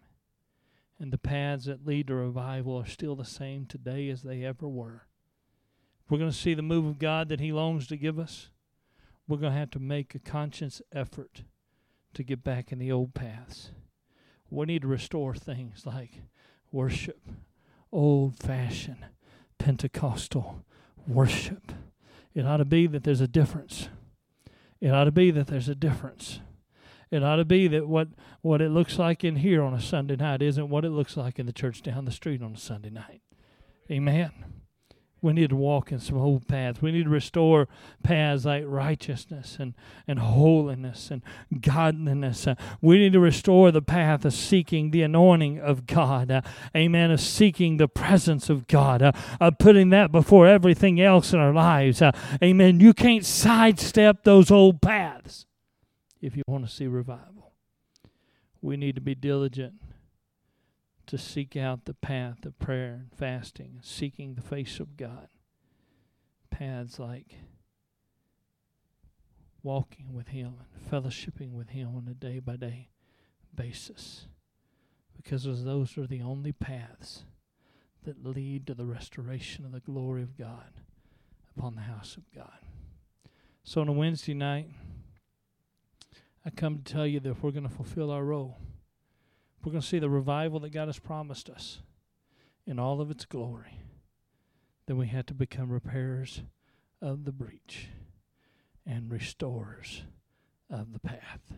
and 1.02 1.12
the 1.12 1.18
paths 1.18 1.64
that 1.64 1.84
lead 1.84 2.06
to 2.06 2.14
revival 2.14 2.76
are 2.76 2.86
still 2.86 3.16
the 3.16 3.24
same 3.24 3.66
today 3.66 4.08
as 4.08 4.22
they 4.22 4.44
ever 4.44 4.68
were. 4.68 5.08
If 6.04 6.10
we're 6.10 6.18
going 6.18 6.30
to 6.30 6.36
see 6.36 6.54
the 6.54 6.62
move 6.62 6.86
of 6.86 7.00
God 7.00 7.28
that 7.28 7.40
He 7.40 7.50
longs 7.50 7.88
to 7.88 7.96
give 7.96 8.20
us, 8.20 8.50
we're 9.26 9.38
going 9.38 9.52
to 9.52 9.58
have 9.58 9.72
to 9.72 9.80
make 9.80 10.14
a 10.14 10.20
conscious 10.20 10.80
effort 10.92 11.42
to 12.14 12.22
get 12.22 12.44
back 12.44 12.70
in 12.70 12.78
the 12.78 12.92
old 12.92 13.14
paths. 13.14 13.72
We 14.48 14.66
need 14.66 14.82
to 14.82 14.88
restore 14.88 15.34
things 15.34 15.84
like 15.84 16.22
worship, 16.70 17.20
old 17.90 18.38
fashioned 18.38 19.04
Pentecostal 19.58 20.64
worship. 21.06 21.72
It 22.32 22.46
ought 22.46 22.58
to 22.58 22.64
be 22.64 22.86
that 22.86 23.02
there's 23.02 23.20
a 23.20 23.28
difference. 23.28 23.88
It 24.80 24.90
ought 24.90 25.04
to 25.04 25.12
be 25.12 25.32
that 25.32 25.48
there's 25.48 25.68
a 25.68 25.74
difference. 25.74 26.40
It 27.12 27.22
ought 27.22 27.36
to 27.36 27.44
be 27.44 27.68
that 27.68 27.86
what, 27.86 28.08
what 28.40 28.62
it 28.62 28.70
looks 28.70 28.98
like 28.98 29.22
in 29.22 29.36
here 29.36 29.62
on 29.62 29.74
a 29.74 29.80
Sunday 29.80 30.16
night 30.16 30.40
isn't 30.40 30.70
what 30.70 30.86
it 30.86 30.90
looks 30.90 31.14
like 31.14 31.38
in 31.38 31.44
the 31.44 31.52
church 31.52 31.82
down 31.82 32.06
the 32.06 32.10
street 32.10 32.42
on 32.42 32.54
a 32.54 32.58
Sunday 32.58 32.88
night. 32.88 33.20
Amen. 33.90 34.32
We 35.20 35.34
need 35.34 35.50
to 35.50 35.56
walk 35.56 35.92
in 35.92 36.00
some 36.00 36.16
old 36.16 36.48
paths. 36.48 36.80
We 36.80 36.90
need 36.90 37.04
to 37.04 37.10
restore 37.10 37.68
paths 38.02 38.46
like 38.46 38.64
righteousness 38.66 39.58
and, 39.60 39.74
and 40.08 40.18
holiness 40.18 41.10
and 41.10 41.22
godliness. 41.60 42.46
Uh, 42.46 42.54
we 42.80 42.98
need 42.98 43.12
to 43.12 43.20
restore 43.20 43.70
the 43.70 43.82
path 43.82 44.24
of 44.24 44.32
seeking 44.32 44.90
the 44.90 45.02
anointing 45.02 45.60
of 45.60 45.86
God. 45.86 46.30
Uh, 46.30 46.40
amen. 46.74 47.10
Of 47.10 47.20
seeking 47.20 47.76
the 47.76 47.88
presence 47.88 48.48
of 48.48 48.66
God. 48.66 49.02
Uh, 49.02 49.12
of 49.38 49.58
putting 49.58 49.90
that 49.90 50.10
before 50.10 50.48
everything 50.48 50.98
else 50.98 51.34
in 51.34 51.38
our 51.38 51.52
lives. 51.52 52.00
Uh, 52.00 52.12
amen. 52.42 52.80
You 52.80 52.94
can't 52.94 53.24
sidestep 53.24 54.24
those 54.24 54.50
old 54.50 54.80
paths 54.80 55.44
if 56.22 56.36
you 56.36 56.42
want 56.46 56.64
to 56.64 56.72
see 56.72 56.86
revival. 56.86 57.52
We 58.62 58.76
need 58.76 58.94
to 58.94 59.00
be 59.00 59.16
diligent 59.16 59.74
to 61.06 61.18
seek 61.18 61.56
out 61.56 61.84
the 61.84 61.94
path 61.94 62.46
of 62.46 62.58
prayer 62.60 62.94
and 62.94 63.12
fasting, 63.12 63.80
seeking 63.82 64.34
the 64.34 64.40
face 64.40 64.78
of 64.78 64.96
God. 64.96 65.28
Paths 66.48 66.98
like 66.98 67.34
walking 69.64 70.14
with 70.14 70.28
Him 70.28 70.54
and 70.60 70.90
fellowshipping 70.90 71.52
with 71.52 71.70
Him 71.70 71.88
on 71.96 72.06
a 72.08 72.14
day 72.14 72.38
by 72.38 72.56
day 72.56 72.88
basis. 73.54 74.26
Because 75.16 75.44
those 75.64 75.98
are 75.98 76.06
the 76.06 76.22
only 76.22 76.52
paths 76.52 77.24
that 78.04 78.24
lead 78.24 78.66
to 78.66 78.74
the 78.74 78.86
restoration 78.86 79.64
of 79.64 79.72
the 79.72 79.80
glory 79.80 80.22
of 80.22 80.38
God 80.38 80.72
upon 81.56 81.74
the 81.74 81.82
house 81.82 82.16
of 82.16 82.24
God. 82.34 82.58
So 83.64 83.80
on 83.80 83.88
a 83.88 83.92
Wednesday 83.92 84.34
night, 84.34 84.68
I 86.44 86.50
come 86.50 86.78
to 86.78 86.92
tell 86.92 87.06
you 87.06 87.20
that 87.20 87.30
if 87.30 87.42
we're 87.42 87.52
going 87.52 87.68
to 87.68 87.74
fulfill 87.74 88.10
our 88.10 88.24
role, 88.24 88.58
we're 89.64 89.72
going 89.72 89.82
to 89.82 89.86
see 89.86 90.00
the 90.00 90.10
revival 90.10 90.58
that 90.60 90.70
God 90.70 90.88
has 90.88 90.98
promised 90.98 91.48
us 91.48 91.82
in 92.66 92.78
all 92.78 93.00
of 93.00 93.10
its 93.10 93.24
glory, 93.24 93.80
then 94.86 94.96
we 94.96 95.06
have 95.08 95.26
to 95.26 95.34
become 95.34 95.70
repairers 95.70 96.42
of 97.00 97.24
the 97.24 97.32
breach 97.32 97.88
and 98.84 99.10
restorers 99.10 100.02
of 100.68 100.92
the 100.92 100.98
path. 100.98 101.52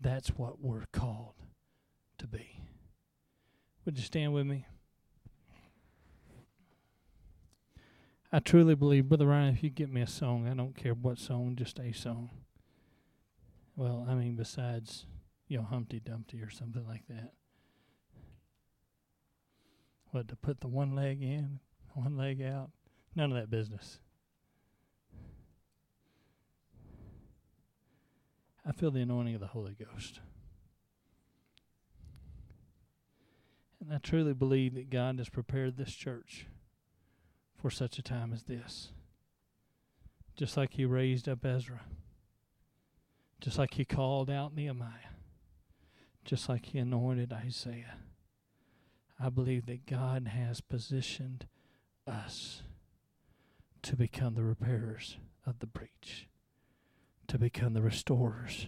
That's 0.00 0.28
what 0.28 0.60
we're 0.60 0.86
called 0.92 1.34
to 2.18 2.26
be. 2.26 2.60
Would 3.84 3.96
you 3.96 4.04
stand 4.04 4.34
with 4.34 4.46
me? 4.46 4.66
I 8.32 8.40
truly 8.40 8.74
believe, 8.74 9.08
Brother 9.08 9.26
Ryan, 9.26 9.54
if 9.54 9.62
you 9.62 9.70
get 9.70 9.90
me 9.90 10.02
a 10.02 10.06
song, 10.06 10.48
I 10.48 10.54
don't 10.54 10.76
care 10.76 10.92
what 10.92 11.18
song, 11.18 11.54
just 11.56 11.78
a 11.78 11.92
song. 11.92 12.30
Well, 13.76 14.06
I 14.08 14.14
mean, 14.14 14.36
besides, 14.36 15.04
you 15.48 15.58
know, 15.58 15.64
Humpty 15.64 16.00
Dumpty 16.00 16.40
or 16.40 16.50
something 16.50 16.86
like 16.86 17.06
that. 17.08 17.32
What, 20.10 20.28
to 20.28 20.36
put 20.36 20.60
the 20.60 20.68
one 20.68 20.94
leg 20.94 21.22
in, 21.22 21.60
one 21.92 22.16
leg 22.16 22.40
out? 22.40 22.70
None 23.14 23.30
of 23.30 23.38
that 23.38 23.50
business. 23.50 24.00
I 28.66 28.72
feel 28.72 28.90
the 28.90 29.02
anointing 29.02 29.34
of 29.34 29.40
the 29.40 29.48
Holy 29.48 29.74
Ghost. 29.74 30.20
And 33.80 33.92
I 33.92 33.98
truly 33.98 34.32
believe 34.32 34.74
that 34.74 34.90
God 34.90 35.18
has 35.18 35.28
prepared 35.28 35.76
this 35.76 35.94
church 35.94 36.46
for 37.60 37.70
such 37.70 37.98
a 37.98 38.02
time 38.02 38.32
as 38.32 38.44
this. 38.44 38.88
Just 40.34 40.56
like 40.56 40.72
He 40.72 40.84
raised 40.84 41.28
up 41.28 41.44
Ezra, 41.44 41.82
just 43.40 43.58
like 43.58 43.74
He 43.74 43.84
called 43.84 44.30
out 44.30 44.54
Nehemiah, 44.54 45.12
just 46.24 46.48
like 46.48 46.66
He 46.66 46.78
anointed 46.78 47.32
Isaiah. 47.32 47.98
I 49.18 49.30
believe 49.30 49.66
that 49.66 49.86
God 49.86 50.28
has 50.28 50.60
positioned 50.60 51.46
us 52.06 52.62
to 53.82 53.96
become 53.96 54.34
the 54.34 54.44
repairers 54.44 55.16
of 55.46 55.60
the 55.60 55.66
breach, 55.66 56.28
to 57.28 57.38
become 57.38 57.72
the 57.72 57.82
restorers 57.82 58.66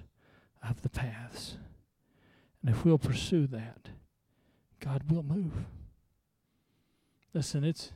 of 0.67 0.83
the 0.83 0.89
paths. 0.89 1.59
And 2.63 2.71
if 2.71 2.85
we'll 2.85 2.99
pursue 2.99 3.47
that, 3.49 3.91
God 4.81 5.11
will 5.11 5.23
move. 5.23 5.67
Listen, 7.35 7.65
it's 7.65 7.93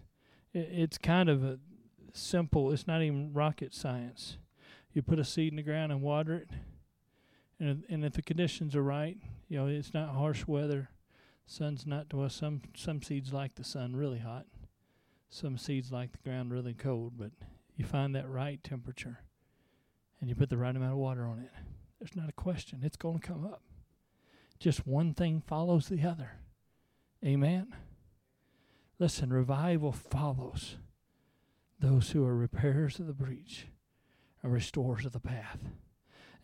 it's 0.52 0.98
kind 0.98 1.28
of 1.28 1.42
a 1.42 1.58
simple. 2.12 2.70
It's 2.72 2.86
not 2.86 3.02
even 3.02 3.32
rocket 3.32 3.74
science. 3.74 4.36
You 4.92 5.02
put 5.02 5.18
a 5.18 5.24
seed 5.24 5.52
in 5.52 5.56
the 5.56 5.62
ground 5.62 5.90
and 5.90 6.02
water 6.02 6.34
it, 6.34 6.50
and 7.58 7.84
and 7.88 8.04
if 8.04 8.12
the 8.12 8.22
conditions 8.22 8.76
are 8.76 8.82
right, 8.82 9.16
you 9.48 9.58
know 9.58 9.66
it's 9.66 9.94
not 9.94 10.14
harsh 10.14 10.46
weather, 10.46 10.90
sun's 11.46 11.86
not 11.86 12.12
well. 12.12 12.28
Some 12.28 12.62
some 12.76 13.02
seeds 13.02 13.32
like 13.32 13.54
the 13.54 13.64
sun 13.64 13.96
really 13.96 14.18
hot, 14.18 14.46
some 15.30 15.56
seeds 15.56 15.90
like 15.90 16.12
the 16.12 16.28
ground 16.28 16.52
really 16.52 16.74
cold. 16.74 17.14
But 17.16 17.30
you 17.76 17.84
find 17.84 18.14
that 18.14 18.28
right 18.28 18.62
temperature, 18.62 19.20
and 20.20 20.28
you 20.28 20.36
put 20.36 20.50
the 20.50 20.58
right 20.58 20.76
amount 20.76 20.92
of 20.92 20.98
water 20.98 21.26
on 21.26 21.38
it. 21.38 21.50
There's 21.98 22.16
not 22.16 22.28
a 22.28 22.32
question. 22.32 22.80
It's 22.82 22.96
going 22.96 23.20
to 23.20 23.26
come 23.26 23.46
up. 23.46 23.62
Just 24.58 24.86
one 24.86 25.14
thing 25.14 25.42
follows 25.46 25.88
the 25.88 26.02
other. 26.02 26.32
Amen. 27.24 27.74
Listen, 28.98 29.32
revival 29.32 29.92
follows 29.92 30.76
those 31.80 32.10
who 32.10 32.24
are 32.24 32.36
repairers 32.36 32.98
of 32.98 33.06
the 33.06 33.12
breach 33.12 33.66
and 34.42 34.52
restorers 34.52 35.04
of 35.04 35.12
the 35.12 35.20
path. 35.20 35.58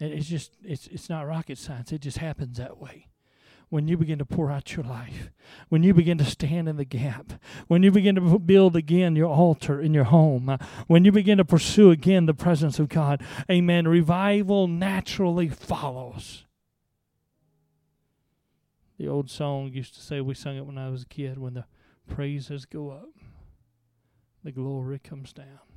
It's 0.00 0.28
just 0.28 0.52
it's 0.62 0.86
it's 0.88 1.08
not 1.08 1.26
rocket 1.26 1.58
science. 1.58 1.92
It 1.92 2.00
just 2.00 2.18
happens 2.18 2.58
that 2.58 2.78
way. 2.78 3.08
When 3.70 3.86
you 3.86 3.98
begin 3.98 4.18
to 4.18 4.24
pour 4.24 4.50
out 4.50 4.76
your 4.76 4.84
life, 4.84 5.30
when 5.68 5.82
you 5.82 5.92
begin 5.92 6.16
to 6.18 6.24
stand 6.24 6.70
in 6.70 6.76
the 6.76 6.86
gap, 6.86 7.34
when 7.66 7.82
you 7.82 7.90
begin 7.90 8.14
to 8.14 8.38
build 8.38 8.76
again 8.76 9.14
your 9.14 9.28
altar 9.28 9.78
in 9.78 9.92
your 9.92 10.04
home, 10.04 10.48
uh, 10.48 10.56
when 10.86 11.04
you 11.04 11.12
begin 11.12 11.36
to 11.36 11.44
pursue 11.44 11.90
again 11.90 12.24
the 12.24 12.32
presence 12.32 12.78
of 12.78 12.88
God, 12.88 13.22
amen, 13.50 13.86
revival 13.86 14.68
naturally 14.68 15.48
follows. 15.48 16.46
The 18.98 19.06
old 19.06 19.30
song 19.30 19.70
used 19.72 19.94
to 19.94 20.00
say, 20.00 20.22
we 20.22 20.34
sung 20.34 20.56
it 20.56 20.64
when 20.64 20.78
I 20.78 20.88
was 20.88 21.02
a 21.02 21.06
kid, 21.06 21.36
when 21.36 21.52
the 21.52 21.66
praises 22.06 22.64
go 22.64 22.90
up, 22.90 23.10
the 24.42 24.50
glory 24.50 24.98
comes 24.98 25.34
down. 25.34 25.67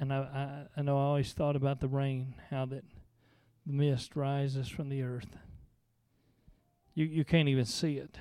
And 0.00 0.12
I, 0.12 0.18
I, 0.18 0.80
I 0.80 0.82
know 0.82 0.96
I 0.96 1.02
always 1.02 1.32
thought 1.32 1.56
about 1.56 1.80
the 1.80 1.88
rain, 1.88 2.34
how 2.50 2.66
that 2.66 2.84
the 3.66 3.72
mist 3.72 4.16
rises 4.16 4.68
from 4.68 4.88
the 4.88 5.02
earth. 5.02 5.36
You 6.94 7.04
you 7.04 7.24
can't 7.24 7.48
even 7.48 7.64
see 7.64 7.96
it. 7.96 8.16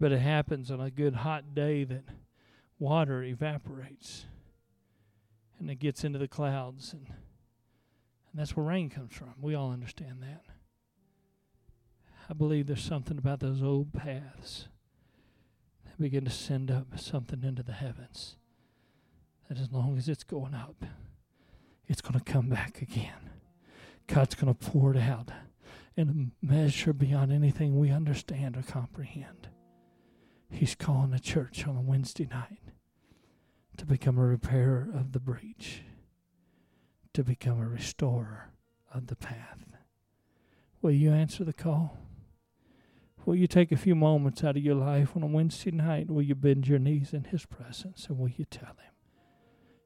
But 0.00 0.12
it 0.12 0.20
happens 0.20 0.70
on 0.70 0.80
a 0.80 0.90
good 0.90 1.16
hot 1.16 1.54
day 1.54 1.84
that 1.84 2.04
water 2.78 3.22
evaporates 3.22 4.26
and 5.58 5.68
it 5.70 5.80
gets 5.80 6.04
into 6.04 6.18
the 6.18 6.28
clouds 6.28 6.92
and 6.92 7.08
and 8.30 8.38
that's 8.38 8.56
where 8.56 8.66
rain 8.66 8.90
comes 8.90 9.14
from. 9.14 9.34
We 9.40 9.54
all 9.54 9.72
understand 9.72 10.22
that. 10.22 10.44
I 12.28 12.34
believe 12.34 12.66
there's 12.66 12.84
something 12.84 13.16
about 13.16 13.40
those 13.40 13.62
old 13.62 13.94
paths 13.94 14.68
that 15.84 15.98
begin 15.98 16.24
to 16.26 16.30
send 16.30 16.70
up 16.70 16.98
something 16.98 17.42
into 17.42 17.62
the 17.62 17.72
heavens. 17.72 18.36
That 19.48 19.58
as 19.58 19.72
long 19.72 19.96
as 19.96 20.08
it's 20.08 20.24
going 20.24 20.54
up, 20.54 20.84
it's 21.86 22.00
going 22.02 22.18
to 22.18 22.32
come 22.32 22.48
back 22.48 22.82
again. 22.82 23.30
God's 24.06 24.34
going 24.34 24.54
to 24.54 24.70
pour 24.70 24.94
it 24.94 24.98
out 24.98 25.30
in 25.96 26.32
a 26.42 26.46
measure 26.46 26.92
beyond 26.92 27.32
anything 27.32 27.78
we 27.78 27.90
understand 27.90 28.56
or 28.56 28.62
comprehend. 28.62 29.48
He's 30.50 30.74
calling 30.74 31.10
the 31.10 31.18
church 31.18 31.66
on 31.66 31.76
a 31.76 31.80
Wednesday 31.80 32.26
night 32.30 32.60
to 33.76 33.86
become 33.86 34.18
a 34.18 34.26
repairer 34.26 34.88
of 34.94 35.12
the 35.12 35.20
breach, 35.20 35.82
to 37.14 37.22
become 37.22 37.60
a 37.60 37.68
restorer 37.68 38.50
of 38.92 39.06
the 39.08 39.16
path. 39.16 39.58
Will 40.80 40.92
you 40.92 41.10
answer 41.10 41.44
the 41.44 41.52
call? 41.52 41.98
Will 43.26 43.34
you 43.34 43.46
take 43.46 43.72
a 43.72 43.76
few 43.76 43.94
moments 43.94 44.44
out 44.44 44.56
of 44.56 44.62
your 44.62 44.76
life 44.76 45.16
on 45.16 45.22
a 45.22 45.26
Wednesday 45.26 45.70
night? 45.70 46.10
Will 46.10 46.22
you 46.22 46.34
bend 46.34 46.68
your 46.68 46.78
knees 46.78 47.12
in 47.12 47.24
His 47.24 47.44
presence 47.44 48.06
and 48.08 48.18
will 48.18 48.28
you 48.28 48.44
tell 48.44 48.68
Him, 48.68 48.92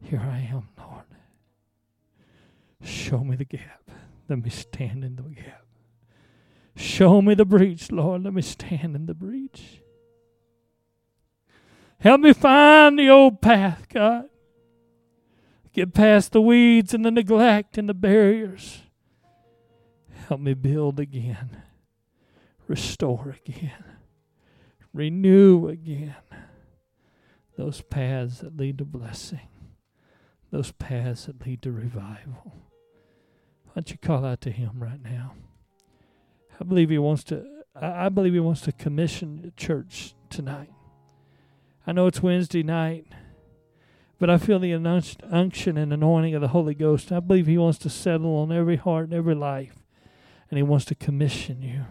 Here 0.03 0.20
I 0.20 0.38
am, 0.50 0.68
Lord. 0.78 1.05
Show 2.82 3.24
me 3.24 3.36
the 3.36 3.44
gap. 3.44 3.90
Let 4.28 4.42
me 4.42 4.50
stand 4.50 5.05
in 5.05 5.16
the 5.16 5.22
gap. 5.22 5.64
Show 6.74 7.22
me 7.22 7.34
the 7.34 7.44
breach, 7.44 7.92
Lord. 7.92 8.24
Let 8.24 8.34
me 8.34 8.42
stand 8.42 8.96
in 8.96 9.07
the 9.07 9.14
breach. 9.14 9.80
Help 11.98 12.20
me 12.20 12.32
find 12.32 12.98
the 12.98 13.09
old 13.09 13.40
path, 13.40 13.88
God. 13.88 14.28
Get 15.72 15.94
past 15.94 16.32
the 16.32 16.40
weeds 16.40 16.92
and 16.92 17.05
the 17.05 17.11
neglect 17.11 17.78
and 17.78 17.88
the 17.88 17.94
barriers. 17.94 18.82
Help 20.28 20.40
me 20.40 20.55
build 20.55 20.98
again 20.98 21.62
restore 22.72 23.36
again, 23.46 23.84
renew 24.94 25.68
again 25.68 26.16
those 27.59 27.82
paths 27.82 28.38
that 28.38 28.57
lead 28.57 28.78
to 28.78 28.84
blessing, 28.86 29.48
those 30.53 30.70
paths 30.72 31.24
that 31.26 31.44
lead 31.44 31.62
to 31.62 31.72
revival. 31.72 32.55
Why 33.64 33.72
don't 33.74 33.90
you 33.90 33.96
call 33.96 34.24
out 34.24 34.42
to 34.42 34.50
Him 34.50 34.72
right 34.76 35.03
now? 35.03 35.32
I 36.61 36.64
believe 36.64 36.90
He 36.90 36.98
wants 36.98 37.24
to. 37.24 37.44
I 37.74 38.11
believe 38.11 38.34
He 38.34 38.40
wants 38.40 38.61
to 38.62 38.72
commission 38.72 39.40
the 39.42 39.50
church 39.53 40.14
tonight. 40.28 40.70
I 41.86 41.92
know 41.92 42.07
it's 42.07 42.22
Wednesday 42.22 42.62
night, 42.62 43.07
but 44.18 44.28
I 44.28 44.36
feel 44.36 44.59
the 44.59 44.74
unction 44.74 45.78
and 45.78 45.92
anointing 45.92 46.34
of 46.34 46.42
the 46.42 46.48
Holy 46.48 46.74
Ghost. 46.74 47.11
I 47.11 47.20
believe 47.20 47.46
He 47.46 47.59
wants 47.59 47.78
to 47.80 47.88
settle 47.88 48.36
on 48.36 48.53
every 48.53 48.76
heart 48.76 49.07
and 49.07 49.14
every 49.14 49.34
life, 49.34 49.74
and 50.50 50.59
He 50.59 50.62
wants 50.62 50.84
to 50.86 50.94
commission 50.94 51.62
you 51.62 51.86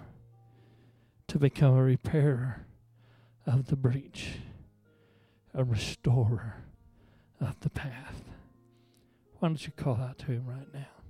to 1.27 1.39
become 1.39 1.73
a 1.73 1.83
repairer 1.83 2.67
of 3.47 3.67
the 3.67 3.75
breach, 3.75 4.33
a 5.53 5.63
restorer 5.63 6.57
of 7.39 7.59
the 7.61 7.71
path. 7.71 8.30
Why 9.41 9.47
don't 9.47 9.65
you 9.65 9.73
call 9.75 9.95
out 9.95 10.19
to 10.19 10.25
him 10.27 10.45
right 10.45 10.71
now? 10.71 11.00